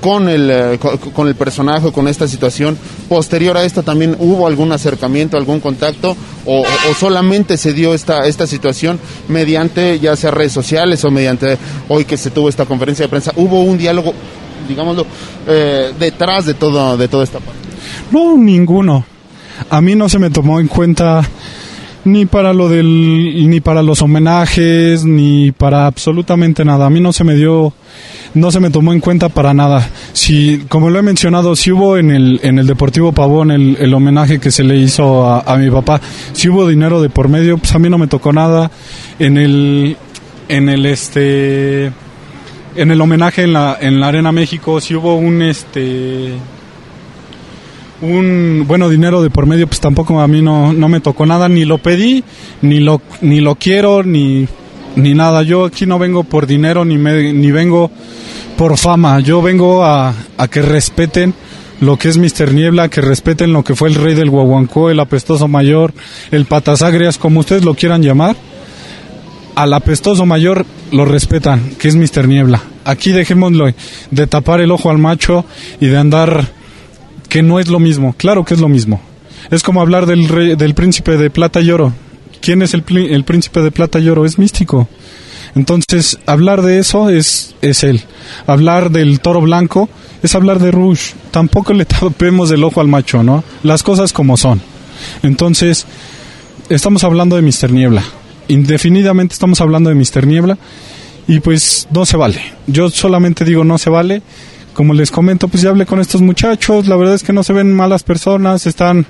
con 0.00 0.28
el, 0.28 0.50
eh, 0.50 0.78
con, 1.14 1.28
el 1.28 1.34
personaje 1.34 1.92
con 1.92 2.08
esta 2.08 2.26
situación? 2.28 2.78
Posterior 3.08 3.56
a 3.56 3.64
esto 3.64 3.82
también 3.82 4.16
hubo 4.18 4.46
algún 4.46 4.72
acercamiento, 4.72 5.36
algún 5.36 5.60
contacto 5.60 6.16
o, 6.46 6.64
solamente 6.98 7.56
se 7.56 7.72
dio 7.72 7.94
esta, 7.94 8.26
esta 8.26 8.46
situación 8.46 8.98
mediante 9.28 9.98
ya 10.00 10.16
sea 10.16 10.30
redes 10.30 10.52
sociales 10.52 11.04
o 11.04 11.10
mediante 11.10 11.58
hoy 11.88 12.04
que 12.04 12.16
se 12.16 12.30
tuvo 12.30 12.48
esta 12.48 12.66
conferencia 12.66 13.04
de 13.04 13.08
prensa? 13.08 13.32
¿Hubo 13.36 13.62
un 13.62 13.78
diálogo, 13.78 14.12
digámoslo, 14.68 15.06
eh, 15.46 15.92
detrás 15.98 16.46
de, 16.46 16.54
todo, 16.54 16.96
de 16.96 17.08
toda 17.08 17.24
esta 17.24 17.40
parte? 17.40 17.60
No, 18.10 18.36
ninguno. 18.36 19.04
A 19.68 19.80
mí 19.80 19.94
no 19.94 20.08
se 20.08 20.18
me 20.18 20.30
tomó 20.30 20.58
en 20.58 20.68
cuenta 20.68 21.22
ni 22.04 22.26
para 22.26 22.52
lo 22.52 22.68
del 22.68 23.48
ni 23.48 23.60
para 23.60 23.82
los 23.82 24.02
homenajes 24.02 25.04
ni 25.04 25.52
para 25.52 25.86
absolutamente 25.86 26.64
nada. 26.64 26.86
A 26.86 26.90
mí 26.90 27.00
no 27.00 27.12
se 27.12 27.24
me 27.24 27.34
dio 27.34 27.72
no 28.34 28.50
se 28.50 28.60
me 28.60 28.70
tomó 28.70 28.92
en 28.92 29.00
cuenta 29.00 29.28
para 29.28 29.52
nada. 29.54 29.88
Si 30.12 30.64
como 30.68 30.90
lo 30.90 30.98
he 30.98 31.02
mencionado 31.02 31.56
si 31.56 31.72
hubo 31.72 31.98
en 31.98 32.10
el 32.10 32.40
en 32.42 32.58
el 32.58 32.66
Deportivo 32.66 33.12
Pavón 33.12 33.50
el, 33.50 33.76
el 33.78 33.92
homenaje 33.92 34.38
que 34.38 34.50
se 34.50 34.64
le 34.64 34.76
hizo 34.76 35.28
a, 35.28 35.56
mi 35.56 35.70
papá 35.70 36.00
si 36.32 36.48
hubo 36.48 36.66
dinero 36.66 37.02
de 37.02 37.10
por 37.10 37.28
medio 37.28 37.58
pues 37.58 37.74
a 37.74 37.78
mí 37.78 37.90
no 37.90 37.98
me 37.98 38.06
tocó 38.06 38.32
nada. 38.32 38.70
En 39.18 39.36
el 39.36 39.96
en 40.48 40.68
el 40.68 40.86
este 40.86 41.92
en 42.76 42.90
el 42.90 43.00
homenaje 43.00 43.42
en 43.42 43.52
la 43.52 43.76
en 43.80 44.00
la 44.00 44.08
Arena 44.08 44.32
México 44.32 44.80
si 44.80 44.94
hubo 44.94 45.16
un 45.16 45.42
este 45.42 46.34
un 48.02 48.64
bueno 48.66 48.88
dinero 48.88 49.22
de 49.22 49.30
por 49.30 49.46
medio 49.46 49.66
pues 49.66 49.80
tampoco 49.80 50.20
a 50.20 50.28
mí 50.28 50.42
no, 50.42 50.72
no 50.72 50.88
me 50.88 51.00
tocó 51.00 51.26
nada 51.26 51.48
ni 51.48 51.64
lo 51.64 51.78
pedí 51.78 52.24
ni 52.62 52.80
lo 52.80 53.02
ni 53.20 53.40
lo 53.40 53.56
quiero 53.56 54.02
ni 54.02 54.48
ni 54.96 55.14
nada 55.14 55.42
yo 55.42 55.66
aquí 55.66 55.86
no 55.86 55.98
vengo 55.98 56.24
por 56.24 56.46
dinero 56.46 56.84
ni 56.84 56.98
me, 56.98 57.32
ni 57.32 57.50
vengo 57.50 57.90
por 58.56 58.78
fama 58.78 59.20
yo 59.20 59.42
vengo 59.42 59.84
a, 59.84 60.14
a 60.36 60.48
que 60.48 60.62
respeten 60.62 61.34
lo 61.80 61.96
que 61.96 62.08
es 62.08 62.18
Mister 62.18 62.52
Niebla, 62.52 62.88
que 62.88 63.00
respeten 63.00 63.54
lo 63.54 63.64
que 63.64 63.74
fue 63.74 63.88
el 63.88 63.94
rey 63.94 64.14
del 64.14 64.28
Guaguancó, 64.28 64.90
el 64.90 65.00
apestoso 65.00 65.48
mayor, 65.48 65.94
el 66.30 66.44
patasagrias, 66.44 67.16
como 67.16 67.40
ustedes 67.40 67.64
lo 67.64 67.74
quieran 67.74 68.02
llamar. 68.02 68.36
Al 69.54 69.72
apestoso 69.72 70.26
mayor 70.26 70.66
lo 70.92 71.06
respetan, 71.06 71.70
que 71.78 71.88
es 71.88 71.96
Mister 71.96 72.28
Niebla. 72.28 72.60
Aquí 72.84 73.12
dejémoslo 73.12 73.72
de 74.10 74.26
tapar 74.26 74.60
el 74.60 74.70
ojo 74.70 74.90
al 74.90 74.98
macho 74.98 75.44
y 75.80 75.86
de 75.86 75.98
andar 75.98 76.48
que 77.30 77.42
no 77.42 77.58
es 77.58 77.68
lo 77.68 77.78
mismo. 77.78 78.14
Claro 78.18 78.44
que 78.44 78.52
es 78.52 78.60
lo 78.60 78.68
mismo. 78.68 79.00
Es 79.50 79.62
como 79.62 79.80
hablar 79.80 80.04
del, 80.04 80.28
rey, 80.28 80.56
del 80.56 80.74
príncipe 80.74 81.16
de 81.16 81.30
plata 81.30 81.60
y 81.62 81.70
oro. 81.70 81.94
¿Quién 82.42 82.60
es 82.60 82.74
el, 82.74 82.84
el 83.10 83.24
príncipe 83.24 83.62
de 83.62 83.70
plata 83.70 83.98
y 83.98 84.08
oro? 84.10 84.26
Es 84.26 84.38
místico. 84.38 84.88
Entonces, 85.54 86.18
hablar 86.26 86.62
de 86.62 86.78
eso 86.78 87.08
es, 87.08 87.54
es 87.62 87.82
él. 87.84 88.02
Hablar 88.46 88.90
del 88.90 89.20
toro 89.20 89.40
blanco 89.40 89.88
es 90.22 90.34
hablar 90.34 90.58
de 90.58 90.70
Rush. 90.70 91.12
Tampoco 91.30 91.72
le 91.72 91.84
tapemos 91.86 92.50
el 92.50 92.64
ojo 92.64 92.80
al 92.80 92.88
macho, 92.88 93.22
¿no? 93.22 93.42
Las 93.62 93.82
cosas 93.82 94.12
como 94.12 94.36
son. 94.36 94.60
Entonces, 95.22 95.86
estamos 96.68 97.04
hablando 97.04 97.36
de 97.36 97.42
Mister 97.42 97.72
Niebla. 97.72 98.02
Indefinidamente 98.48 99.32
estamos 99.32 99.60
hablando 99.60 99.88
de 99.88 99.96
Mister 99.96 100.26
Niebla. 100.26 100.58
Y 101.28 101.38
pues 101.40 101.86
no 101.92 102.06
se 102.06 102.16
vale. 102.16 102.40
Yo 102.66 102.90
solamente 102.90 103.44
digo 103.44 103.62
no 103.62 103.78
se 103.78 103.88
vale 103.88 104.22
como 104.74 104.94
les 104.94 105.10
comento, 105.10 105.48
pues 105.48 105.62
ya 105.62 105.70
hablé 105.70 105.86
con 105.86 106.00
estos 106.00 106.20
muchachos, 106.20 106.86
la 106.86 106.96
verdad 106.96 107.14
es 107.14 107.22
que 107.22 107.32
no 107.32 107.42
se 107.42 107.52
ven 107.52 107.74
malas 107.74 108.02
personas, 108.02 108.66
están 108.66 109.06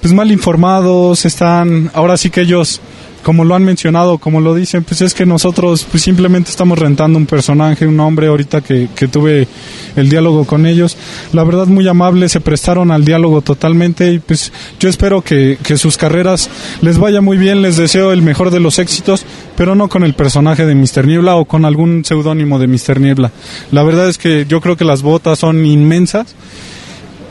pues 0.00 0.12
mal 0.12 0.30
informados, 0.30 1.24
están, 1.24 1.90
ahora 1.94 2.16
sí 2.16 2.30
que 2.30 2.42
ellos 2.42 2.80
como 3.24 3.44
lo 3.44 3.54
han 3.54 3.64
mencionado, 3.64 4.18
como 4.18 4.40
lo 4.40 4.54
dicen, 4.54 4.84
pues 4.84 5.00
es 5.00 5.14
que 5.14 5.24
nosotros 5.24 5.86
pues 5.90 6.02
simplemente 6.02 6.50
estamos 6.50 6.78
rentando 6.78 7.18
un 7.18 7.26
personaje, 7.26 7.86
un 7.86 7.98
hombre, 7.98 8.28
ahorita 8.28 8.60
que, 8.60 8.88
que 8.94 9.08
tuve 9.08 9.48
el 9.96 10.08
diálogo 10.10 10.44
con 10.44 10.66
ellos. 10.66 10.96
La 11.32 11.42
verdad 11.42 11.66
muy 11.66 11.88
amables, 11.88 12.32
se 12.32 12.40
prestaron 12.40 12.90
al 12.90 13.04
diálogo 13.04 13.40
totalmente 13.40 14.12
y 14.12 14.18
pues 14.18 14.52
yo 14.78 14.88
espero 14.88 15.22
que, 15.22 15.58
que 15.62 15.78
sus 15.78 15.96
carreras 15.96 16.50
les 16.82 16.98
vaya 16.98 17.22
muy 17.22 17.38
bien, 17.38 17.62
les 17.62 17.78
deseo 17.78 18.12
el 18.12 18.20
mejor 18.20 18.50
de 18.50 18.60
los 18.60 18.78
éxitos, 18.78 19.24
pero 19.56 19.74
no 19.74 19.88
con 19.88 20.04
el 20.04 20.14
personaje 20.14 20.66
de 20.66 20.74
Mr. 20.74 21.06
Niebla 21.06 21.36
o 21.36 21.46
con 21.46 21.64
algún 21.64 22.04
seudónimo 22.04 22.58
de 22.58 22.66
Mr. 22.66 23.00
Niebla. 23.00 23.32
La 23.72 23.82
verdad 23.82 24.08
es 24.08 24.18
que 24.18 24.44
yo 24.46 24.60
creo 24.60 24.76
que 24.76 24.84
las 24.84 25.00
botas 25.00 25.38
son 25.38 25.64
inmensas 25.64 26.34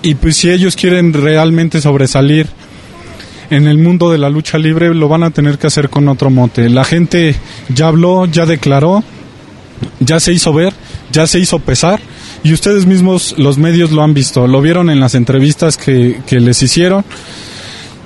y 0.02 0.16
pues 0.16 0.38
si 0.38 0.50
ellos 0.50 0.76
quieren 0.76 1.14
realmente 1.14 1.82
sobresalir, 1.82 2.48
en 3.50 3.68
el 3.68 3.78
mundo 3.78 4.12
de 4.12 4.18
la 4.18 4.30
lucha 4.30 4.58
libre 4.58 4.94
lo 4.94 5.08
van 5.08 5.24
a 5.24 5.32
tener 5.32 5.58
que 5.58 5.68
hacer 5.68 5.90
con 5.90 6.08
otro 6.08 6.30
mote. 6.30 6.70
La 6.70 6.84
gente 6.84 7.36
ya 7.70 7.88
habló, 7.88 8.26
ya 8.26 8.46
declaró, 8.46 9.04
ya 10.00 10.20
se 10.20 10.34
hizo 10.34 10.54
ver, 10.54 10.74
ya 11.12 11.28
se 11.28 11.40
hizo 11.40 11.60
pesar 11.60 12.00
y 12.44 12.54
ustedes 12.54 12.86
mismos, 12.86 13.36
los 13.38 13.58
medios 13.58 13.92
lo 13.92 14.04
han 14.04 14.14
visto, 14.14 14.48
lo 14.48 14.62
vieron 14.62 14.90
en 14.90 15.00
las 15.00 15.16
entrevistas 15.16 15.78
que, 15.78 16.22
que 16.28 16.40
les 16.40 16.62
hicieron 16.62 17.06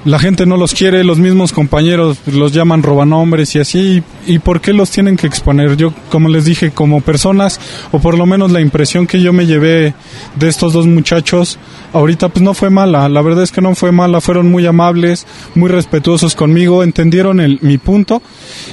la 0.08 0.20
gente 0.20 0.45
no 0.45 0.55
los 0.55 0.74
quiere, 0.74 1.03
los 1.03 1.20
mismos 1.20 1.51
compañeros 1.51 2.18
los 2.28 2.53
llaman 2.53 2.82
robanombres 2.82 3.53
y 3.55 3.60
así. 3.60 4.01
¿Y 4.26 4.39
por 4.39 4.62
qué 4.62 4.72
los 4.72 4.89
tienen 4.89 5.18
que 5.18 5.28
exponer? 5.28 5.76
Yo, 5.76 5.93
como 6.10 6.30
les 6.30 6.45
dije, 6.45 6.72
como 6.72 7.01
personas, 7.01 7.60
o 7.91 7.99
por 7.99 8.18
lo 8.18 8.26
menos 8.26 8.53
la 8.53 8.62
impresión 8.62 9.05
que 9.05 9.22
yo 9.22 9.34
me 9.34 9.45
llevé 9.45 9.93
de 10.36 10.47
estos 10.47 10.72
dos 10.72 10.88
muchachos, 10.88 11.60
ahorita 11.91 12.30
pues 12.30 12.41
no 12.41 12.53
fue 12.53 12.70
mala. 12.70 13.10
La 13.10 13.22
verdad 13.22 13.43
es 13.43 13.51
que 13.51 13.60
no 13.60 13.76
fue 13.76 13.91
mala, 13.91 14.22
fueron 14.22 14.49
muy 14.49 14.66
amables, 14.66 15.28
muy 15.55 15.70
respetuosos 15.70 16.36
conmigo, 16.36 16.84
entendieron 16.84 17.41
el, 17.41 17.60
mi 17.62 17.78
punto 17.78 18.22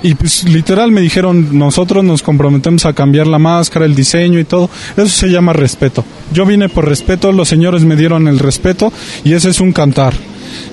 y 0.04 0.14
pues 0.14 0.44
literal 0.44 0.92
me 0.92 1.00
dijeron, 1.00 1.58
nosotros 1.58 2.04
nos 2.04 2.22
comprometemos 2.22 2.86
a 2.86 2.92
cambiar 2.92 3.26
la 3.26 3.40
máscara, 3.40 3.86
el 3.86 3.96
diseño 3.96 4.38
y 4.38 4.44
todo. 4.44 4.70
Eso 4.96 5.08
se 5.08 5.28
llama 5.30 5.52
respeto. 5.52 6.04
Yo 6.32 6.46
vine 6.46 6.68
por 6.68 6.88
respeto, 6.88 7.32
los 7.32 7.48
señores 7.48 7.84
me 7.84 7.96
dieron 7.96 8.28
el 8.28 8.38
respeto 8.38 8.92
y 9.24 9.32
ese 9.32 9.50
es 9.50 9.60
un 9.60 9.72
cantar. 9.72 10.14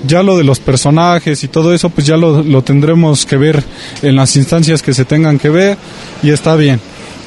Ya 0.06 0.22
lo 0.22 0.36
de 0.36 0.44
los 0.44 0.60
personajes 0.60 1.44
y 1.44 1.48
todo 1.48 1.72
eso, 1.74 1.90
pues 1.90 2.06
ya 2.06 2.16
lo, 2.16 2.42
lo 2.42 2.62
tendremos 2.62 3.26
que 3.26 3.36
ver 3.36 3.62
en 4.02 4.16
las 4.16 4.36
instancias 4.36 4.82
que 4.82 4.94
se 4.94 5.04
tengan 5.04 5.38
que 5.38 5.50
ver 5.50 5.78
y 6.22 6.30
está 6.30 6.56
bien 6.56 6.80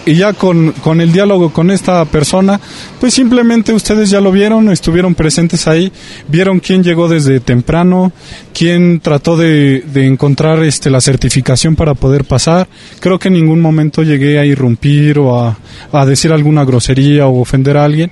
y 0.06 0.16
ya 0.16 0.34
con, 0.34 0.72
con, 0.72 1.02
el 1.02 1.12
diálogo 1.12 1.52
con 1.52 1.72
esta 1.72 2.06
persona, 2.06 2.60
pues 3.00 3.14
simplemente 3.14 3.74
ustedes 3.74 4.10
ya 4.10 4.22
lo 4.22 4.32
vieron, 4.32 4.70
estuvieron 4.70 5.16
presentes 5.16 5.68
ahí, 5.68 5.92
vieron 6.28 6.60
quién 6.60 6.84
llegó 6.84 7.08
desde 7.08 7.40
temprano, 7.40 8.12
quién 8.54 9.00
trató 9.00 9.36
de, 9.36 9.82
de 9.82 10.06
encontrar 10.06 10.64
este, 10.64 10.90
la 10.90 11.02
certificación 11.02 11.76
para 11.76 11.94
poder 11.94 12.26
pasar. 12.26 12.68
Creo 13.00 13.20
que 13.20 13.30
en 13.30 13.36
ningún 13.36 13.62
momento 13.62 14.04
llegué 14.04 14.40
a 14.40 14.46
irrumpir 14.46 15.20
o 15.20 15.40
a, 15.40 15.58
a 15.92 16.06
decir 16.06 16.32
alguna 16.32 16.64
grosería 16.66 17.28
o 17.28 17.42
ofender 17.42 17.78
a 17.78 17.86
alguien. 17.86 18.12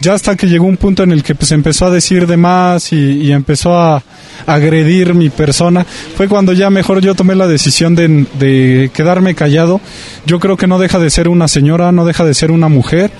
Ya 0.00 0.14
hasta 0.14 0.36
que 0.36 0.46
llegó 0.46 0.66
un 0.66 0.76
punto 0.76 1.02
en 1.02 1.12
el 1.12 1.22
que 1.22 1.34
pues 1.34 1.52
empezó 1.52 1.86
a 1.86 1.90
decir 1.90 2.26
de 2.26 2.36
más 2.36 2.92
y, 2.92 2.96
y 2.96 3.32
empezó 3.32 3.76
a 3.76 4.02
agredir 4.46 5.14
mi 5.14 5.30
persona, 5.30 5.86
fue 6.16 6.28
cuando 6.28 6.52
ya 6.52 6.70
mejor 6.70 7.00
yo 7.00 7.14
tomé 7.14 7.34
la 7.34 7.46
decisión 7.46 7.94
de, 7.94 8.26
de 8.38 8.90
quedarme 8.92 9.34
callado. 9.34 9.80
Yo 10.26 10.40
creo 10.40 10.56
que 10.56 10.66
no 10.66 10.78
deja 10.78 10.98
de 10.98 11.10
ser 11.10 11.28
una 11.28 11.48
señora, 11.48 11.92
no 11.92 12.04
deja 12.04 12.24
de 12.24 12.34
ser 12.34 12.50
una 12.50 12.68
mujer 12.68 13.10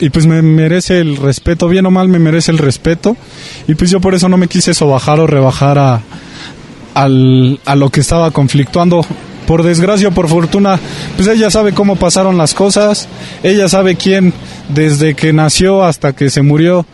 y 0.00 0.10
pues 0.10 0.26
me 0.26 0.42
merece 0.42 1.00
el 1.00 1.16
respeto, 1.16 1.68
bien 1.68 1.86
o 1.86 1.90
mal 1.90 2.08
me 2.08 2.18
merece 2.18 2.50
el 2.50 2.58
respeto 2.58 3.16
y 3.68 3.74
pues 3.74 3.90
yo 3.90 4.00
por 4.00 4.14
eso 4.14 4.28
no 4.28 4.36
me 4.36 4.48
quise 4.48 4.74
sobajar 4.74 5.20
o 5.20 5.26
rebajar 5.26 5.78
a, 5.78 6.00
al, 6.94 7.60
a 7.64 7.74
lo 7.74 7.90
que 7.90 8.00
estaba 8.00 8.30
conflictuando. 8.30 9.04
Por 9.46 9.62
desgracia 9.62 10.08
o 10.08 10.10
por 10.10 10.26
fortuna, 10.26 10.80
pues 11.16 11.28
ella 11.28 11.50
sabe 11.50 11.74
cómo 11.74 11.96
pasaron 11.96 12.38
las 12.38 12.54
cosas, 12.54 13.08
ella 13.42 13.68
sabe 13.68 13.94
quién 13.94 14.32
desde 14.70 15.14
que 15.14 15.34
nació 15.34 15.84
hasta 15.84 16.14
que 16.14 16.30
se 16.30 16.40
murió 16.40 16.86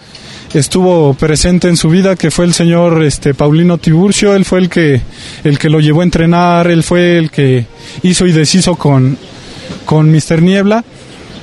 estuvo 0.55 1.14
presente 1.14 1.68
en 1.68 1.76
su 1.76 1.88
vida, 1.88 2.16
que 2.16 2.30
fue 2.30 2.44
el 2.44 2.55
señor 2.55 3.03
este 3.05 3.34
Paulino 3.34 3.78
Tiburcio, 3.78 4.34
él 4.34 4.44
fue 4.44 4.59
el 4.59 4.68
que 4.68 5.01
el 5.44 5.59
que 5.59 5.70
lo 5.70 5.80
llevó 5.80 6.01
a 6.01 6.05
entrenar, 6.05 6.70
él 6.70 6.82
fue 6.82 7.18
el 7.18 7.30
que 7.30 7.66
hizo 8.03 8.26
y 8.26 8.32
deshizo 8.32 8.76
con 8.76 9.16
con 9.84 10.11
Mr. 10.11 10.42
Niebla 10.42 10.84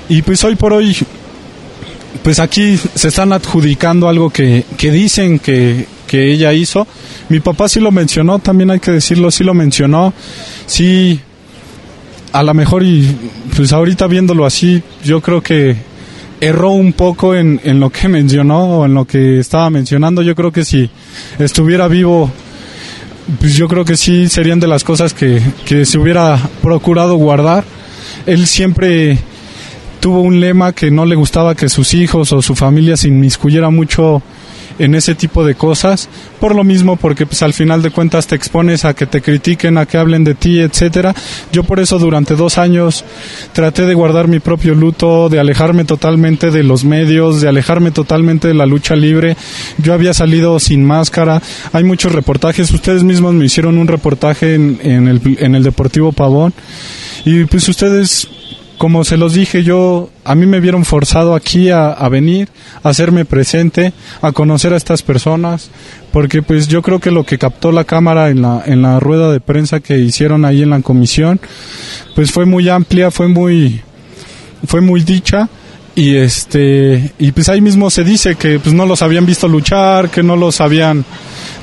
y 0.09 0.21
pues 0.21 0.43
hoy 0.43 0.55
por 0.55 0.73
hoy 0.73 0.95
pues 2.23 2.39
aquí 2.39 2.77
se 2.77 3.07
están 3.07 3.31
adjudicando 3.31 4.09
algo 4.09 4.29
que, 4.29 4.65
que 4.77 4.91
dicen 4.91 5.39
que, 5.39 5.87
que 6.07 6.31
ella 6.31 6.51
hizo. 6.53 6.87
Mi 7.29 7.39
papá 7.39 7.69
sí 7.69 7.79
lo 7.79 7.91
mencionó, 7.91 8.39
también 8.39 8.71
hay 8.71 8.79
que 8.79 8.91
decirlo, 8.91 9.31
sí 9.31 9.43
lo 9.43 9.53
mencionó. 9.53 10.13
Sí, 10.65 11.19
a 12.31 12.43
lo 12.43 12.53
mejor 12.53 12.83
y 12.83 13.15
pues 13.55 13.71
ahorita 13.71 14.07
viéndolo 14.07 14.45
así, 14.45 14.81
yo 15.03 15.21
creo 15.21 15.41
que 15.41 15.75
erró 16.41 16.71
un 16.71 16.93
poco 16.93 17.35
en, 17.35 17.59
en 17.63 17.79
lo 17.79 17.89
que 17.89 18.07
mencionó 18.09 18.79
o 18.79 18.85
en 18.85 18.93
lo 18.93 19.05
que 19.05 19.39
estaba 19.39 19.69
mencionando. 19.69 20.21
Yo 20.21 20.35
creo 20.35 20.51
que 20.51 20.65
si 20.65 20.89
estuviera 21.39 21.87
vivo, 21.87 22.31
pues 23.39 23.55
yo 23.55 23.67
creo 23.67 23.85
que 23.85 23.97
sí 23.97 24.29
serían 24.29 24.59
de 24.59 24.67
las 24.67 24.83
cosas 24.83 25.13
que, 25.13 25.41
que 25.65 25.85
se 25.85 25.97
hubiera 25.97 26.39
procurado 26.61 27.15
guardar. 27.15 27.63
Él 28.25 28.47
siempre 28.47 29.17
tuvo 29.99 30.21
un 30.21 30.39
lema 30.39 30.73
que 30.73 30.91
no 30.91 31.05
le 31.05 31.15
gustaba 31.15 31.55
que 31.55 31.69
sus 31.69 31.93
hijos 31.93 32.31
o 32.31 32.41
su 32.41 32.55
familia 32.55 32.97
se 32.97 33.07
inmiscuyera 33.07 33.69
mucho 33.69 34.21
en 34.79 34.95
ese 34.95 35.15
tipo 35.15 35.45
de 35.45 35.55
cosas, 35.55 36.09
por 36.39 36.55
lo 36.55 36.63
mismo 36.63 36.95
porque 36.95 37.25
pues 37.25 37.41
al 37.43 37.53
final 37.53 37.81
de 37.81 37.91
cuentas 37.91 38.27
te 38.27 38.35
expones 38.35 38.85
a 38.85 38.93
que 38.93 39.05
te 39.05 39.21
critiquen, 39.21 39.77
a 39.77 39.85
que 39.85 39.97
hablen 39.97 40.23
de 40.23 40.35
ti, 40.35 40.59
etcétera. 40.59 41.13
Yo 41.51 41.63
por 41.63 41.79
eso 41.79 41.99
durante 41.99 42.35
dos 42.35 42.57
años 42.57 43.03
traté 43.53 43.85
de 43.85 43.93
guardar 43.93 44.27
mi 44.27 44.39
propio 44.39 44.75
luto, 44.75 45.29
de 45.29 45.39
alejarme 45.39 45.85
totalmente 45.85 46.51
de 46.51 46.63
los 46.63 46.83
medios, 46.83 47.41
de 47.41 47.49
alejarme 47.49 47.91
totalmente 47.91 48.47
de 48.47 48.53
la 48.53 48.65
lucha 48.65 48.95
libre. 48.95 49.35
Yo 49.77 49.93
había 49.93 50.13
salido 50.13 50.59
sin 50.59 50.85
máscara, 50.85 51.41
hay 51.73 51.83
muchos 51.83 52.11
reportajes, 52.11 52.71
ustedes 52.71 53.03
mismos 53.03 53.33
me 53.33 53.45
hicieron 53.45 53.77
un 53.77 53.87
reportaje 53.87 54.55
en, 54.55 54.79
en 54.81 55.07
el, 55.07 55.21
en 55.39 55.55
el 55.55 55.63
Deportivo 55.63 56.11
Pavón 56.11 56.53
y 57.25 57.45
pues 57.45 57.67
ustedes 57.67 58.27
como 58.77 59.03
se 59.03 59.17
los 59.17 59.33
dije 59.33 59.63
yo, 59.63 60.09
a 60.23 60.35
mí 60.35 60.45
me 60.45 60.59
vieron 60.59 60.85
forzado 60.85 61.35
aquí 61.35 61.69
a, 61.69 61.87
a, 61.89 62.09
venir, 62.09 62.49
a 62.83 62.89
hacerme 62.89 63.25
presente, 63.25 63.93
a 64.21 64.31
conocer 64.31 64.73
a 64.73 64.77
estas 64.77 65.01
personas, 65.01 65.71
porque 66.11 66.41
pues 66.41 66.67
yo 66.67 66.81
creo 66.81 66.99
que 66.99 67.11
lo 67.11 67.25
que 67.25 67.37
captó 67.37 67.71
la 67.71 67.83
cámara 67.83 68.29
en 68.29 68.41
la, 68.41 68.63
en 68.65 68.81
la 68.81 68.99
rueda 68.99 69.31
de 69.31 69.39
prensa 69.39 69.79
que 69.79 69.97
hicieron 69.99 70.45
ahí 70.45 70.61
en 70.61 70.69
la 70.69 70.81
comisión, 70.81 71.39
pues 72.15 72.31
fue 72.31 72.45
muy 72.45 72.69
amplia, 72.69 73.09
fue 73.09 73.27
muy, 73.27 73.81
fue 74.65 74.81
muy 74.81 75.01
dicha 75.01 75.49
y 75.97 76.15
este 76.15 77.11
y 77.17 77.31
pues 77.31 77.49
ahí 77.49 77.59
mismo 77.59 77.89
se 77.89 78.03
dice 78.03 78.35
que 78.35 78.59
pues 78.59 78.75
no 78.75 78.85
los 78.85 79.01
habían 79.01 79.25
visto 79.25 79.47
luchar 79.47 80.11
que 80.11 80.21
no 80.21 80.35
los 80.35 80.61
habían 80.61 81.03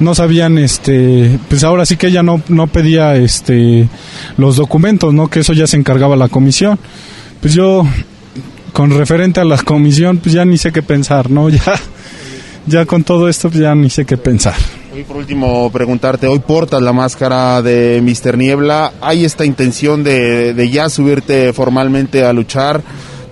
no 0.00 0.12
sabían 0.16 0.58
este 0.58 1.38
pues 1.48 1.62
ahora 1.62 1.86
sí 1.86 1.96
que 1.96 2.08
ella 2.08 2.24
no 2.24 2.42
no 2.48 2.66
pedía 2.66 3.14
este 3.14 3.88
los 4.36 4.56
documentos 4.56 5.14
no 5.14 5.28
que 5.28 5.38
eso 5.38 5.52
ya 5.52 5.68
se 5.68 5.76
encargaba 5.76 6.16
la 6.16 6.28
comisión 6.28 6.80
pues 7.40 7.54
yo 7.54 7.86
con 8.72 8.90
referente 8.90 9.38
a 9.38 9.44
la 9.44 9.56
comisión 9.56 10.18
pues 10.18 10.34
ya 10.34 10.44
ni 10.44 10.58
sé 10.58 10.72
qué 10.72 10.82
pensar 10.82 11.30
no 11.30 11.48
ya 11.48 11.62
ya 12.66 12.86
con 12.86 13.04
todo 13.04 13.28
esto 13.28 13.50
pues 13.50 13.60
ya 13.60 13.72
ni 13.76 13.88
sé 13.88 14.04
qué 14.04 14.16
pensar 14.16 14.56
Hoy 14.92 15.02
por 15.02 15.16
último 15.16 15.72
preguntarte, 15.72 16.28
hoy 16.28 16.38
portas 16.38 16.80
la 16.80 16.92
máscara 16.92 17.60
de 17.62 18.00
Mr. 18.00 18.38
Niebla, 18.38 18.92
¿hay 19.00 19.24
esta 19.24 19.44
intención 19.44 20.04
de, 20.04 20.54
de 20.54 20.70
ya 20.70 20.88
subirte 20.88 21.52
formalmente 21.52 22.24
a 22.24 22.32
luchar? 22.32 22.80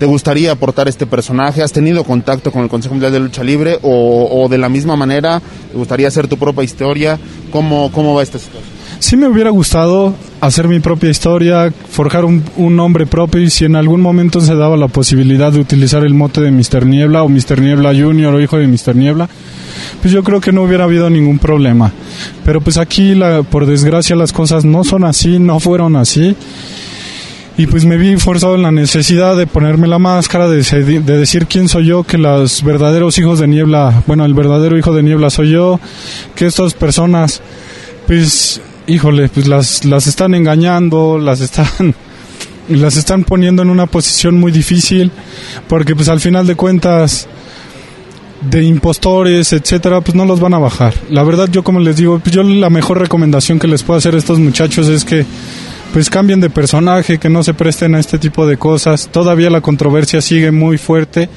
¿Te 0.02 0.06
gustaría 0.06 0.50
aportar 0.50 0.88
este 0.88 1.06
personaje? 1.06 1.62
¿Has 1.62 1.70
tenido 1.70 2.02
contacto 2.02 2.50
con 2.50 2.64
el 2.64 2.68
Consejo 2.68 2.92
Mundial 2.92 3.12
de 3.12 3.20
Lucha 3.20 3.44
Libre? 3.44 3.78
¿O, 3.82 4.28
o 4.32 4.48
de 4.48 4.58
la 4.58 4.68
misma 4.68 4.96
manera 4.96 5.40
te 5.70 5.78
gustaría 5.78 6.08
hacer 6.08 6.26
tu 6.26 6.36
propia 6.36 6.64
historia? 6.64 7.20
¿Cómo, 7.52 7.88
cómo 7.92 8.12
va 8.12 8.24
esta 8.24 8.40
situación? 8.40 8.68
Sí 8.98 9.16
me 9.16 9.28
hubiera 9.28 9.50
gustado 9.50 10.12
hacer 10.40 10.66
mi 10.66 10.80
propia 10.80 11.08
historia, 11.08 11.72
forjar 11.88 12.24
un, 12.24 12.42
un, 12.56 12.74
nombre 12.74 13.06
propio 13.06 13.42
y 13.42 13.48
si 13.48 13.64
en 13.64 13.76
algún 13.76 14.00
momento 14.00 14.40
se 14.40 14.56
daba 14.56 14.76
la 14.76 14.88
posibilidad 14.88 15.52
de 15.52 15.60
utilizar 15.60 16.02
el 16.02 16.14
mote 16.14 16.40
de 16.40 16.50
Mr. 16.50 16.84
Niebla 16.84 17.22
o 17.22 17.28
Mr. 17.28 17.60
Niebla 17.60 17.94
Junior 17.94 18.34
o 18.34 18.40
hijo 18.40 18.58
de 18.58 18.66
Mr. 18.66 18.96
Niebla, 18.96 19.28
pues 20.00 20.12
yo 20.12 20.24
creo 20.24 20.40
que 20.40 20.50
no 20.50 20.64
hubiera 20.64 20.82
habido 20.82 21.10
ningún 21.10 21.38
problema. 21.38 21.92
Pero 22.44 22.60
pues 22.60 22.76
aquí, 22.76 23.14
la, 23.14 23.44
por 23.44 23.66
desgracia, 23.66 24.16
las 24.16 24.32
cosas 24.32 24.64
no 24.64 24.82
son 24.82 25.04
así, 25.04 25.38
no 25.38 25.60
fueron 25.60 25.94
así 25.94 26.34
y 27.58 27.66
pues 27.66 27.84
me 27.84 27.98
vi 27.98 28.16
forzado 28.16 28.54
en 28.54 28.62
la 28.62 28.70
necesidad 28.70 29.36
de 29.36 29.46
ponerme 29.46 29.86
la 29.86 29.98
máscara, 29.98 30.48
de, 30.48 30.62
de, 30.62 31.18
decir 31.18 31.46
quién 31.46 31.68
soy 31.68 31.86
yo, 31.86 32.02
que 32.02 32.16
los 32.16 32.62
verdaderos 32.62 33.18
hijos 33.18 33.38
de 33.40 33.46
niebla, 33.46 34.02
bueno, 34.06 34.24
el 34.24 34.32
verdadero 34.32 34.78
hijo 34.78 34.94
de 34.94 35.02
niebla 35.02 35.28
soy 35.28 35.50
yo, 35.50 35.78
que 36.34 36.46
estas 36.46 36.72
personas, 36.72 37.42
pues, 38.06 38.60
híjole, 38.86 39.28
pues 39.28 39.48
las, 39.48 39.84
las 39.84 40.06
están 40.06 40.34
engañando, 40.34 41.18
las 41.18 41.40
están, 41.40 41.94
las 42.68 42.96
están 42.96 43.24
poniendo 43.24 43.62
en 43.62 43.68
una 43.68 43.86
posición 43.86 44.40
muy 44.40 44.50
difícil, 44.50 45.10
porque 45.68 45.94
pues 45.94 46.08
al 46.08 46.20
final 46.20 46.46
de 46.46 46.54
cuentas, 46.54 47.28
de 48.50 48.64
impostores, 48.64 49.52
etcétera, 49.52 50.00
pues 50.00 50.14
no 50.14 50.24
los 50.24 50.40
van 50.40 50.54
a 50.54 50.58
bajar. 50.58 50.94
La 51.10 51.22
verdad, 51.22 51.48
yo 51.50 51.62
como 51.62 51.80
les 51.80 51.96
digo, 51.96 52.18
pues 52.18 52.34
yo 52.34 52.42
la 52.42 52.70
mejor 52.70 52.98
recomendación 52.98 53.58
que 53.58 53.68
les 53.68 53.82
puedo 53.82 53.98
hacer 53.98 54.14
a 54.14 54.18
estos 54.18 54.38
muchachos 54.38 54.88
es 54.88 55.04
que 55.04 55.24
pues 55.92 56.08
cambien 56.08 56.40
de 56.40 56.48
personaje, 56.48 57.18
que 57.18 57.28
no 57.28 57.42
se 57.42 57.54
presten 57.54 57.94
a 57.94 58.00
este 58.00 58.18
tipo 58.18 58.46
de 58.46 58.56
cosas. 58.56 59.08
Todavía 59.12 59.50
la 59.50 59.60
controversia 59.60 60.20
sigue 60.22 60.50
muy 60.50 60.78
fuerte. 60.78 61.28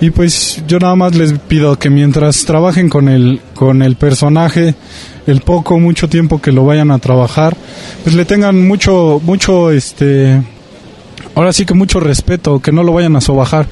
Y 0.00 0.10
pues 0.10 0.62
yo 0.66 0.78
nada 0.78 0.94
más 0.94 1.14
les 1.14 1.38
pido 1.38 1.78
que 1.78 1.90
mientras 1.90 2.44
trabajen 2.44 2.88
con 2.88 3.08
el, 3.08 3.40
con 3.54 3.82
el 3.82 3.96
personaje, 3.96 4.74
el 5.26 5.40
poco, 5.40 5.78
mucho 5.78 6.08
tiempo 6.08 6.40
que 6.40 6.52
lo 6.52 6.64
vayan 6.64 6.90
a 6.92 6.98
trabajar, 6.98 7.56
pues 8.04 8.14
le 8.14 8.24
tengan 8.24 8.66
mucho, 8.66 9.20
mucho, 9.24 9.72
este, 9.72 10.40
ahora 11.34 11.52
sí 11.52 11.66
que 11.66 11.74
mucho 11.74 11.98
respeto, 11.98 12.60
que 12.60 12.70
no 12.70 12.84
lo 12.84 12.92
vayan 12.92 13.16
a 13.16 13.20
sobajar 13.20 13.66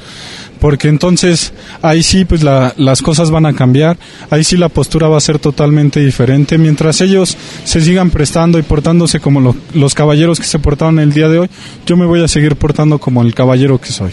porque 0.60 0.88
entonces 0.88 1.52
ahí 1.82 2.02
sí 2.02 2.24
pues 2.24 2.42
la, 2.42 2.74
las 2.76 3.02
cosas 3.02 3.30
van 3.30 3.46
a 3.46 3.54
cambiar, 3.54 3.98
ahí 4.30 4.44
sí 4.44 4.56
la 4.56 4.68
postura 4.68 5.08
va 5.08 5.16
a 5.16 5.20
ser 5.20 5.38
totalmente 5.38 6.00
diferente, 6.00 6.58
mientras 6.58 7.00
ellos 7.00 7.36
se 7.64 7.80
sigan 7.80 8.10
prestando 8.10 8.58
y 8.58 8.62
portándose 8.62 9.20
como 9.20 9.54
los 9.74 9.94
caballeros 9.94 10.40
que 10.40 10.46
se 10.46 10.58
portaron 10.58 10.98
el 10.98 11.12
día 11.12 11.28
de 11.28 11.40
hoy, 11.40 11.50
yo 11.86 11.96
me 11.96 12.06
voy 12.06 12.22
a 12.22 12.28
seguir 12.28 12.56
portando 12.56 12.98
como 12.98 13.22
el 13.22 13.34
caballero 13.34 13.80
que 13.80 13.88
soy. 13.88 14.12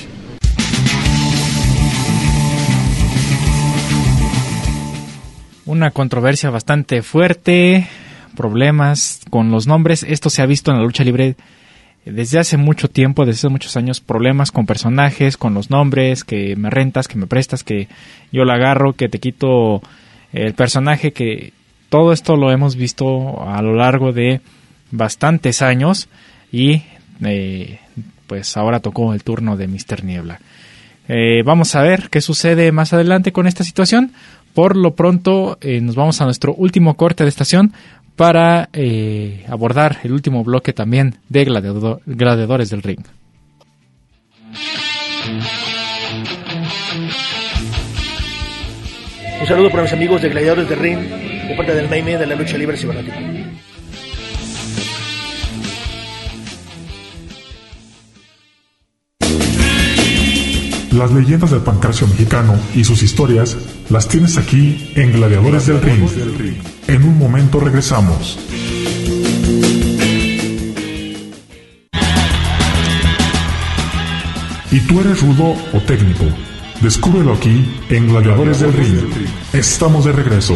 Una 5.66 5.91
controversia 5.91 6.50
bastante 6.50 7.02
fuerte, 7.02 7.88
problemas 8.36 9.22
con 9.30 9.50
los 9.50 9.66
nombres, 9.66 10.04
esto 10.04 10.30
se 10.30 10.41
ha 10.41 10.46
visto 10.46 10.72
en 10.72 10.78
la 10.78 10.84
lucha 10.84 11.04
libre 11.04 11.36
desde 12.06 12.39
hace 12.39 12.58
mucho 12.58 12.89
tiempo, 12.89 13.26
desde 13.26 13.39
hace 13.39 13.49
muchos 13.49 13.78
años, 13.78 14.01
problemas 14.01 14.51
con 14.51 14.66
personajes, 14.66 15.38
con 15.38 15.54
los 15.54 15.70
nombres, 15.70 16.24
que 16.24 16.56
me 16.56 16.70
rentas, 16.70 17.08
que 17.08 17.18
me 17.18 17.28
prestas, 17.28 17.64
que 17.64 17.88
yo 18.32 18.43
la 18.45 18.56
agarro, 18.56 18.93
que 18.93 19.10
te 19.10 19.20
quito 19.20 19.82
el 20.34 20.54
personaje, 20.54 21.14
que 21.14 21.54
todo 21.89 22.12
esto 22.12 22.36
lo 22.36 22.51
hemos 22.51 22.76
visto 22.76 23.47
a 23.47 23.62
lo 23.62 23.76
largo 23.76 24.12
de 24.12 24.41
bastantes 24.91 25.62
años 25.62 26.10
y 26.51 26.84
eh, 27.24 27.80
pues 28.28 28.58
ahora 28.58 28.80
tocó 28.80 29.14
el 29.14 29.24
turno 29.24 29.58
de 29.58 29.68
Mr. 29.68 30.04
Niebla. 30.04 30.39
Eh, 31.08 31.43
vamos 31.45 31.76
a 31.76 31.82
ver 31.82 32.10
qué 32.10 32.22
sucede 32.22 32.72
más 32.72 32.93
adelante 32.93 33.32
con 33.32 33.47
esta 33.47 33.64
situación. 33.64 34.12
Por 34.54 34.76
lo 34.76 34.95
pronto 34.95 35.58
eh, 35.62 35.82
nos 35.82 35.95
vamos 35.95 36.22
a 36.22 36.26
nuestro 36.26 36.54
último 36.54 36.95
corte 36.95 37.24
de 37.24 37.30
estación 37.30 37.74
para 38.16 38.70
eh, 38.74 39.45
abordar 39.47 39.99
el 40.03 40.14
último 40.14 40.43
bloque 40.43 40.74
también 40.74 41.16
de 41.30 41.45
Gladiadores 41.45 42.70
del 42.70 42.82
Ring. 42.82 43.03
Un 49.41 49.47
saludo 49.47 49.70
para 49.72 49.84
mis 49.84 49.93
amigos 49.93 50.22
de 50.22 50.30
Gladiadores 50.30 50.70
del 50.70 50.80
Ring, 50.80 50.99
de 50.99 51.55
parte 51.55 51.74
del 51.74 51.89
Maime 51.89 52.18
de 52.18 52.28
la 52.28 52.36
lucha 52.36 52.57
libre 52.57 52.78
cibernética. 52.78 53.20
Las 60.94 61.12
leyendas 61.12 61.50
del 61.50 61.62
pancracio 61.62 62.06
mexicano 62.06 62.54
y 62.76 62.84
sus 62.84 63.02
historias 63.02 63.58
las 63.89 64.08
tienes 64.08 64.38
aquí 64.38 64.91
en 64.96 65.12
Gladiadores 65.12 65.66
del 65.66 65.82
Ring. 65.82 66.08
En 66.88 67.04
un 67.04 67.18
momento 67.18 67.60
regresamos. 67.60 68.38
¿Y 74.72 74.80
tú 74.82 75.00
eres 75.00 75.22
rudo 75.22 75.56
o 75.74 75.80
técnico? 75.80 76.26
Descúbrelo 76.82 77.34
aquí 77.34 77.66
en 77.89 78.10
Gladiadores 78.10 78.60
del 78.60 78.74
Ring. 78.74 79.00
Estamos 79.52 80.06
de 80.06 80.12
regreso. 80.12 80.56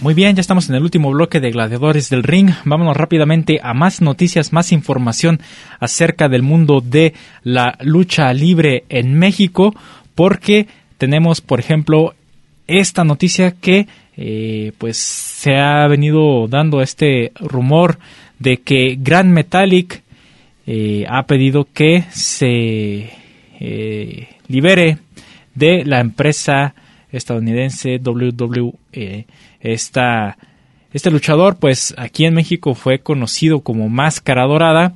Muy 0.00 0.14
bien, 0.14 0.36
ya 0.36 0.40
estamos 0.40 0.68
en 0.68 0.76
el 0.76 0.84
último 0.84 1.10
bloque 1.10 1.40
de 1.40 1.50
Gladiadores 1.50 2.08
del 2.08 2.22
Ring. 2.22 2.50
Vámonos 2.64 2.96
rápidamente 2.96 3.58
a 3.60 3.74
más 3.74 4.00
noticias, 4.00 4.52
más 4.52 4.70
información 4.70 5.40
acerca 5.80 6.28
del 6.28 6.42
mundo 6.42 6.80
de 6.80 7.14
la 7.42 7.76
lucha 7.80 8.32
libre 8.32 8.84
en 8.90 9.18
México, 9.18 9.74
porque 10.14 10.68
tenemos, 10.98 11.40
por 11.40 11.58
ejemplo, 11.58 12.14
esta 12.68 13.02
noticia 13.02 13.56
que 13.60 13.88
eh, 14.16 14.70
pues 14.78 14.98
se 14.98 15.56
ha 15.56 15.88
venido 15.88 16.46
dando 16.46 16.80
este 16.80 17.32
rumor 17.40 17.98
de 18.38 18.58
que 18.58 18.96
Grand 19.00 19.32
Metallic 19.32 20.04
eh, 20.68 21.06
ha 21.08 21.26
pedido 21.26 21.66
que 21.74 22.04
se 22.12 23.10
eh, 23.58 24.28
libere 24.46 24.98
de 25.56 25.84
la 25.84 25.98
empresa 25.98 26.76
estadounidense 27.10 27.98
WWE 27.98 29.26
este 29.60 31.10
luchador, 31.10 31.56
pues 31.58 31.94
aquí 31.98 32.24
en 32.24 32.34
México 32.34 32.74
fue 32.74 33.00
conocido 33.00 33.60
como 33.60 33.88
Máscara 33.88 34.46
Dorada 34.46 34.94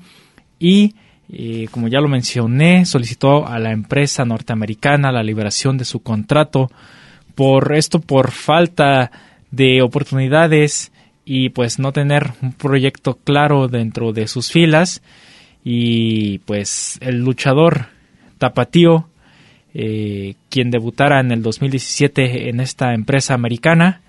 y, 0.59 0.95
eh, 1.33 1.69
como 1.71 1.89
ya 1.89 2.01
lo 2.01 2.09
mencioné, 2.09 2.85
solicitó 2.87 3.47
a 3.47 3.59
la 3.59 3.73
empresa 3.73 4.25
norteamericana 4.25 5.13
la 5.13 5.23
liberación 5.23 5.79
de 5.79 5.85
su 5.85 6.01
contrato. 6.03 6.71
Por 7.35 7.75
esto, 7.75 8.01
por 8.01 8.31
falta 8.31 9.11
de 9.51 9.83
oportunidades 9.83 10.93
y 11.25 11.51
pues 11.51 11.79
no 11.79 11.93
tener 11.93 12.33
un 12.43 12.53
proyecto 12.53 13.19
claro 13.23 13.69
dentro 13.69 14.13
de 14.13 14.27
sus 14.27 14.51
filas 14.51 15.03
y 15.65 16.39
pues 16.39 16.99
el 17.01 17.19
luchador 17.19 17.87
tapatío 18.39 19.09
eh, 19.75 20.35
quien 20.49 20.71
debutara 20.71 21.21
en 21.21 21.31
el 21.31 21.43
2017 21.43 22.49
en 22.49 22.61
esta 22.61 22.93
empresa 22.95 23.35
americana 23.35 24.01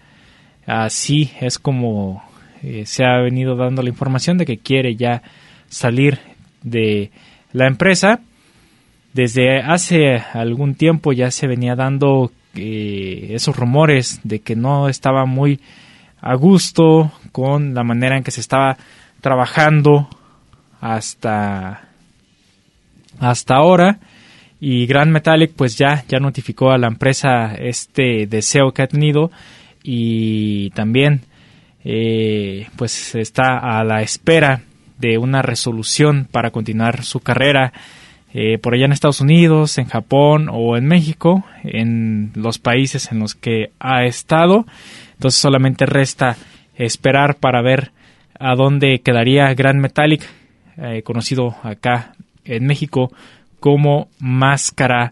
Así 0.66 1.32
es 1.42 1.60
como 1.60 2.24
eh, 2.62 2.84
se 2.86 3.04
ha 3.04 3.18
venido 3.20 3.56
dando 3.56 3.82
la 3.82 3.90
información 3.90 4.38
de 4.38 4.46
que 4.46 4.58
quiere 4.58 4.96
ya 4.96 5.22
salir 5.68 6.20
de 6.62 7.12
la 7.52 7.68
empresa. 7.68 8.22
Desde 9.14 9.62
hace 9.62 10.18
algún 10.34 10.76
tiempo 10.76 11.12
ya 11.12 11.30
se 11.30 11.48
venía 11.48 11.76
dando 11.76 12.32
eh, 12.56 13.32
esos 13.32 13.56
rumores 13.56 14.22
de 14.24 14.40
que 14.40 14.56
no 14.56 14.88
estaba 14.88 15.26
muy 15.26 15.60
a 16.22 16.36
gusto 16.36 17.12
con 17.32 17.74
la 17.74 17.84
manera 17.84 18.16
en 18.16 18.24
que 18.24 18.32
se 18.32 18.42
estaba 18.42 18.78
trabajando 19.22 20.08
hasta 20.80 21.90
hasta 23.20 23.56
ahora 23.56 24.00
y 24.60 24.86
Grand 24.86 25.12
Metallic 25.12 25.54
pues 25.56 25.78
ya 25.78 26.06
ya 26.08 26.20
notificó 26.20 26.72
a 26.72 26.78
la 26.78 26.88
empresa 26.88 27.56
este 27.56 28.28
deseo 28.28 28.72
que 28.72 28.84
ha 28.84 28.88
tenido 28.88 29.32
y 29.84 30.70
también 30.72 31.22
eh, 31.84 32.68
pues 32.78 33.14
está 33.16 33.58
a 33.58 33.84
la 33.84 34.02
espera 34.02 34.62
de 34.98 35.18
una 35.18 35.42
resolución 35.42 36.28
para 36.32 36.52
continuar 36.52 37.04
su 37.04 37.20
carrera 37.20 37.74
eh, 38.34 38.58
por 38.58 38.74
allá 38.74 38.86
en 38.86 38.94
Estados 38.94 39.22
Unidos, 39.22 39.78
en 39.78 39.86
Japón 39.86 40.48
o 40.50 40.78
en 40.78 40.86
México, 40.86 41.44
en 41.64 42.32
los 42.36 42.58
países 42.58 43.12
en 43.12 43.20
los 43.20 43.36
que 43.36 43.72
ha 43.80 44.06
estado. 44.06 44.66
Entonces 45.14 45.40
solamente 45.40 45.86
resta 45.86 46.38
esperar 46.76 47.36
para 47.36 47.62
ver 47.62 47.92
a 48.40 48.56
dónde 48.56 49.02
quedaría 49.02 49.54
Grand 49.54 49.80
Metallic, 49.80 50.28
eh, 50.78 51.04
conocido 51.04 51.56
acá 51.64 52.14
en 52.46 52.66
México 52.66 53.12
como 53.60 54.08
Máscara 54.20 55.12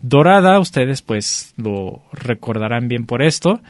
Dorada. 0.00 0.60
Ustedes 0.60 1.02
pues 1.02 1.54
lo 1.56 2.02
recordarán 2.12 2.86
bien 2.86 3.06
por 3.06 3.22
esto 3.22 3.60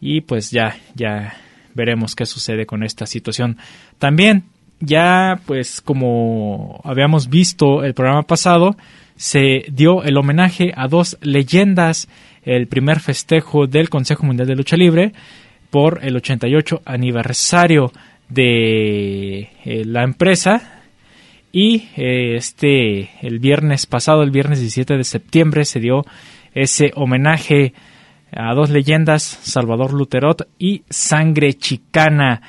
y 0.00 0.20
pues 0.20 0.50
ya, 0.50 0.76
ya 0.94 1.36
veremos 1.74 2.14
qué 2.14 2.26
sucede 2.26 2.66
con 2.66 2.82
esta 2.82 3.06
situación. 3.06 3.58
También, 3.98 4.44
ya 4.80 5.40
pues 5.46 5.80
como 5.80 6.80
habíamos 6.84 7.28
visto 7.28 7.84
el 7.84 7.94
programa 7.94 8.22
pasado, 8.22 8.76
se 9.16 9.64
dio 9.70 10.04
el 10.04 10.16
homenaje 10.16 10.72
a 10.76 10.86
dos 10.86 11.18
leyendas, 11.20 12.08
el 12.44 12.68
primer 12.68 13.00
festejo 13.00 13.66
del 13.66 13.90
Consejo 13.90 14.24
Mundial 14.24 14.48
de 14.48 14.56
Lucha 14.56 14.76
Libre 14.76 15.12
por 15.70 16.00
el 16.02 16.16
88 16.16 16.82
aniversario 16.84 17.92
de 18.28 19.50
eh, 19.64 19.84
la 19.84 20.02
empresa 20.02 20.82
y 21.52 21.88
eh, 21.96 22.36
este 22.36 23.10
el 23.22 23.38
viernes 23.38 23.86
pasado, 23.86 24.22
el 24.22 24.30
viernes 24.30 24.60
17 24.60 24.96
de 24.96 25.04
septiembre 25.04 25.64
se 25.64 25.80
dio 25.80 26.04
ese 26.54 26.92
homenaje 26.94 27.74
a 28.32 28.54
dos 28.54 28.70
leyendas, 28.70 29.22
Salvador 29.22 29.92
Luterot 29.92 30.48
y 30.58 30.82
Sangre 30.90 31.54
Chicana. 31.54 32.42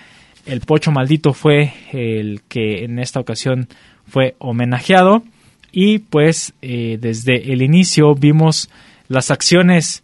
El 0.45 0.61
Pocho 0.61 0.91
Maldito 0.91 1.33
fue 1.33 1.73
el 1.91 2.41
que 2.47 2.83
en 2.83 2.99
esta 2.99 3.19
ocasión 3.19 3.67
fue 4.07 4.35
homenajeado 4.39 5.23
y 5.71 5.99
pues 5.99 6.53
eh, 6.61 6.97
desde 6.99 7.53
el 7.53 7.61
inicio 7.61 8.15
vimos 8.15 8.69
las 9.07 9.31
acciones 9.31 10.03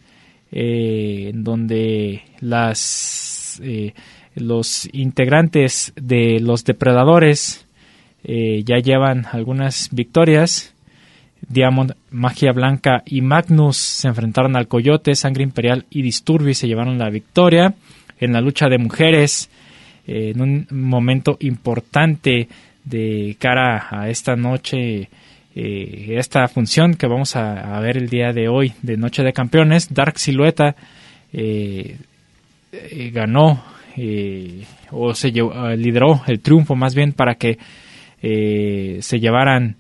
eh, 0.51 1.32
donde 1.34 2.21
las 2.39 3.59
eh, 3.63 3.93
los 4.36 4.88
integrantes 4.93 5.93
de 5.95 6.39
los 6.39 6.63
depredadores 6.65 7.61
ya 8.28 8.80
llevan 8.80 9.28
algunas 9.32 9.89
victorias 9.91 10.74
Diamond, 11.48 11.93
Magia 12.12 12.52
Blanca 12.52 13.04
y 13.06 13.22
Magnus 13.22 13.78
se 13.78 14.08
enfrentaron 14.08 14.56
al 14.56 14.68
Coyote, 14.68 15.16
Sangre 15.16 15.43
Imperial 15.43 15.86
y 15.89 16.02
Disturbio 16.02 16.50
y 16.50 16.56
se 16.56 16.68
llevaron 16.68 16.98
la 16.98 17.10
victoria. 17.10 17.74
En 18.20 18.34
la 18.34 18.41
lucha 18.41 18.68
de 18.68 18.78
mujeres, 18.78 19.50
eh, 20.08 20.32
en 20.34 20.41
un 20.41 20.68
momento 20.72 21.38
importante 21.41 22.48
de 22.84 23.36
cara 23.39 23.88
a 23.89 24.10
esta 24.10 24.36
noche 24.36 25.10
eh, 25.56 26.16
esta 26.18 26.48
función 26.48 26.96
que 26.96 27.08
vamos 27.08 27.36
a, 27.36 27.80
ver 27.80 27.98
el 27.98 28.10
día 28.10 28.32
de 28.34 28.48
hoy 28.48 28.74
de 28.82 28.98
Noche 28.98 29.24
de 29.24 29.34
Campeones. 29.34 29.93
Dark 29.93 30.20
Silueta 30.20 30.76
eh, 31.32 31.98
ganó 33.12 33.64
o 34.91 35.14
se 35.14 35.32
lideró 35.32 36.22
el 36.28 36.41
triunfo 36.41 36.76
más 36.76 36.93
bien 36.93 37.14
para 37.14 37.36
que 37.36 37.58
se 38.22 39.20
llevaran 39.20 39.78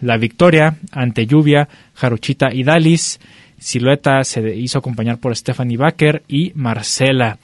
la 0.00 0.16
victoria 0.16 0.76
ante 0.92 1.26
Lluvia, 1.26 1.68
Jarochita 1.94 2.52
y 2.52 2.64
Dalis. 2.64 3.20
Silueta 3.58 4.24
se 4.24 4.56
hizo 4.56 4.78
acompañar 4.78 5.18
por 5.18 5.36
Stephanie 5.36 5.76
Baker 5.76 6.22
y 6.28 6.52
Marcela. 6.54 7.38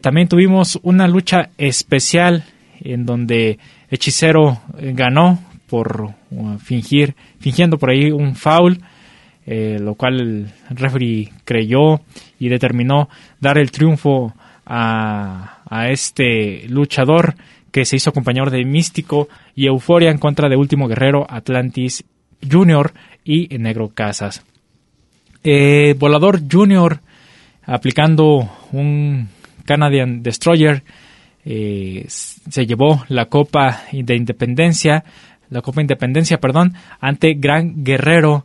también 0.00 0.28
tuvimos 0.28 0.78
una 0.82 1.08
lucha 1.08 1.50
especial 1.58 2.44
en 2.80 3.04
donde 3.04 3.58
Hechicero 3.90 4.60
ganó 4.78 5.40
por 5.68 6.14
uh, 6.30 6.58
fingir, 6.58 7.14
fingiendo 7.38 7.78
por 7.78 7.90
ahí 7.90 8.10
un 8.10 8.34
foul, 8.34 8.80
eh, 9.46 9.78
lo 9.80 9.94
cual 9.94 10.20
el 10.20 10.50
referee 10.70 11.30
creyó 11.44 12.00
y 12.38 12.48
determinó 12.48 13.08
dar 13.40 13.58
el 13.58 13.70
triunfo 13.70 14.34
a, 14.66 15.60
a 15.68 15.90
este 15.90 16.66
luchador 16.68 17.34
que 17.70 17.84
se 17.84 17.96
hizo 17.96 18.12
compañero 18.12 18.50
de 18.50 18.64
Místico 18.64 19.28
y 19.54 19.66
Euforia 19.66 20.10
en 20.10 20.18
contra 20.18 20.48
de 20.48 20.56
Último 20.56 20.88
Guerrero, 20.88 21.26
Atlantis 21.28 22.04
Junior 22.48 22.92
y 23.24 23.48
Negro 23.58 23.88
Casas. 23.88 24.44
Eh, 25.44 25.94
Volador 25.98 26.40
Junior 26.50 27.00
aplicando 27.64 28.50
un 28.72 29.28
Canadian 29.64 30.22
Destroyer 30.22 30.82
eh, 31.44 32.04
se 32.08 32.66
llevó 32.66 33.04
la 33.08 33.26
Copa 33.26 33.82
de 33.92 34.16
Independencia 34.16 35.04
la 35.50 35.62
Copa 35.62 35.80
Independencia, 35.80 36.38
perdón, 36.38 36.74
ante 37.00 37.34
Gran 37.34 37.84
Guerrero, 37.84 38.44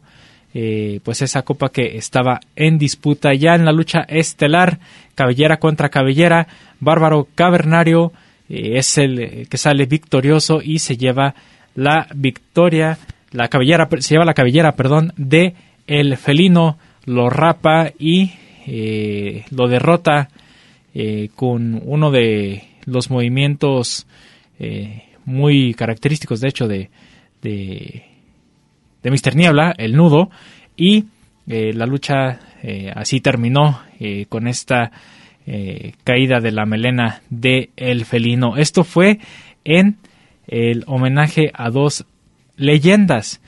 eh, 0.53 0.99
pues 1.03 1.21
esa 1.21 1.41
copa 1.41 1.69
que 1.69 1.97
estaba 1.97 2.39
en 2.55 2.77
disputa 2.77 3.33
ya 3.33 3.55
en 3.55 3.65
la 3.65 3.71
lucha 3.71 4.01
estelar, 4.07 4.79
cabellera 5.15 5.57
contra 5.57 5.89
cabellera, 5.89 6.47
Bárbaro 6.79 7.27
Cavernario 7.35 8.13
eh, 8.53 8.77
es 8.77 8.97
el 8.97 9.47
que 9.47 9.57
sale 9.57 9.85
victorioso 9.85 10.61
y 10.63 10.79
se 10.79 10.97
lleva 10.97 11.35
la 11.75 12.07
victoria, 12.15 12.97
la 13.31 13.47
cabellera, 13.47 13.87
se 13.99 14.13
lleva 14.13 14.25
la 14.25 14.33
cabellera, 14.33 14.75
perdón, 14.75 15.13
de 15.17 15.55
el 15.87 16.17
felino, 16.17 16.77
lo 17.05 17.29
rapa 17.29 17.91
y 17.99 18.31
eh, 18.65 19.45
lo 19.51 19.67
derrota 19.67 20.29
con 21.35 21.81
uno 21.83 22.11
de 22.11 22.65
los 22.85 23.09
movimientos 23.09 24.05
muy 25.25 25.73
característicos, 25.73 26.39
de 26.39 26.47
hecho, 26.47 26.67
de, 26.67 26.91
de, 27.41 28.03
de 29.01 29.11
Mr. 29.11 29.35
Niebla, 29.35 29.73
el 29.75 29.95
nudo, 29.95 30.29
y 30.77 31.05
eh, 31.47 31.73
la 31.73 31.85
lucha 31.85 32.39
eh, 32.61 32.91
así 32.95 33.19
terminó 33.19 33.81
eh, 33.99 34.25
con 34.29 34.47
esta 34.47 34.91
caída 36.03 36.39
de 36.39 36.51
la 36.51 36.65
melena 36.65 37.21
de 37.29 37.69
el 37.75 38.05
felino. 38.05 38.57
Esto 38.57 38.83
fue 38.83 39.19
en 39.63 39.97
el 40.47 40.83
homenaje 40.87 41.51
a 41.53 41.69
dos 41.69 42.05
leyendas 42.57 43.41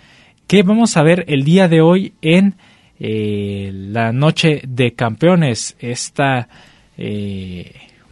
que 0.48 0.64
vamos 0.64 0.98
a 0.98 1.04
ver 1.04 1.26
el 1.28 1.44
día 1.44 1.68
de 1.68 1.82
hoy 1.82 2.14
en 2.22 2.56
la 3.00 4.12
noche 4.12 4.62
de 4.68 4.94
campeones. 4.94 5.76
Esta, 5.80 6.48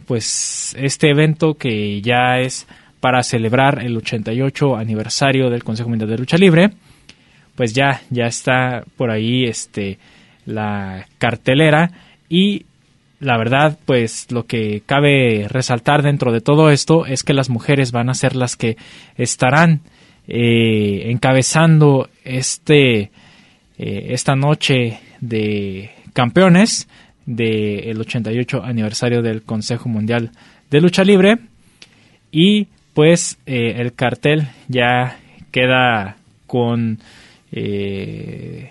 pues, 0.06 0.74
este 0.78 1.10
evento 1.10 1.54
que 1.54 2.00
ya 2.00 2.40
es 2.40 2.66
para 3.00 3.22
celebrar 3.22 3.84
el 3.84 3.96
88 3.98 4.76
aniversario 4.76 5.50
del 5.50 5.62
Consejo 5.62 5.90
Mundial 5.90 6.08
de 6.08 6.16
Lucha 6.18 6.38
Libre. 6.38 6.70
Pues 7.54 7.74
ya, 7.74 8.00
ya 8.08 8.24
está 8.24 8.82
por 8.96 9.10
ahí 9.10 9.44
este, 9.44 9.98
la 10.46 11.06
cartelera 11.18 11.90
y 12.28 12.64
la 13.24 13.38
verdad, 13.38 13.78
pues 13.86 14.30
lo 14.30 14.44
que 14.44 14.82
cabe 14.84 15.46
resaltar 15.48 16.02
dentro 16.02 16.30
de 16.30 16.42
todo 16.42 16.70
esto 16.70 17.06
es 17.06 17.22
que 17.22 17.32
las 17.32 17.48
mujeres 17.48 17.90
van 17.90 18.10
a 18.10 18.14
ser 18.14 18.36
las 18.36 18.54
que 18.54 18.76
estarán 19.16 19.80
eh, 20.28 21.10
encabezando 21.10 22.10
este, 22.22 23.00
eh, 23.00 23.10
esta 23.78 24.36
noche 24.36 25.00
de 25.20 25.90
campeones 26.12 26.86
del 27.24 27.98
88 27.98 28.62
aniversario 28.62 29.22
del 29.22 29.42
Consejo 29.42 29.88
Mundial 29.88 30.30
de 30.70 30.80
Lucha 30.82 31.02
Libre. 31.02 31.38
Y 32.30 32.68
pues 32.92 33.38
eh, 33.46 33.76
el 33.78 33.94
cartel 33.94 34.48
ya 34.68 35.18
queda 35.50 36.18
con 36.46 36.98
eh, 37.52 38.70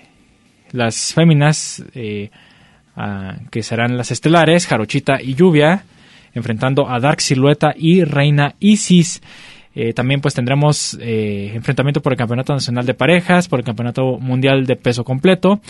las 0.71 1.11
féminas 1.13 1.83
eh, 2.97 3.37
que 3.51 3.63
serán 3.63 3.97
las 3.97 4.11
estelares, 4.11 4.67
Jarochita 4.67 5.21
y 5.21 5.35
Lluvia, 5.35 5.83
enfrentando 6.33 6.89
a 6.89 6.99
Dark 6.99 7.21
Silueta 7.21 7.73
y 7.75 8.03
Reina 8.03 8.55
Isis. 8.59 9.21
también 9.95 10.21
pues 10.21 10.35
tendremos 10.35 10.97
enfrentamiento 10.99 11.99
por 12.01 12.13
el 12.13 12.17
Campeonato 12.17 12.53
Nacional 12.53 12.85
de 12.85 12.93
Parejas, 12.93 13.47
por 13.47 13.59
el 13.59 13.65
Campeonato 13.65 14.19
Mundial 14.19 14.65
de 14.65 14.75
Peso 14.75 15.03
Completo 15.03 15.61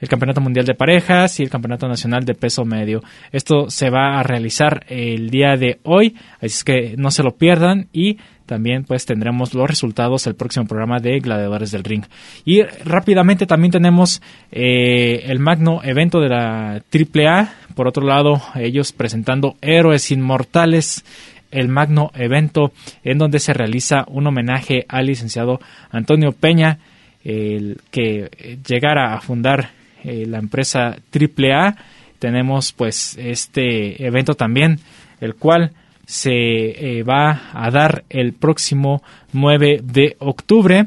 el 0.00 0.08
Campeonato 0.08 0.40
Mundial 0.40 0.66
de 0.66 0.74
Parejas 0.74 1.40
y 1.40 1.42
el 1.42 1.50
Campeonato 1.50 1.88
Nacional 1.88 2.24
de 2.24 2.34
Peso 2.34 2.64
Medio. 2.64 3.02
Esto 3.32 3.70
se 3.70 3.90
va 3.90 4.18
a 4.18 4.22
realizar 4.22 4.84
el 4.88 5.30
día 5.30 5.56
de 5.56 5.78
hoy, 5.84 6.14
así 6.36 6.46
es 6.46 6.64
que 6.64 6.94
no 6.96 7.10
se 7.10 7.22
lo 7.22 7.36
pierdan 7.36 7.88
y 7.92 8.18
también 8.46 8.84
pues 8.84 9.04
tendremos 9.04 9.52
los 9.54 9.68
resultados 9.68 10.26
el 10.26 10.34
próximo 10.34 10.66
programa 10.66 10.98
de 10.98 11.18
Gladiadores 11.20 11.70
del 11.70 11.84
Ring. 11.84 12.04
Y 12.44 12.62
rápidamente 12.62 13.46
también 13.46 13.72
tenemos 13.72 14.22
eh, 14.50 15.24
el 15.26 15.38
magno 15.38 15.80
evento 15.82 16.20
de 16.20 16.28
la 16.28 16.82
AAA, 16.92 17.52
por 17.74 17.88
otro 17.88 18.06
lado 18.06 18.40
ellos 18.54 18.92
presentando 18.92 19.56
Héroes 19.60 20.10
Inmortales 20.10 21.04
el 21.50 21.68
magno 21.68 22.10
evento 22.14 22.72
en 23.04 23.18
donde 23.18 23.38
se 23.38 23.54
realiza 23.54 24.04
un 24.08 24.26
homenaje 24.26 24.84
al 24.88 25.06
licenciado 25.06 25.60
Antonio 25.90 26.32
Peña, 26.32 26.78
el 27.24 27.80
que 27.90 28.58
llegara 28.66 29.14
a 29.14 29.20
fundar 29.20 29.70
eh, 30.04 30.26
la 30.26 30.38
empresa 30.38 30.96
AAA. 31.12 31.76
Tenemos 32.18 32.72
pues 32.72 33.16
este 33.18 34.04
evento 34.06 34.34
también, 34.34 34.78
el 35.20 35.34
cual 35.34 35.72
se 36.06 36.30
eh, 36.30 37.02
va 37.02 37.50
a 37.52 37.70
dar 37.70 38.04
el 38.08 38.32
próximo 38.32 39.02
9 39.32 39.80
de 39.82 40.16
octubre 40.20 40.86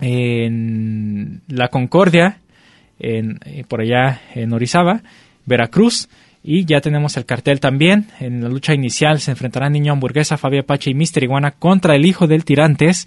en 0.00 1.42
La 1.48 1.68
Concordia, 1.68 2.38
en, 2.98 3.40
eh, 3.44 3.64
por 3.66 3.80
allá 3.80 4.22
en 4.34 4.52
Orizaba, 4.52 5.02
Veracruz. 5.44 6.08
Y 6.44 6.64
ya 6.64 6.80
tenemos 6.80 7.16
el 7.16 7.24
cartel 7.24 7.60
también. 7.60 8.06
En 8.18 8.42
la 8.42 8.48
lucha 8.48 8.74
inicial 8.74 9.20
se 9.20 9.30
enfrentarán 9.30 9.72
Niño 9.72 9.92
Hamburguesa, 9.92 10.38
Fabio 10.38 10.62
Apache 10.62 10.90
y 10.90 10.94
Mister 10.94 11.22
Iguana 11.22 11.52
contra 11.52 11.94
el 11.94 12.04
hijo 12.04 12.26
del 12.26 12.44
Tirantes 12.44 13.06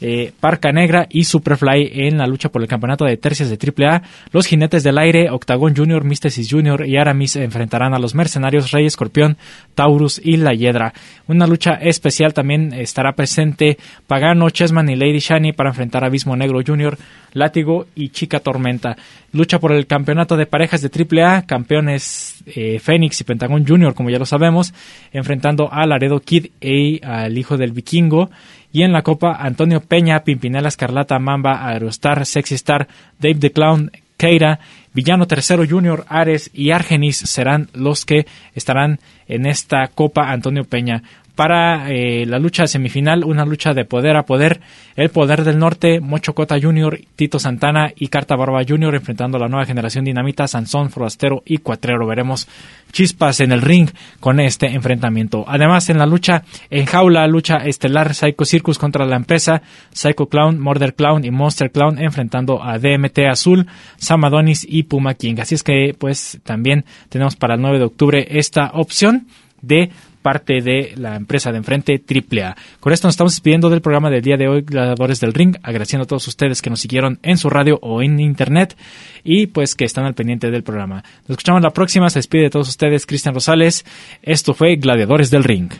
eh, 0.00 0.32
Parca 0.40 0.72
Negra 0.72 1.06
y 1.10 1.24
Superfly 1.24 1.90
en 2.06 2.18
la 2.18 2.26
lucha 2.26 2.50
por 2.50 2.62
el 2.62 2.68
campeonato 2.68 3.04
de 3.04 3.16
tercias 3.16 3.50
de 3.50 3.58
AAA. 3.58 4.02
Los 4.32 4.46
jinetes 4.46 4.82
del 4.82 4.98
aire, 4.98 5.30
Octagon 5.30 5.74
Junior, 5.74 6.04
Místesis 6.04 6.48
Junior 6.50 6.86
y 6.86 6.96
Aramis 6.96 7.36
enfrentarán 7.36 7.94
a 7.94 7.98
los 7.98 8.14
mercenarios 8.14 8.70
Rey 8.70 8.86
Escorpión, 8.86 9.36
Taurus 9.74 10.20
y 10.22 10.36
La 10.36 10.54
Hiedra. 10.54 10.92
Una 11.26 11.46
lucha 11.46 11.74
especial 11.74 12.34
también 12.34 12.72
estará 12.72 13.12
presente 13.12 13.78
Pagano, 14.06 14.50
Chessman 14.50 14.88
y 14.88 14.96
Lady 14.96 15.18
Shani 15.18 15.52
para 15.52 15.70
enfrentar 15.70 16.04
a 16.04 16.08
Abismo 16.08 16.36
Negro 16.36 16.60
Junior, 16.66 16.98
Látigo 17.32 17.86
y 17.94 18.10
Chica 18.10 18.40
Tormenta. 18.40 18.96
Lucha 19.32 19.58
por 19.58 19.72
el 19.72 19.86
campeonato 19.86 20.36
de 20.36 20.46
parejas 20.46 20.80
de 20.82 20.90
AAA, 20.90 21.46
campeones 21.46 22.42
eh, 22.46 22.78
Fénix 22.78 23.20
y 23.20 23.24
Pentagón 23.24 23.66
Junior, 23.66 23.94
como 23.94 24.10
ya 24.10 24.18
lo 24.18 24.26
sabemos, 24.26 24.72
enfrentando 25.12 25.72
a 25.72 25.86
Laredo 25.86 26.20
Kid 26.20 26.46
y 26.60 27.04
al 27.04 27.36
hijo 27.36 27.56
del 27.56 27.72
vikingo. 27.72 28.30
Y 28.74 28.82
en 28.82 28.92
la 28.92 29.02
Copa, 29.02 29.36
Antonio 29.38 29.80
Peña, 29.80 30.24
Pimpinela 30.24 30.66
Escarlata, 30.66 31.20
Mamba, 31.20 31.64
Aerostar, 31.64 32.26
Sexy 32.26 32.56
Star, 32.56 32.88
Dave 33.20 33.36
the 33.36 33.52
Clown, 33.52 33.92
Keira, 34.16 34.58
Villano 34.92 35.28
Tercero 35.28 35.64
Junior, 35.64 36.04
Ares 36.08 36.50
y 36.52 36.72
Argenis 36.72 37.18
serán 37.18 37.68
los 37.72 38.04
que 38.04 38.26
estarán 38.52 38.98
en 39.28 39.46
esta 39.46 39.86
Copa 39.86 40.32
Antonio 40.32 40.64
Peña 40.64 41.04
para 41.34 41.90
eh, 41.90 42.26
la 42.26 42.38
lucha 42.38 42.66
semifinal, 42.66 43.24
una 43.24 43.44
lucha 43.44 43.74
de 43.74 43.84
poder 43.84 44.16
a 44.16 44.24
poder. 44.24 44.60
El 44.96 45.10
poder 45.10 45.42
del 45.42 45.58
norte, 45.58 46.00
Mocho 46.00 46.34
Cota 46.34 46.56
Jr., 46.60 47.00
Tito 47.16 47.40
Santana 47.40 47.92
y 47.96 48.08
Carta 48.08 48.36
Barba 48.36 48.62
Jr. 48.66 48.94
enfrentando 48.94 49.36
a 49.36 49.40
la 49.40 49.48
nueva 49.48 49.66
generación 49.66 50.04
dinamita, 50.04 50.46
Sansón, 50.46 50.90
Forastero 50.90 51.42
y 51.44 51.58
Cuatrero. 51.58 52.06
Veremos 52.06 52.46
chispas 52.92 53.40
en 53.40 53.50
el 53.50 53.60
ring 53.60 53.88
con 54.20 54.38
este 54.38 54.66
enfrentamiento. 54.68 55.44
Además, 55.48 55.90
en 55.90 55.98
la 55.98 56.06
lucha 56.06 56.44
en 56.70 56.86
jaula, 56.86 57.26
lucha 57.26 57.56
estelar 57.56 58.14
Psycho 58.14 58.44
Circus 58.44 58.78
contra 58.78 59.04
la 59.04 59.16
empresa, 59.16 59.62
Psycho 59.92 60.26
Clown, 60.26 60.60
Murder 60.60 60.94
Clown 60.94 61.24
y 61.24 61.32
Monster 61.32 61.72
Clown 61.72 61.98
enfrentando 61.98 62.62
a 62.62 62.78
DMT 62.78 63.18
Azul, 63.28 63.66
Samadonis 63.96 64.64
y 64.68 64.84
Puma 64.84 65.14
King. 65.14 65.36
Así 65.40 65.56
es 65.56 65.64
que, 65.64 65.96
pues, 65.98 66.38
también 66.44 66.84
tenemos 67.08 67.34
para 67.34 67.54
el 67.54 67.60
9 67.60 67.78
de 67.78 67.84
octubre 67.84 68.26
esta 68.30 68.70
opción 68.74 69.26
de 69.66 69.90
parte 70.24 70.62
de 70.62 70.94
la 70.96 71.16
empresa 71.16 71.52
de 71.52 71.58
enfrente 71.58 72.02
AAA. 72.02 72.56
Con 72.80 72.94
esto 72.94 73.06
nos 73.06 73.12
estamos 73.12 73.34
despidiendo 73.34 73.68
del 73.68 73.82
programa 73.82 74.08
del 74.08 74.22
día 74.22 74.38
de 74.38 74.48
hoy, 74.48 74.62
Gladiadores 74.62 75.20
del 75.20 75.34
Ring, 75.34 75.56
agradeciendo 75.62 76.04
a 76.04 76.06
todos 76.06 76.26
ustedes 76.26 76.62
que 76.62 76.70
nos 76.70 76.80
siguieron 76.80 77.18
en 77.22 77.36
su 77.36 77.50
radio 77.50 77.78
o 77.82 78.00
en 78.00 78.18
internet 78.18 78.74
y 79.22 79.48
pues 79.48 79.74
que 79.74 79.84
están 79.84 80.06
al 80.06 80.14
pendiente 80.14 80.50
del 80.50 80.62
programa. 80.62 81.04
Nos 81.28 81.32
escuchamos 81.32 81.60
la 81.60 81.72
próxima, 81.72 82.08
se 82.08 82.20
despide 82.20 82.44
de 82.44 82.50
todos 82.50 82.70
ustedes 82.70 83.04
Cristian 83.04 83.34
Rosales. 83.34 83.84
Esto 84.22 84.54
fue 84.54 84.76
Gladiadores 84.76 85.30
del 85.30 85.44
Ring. 85.44 85.70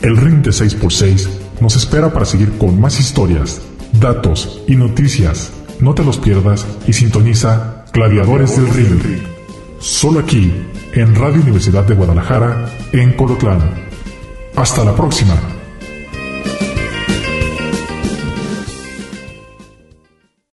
El 0.00 0.16
ring 0.16 0.42
de 0.42 0.50
6x6 0.50 1.28
nos 1.60 1.76
espera 1.76 2.10
para 2.10 2.24
seguir 2.24 2.56
con 2.56 2.80
más 2.80 2.98
historias, 2.98 3.60
datos 4.00 4.62
y 4.66 4.74
noticias. 4.74 5.52
No 5.80 5.94
te 5.94 6.02
los 6.02 6.16
pierdas 6.16 6.66
y 6.86 6.94
sintoniza 6.94 7.84
Gladiadores 7.92 8.56
del 8.56 8.72
Ring. 8.72 9.22
Solo 9.80 10.20
aquí, 10.20 10.50
en 10.92 11.14
Radio 11.14 11.42
Universidad 11.42 11.84
de 11.84 11.94
Guadalajara, 11.94 12.68
en 12.92 13.12
Colotlán. 13.12 13.60
Hasta 14.56 14.84
la 14.84 14.94
próxima. 14.94 15.34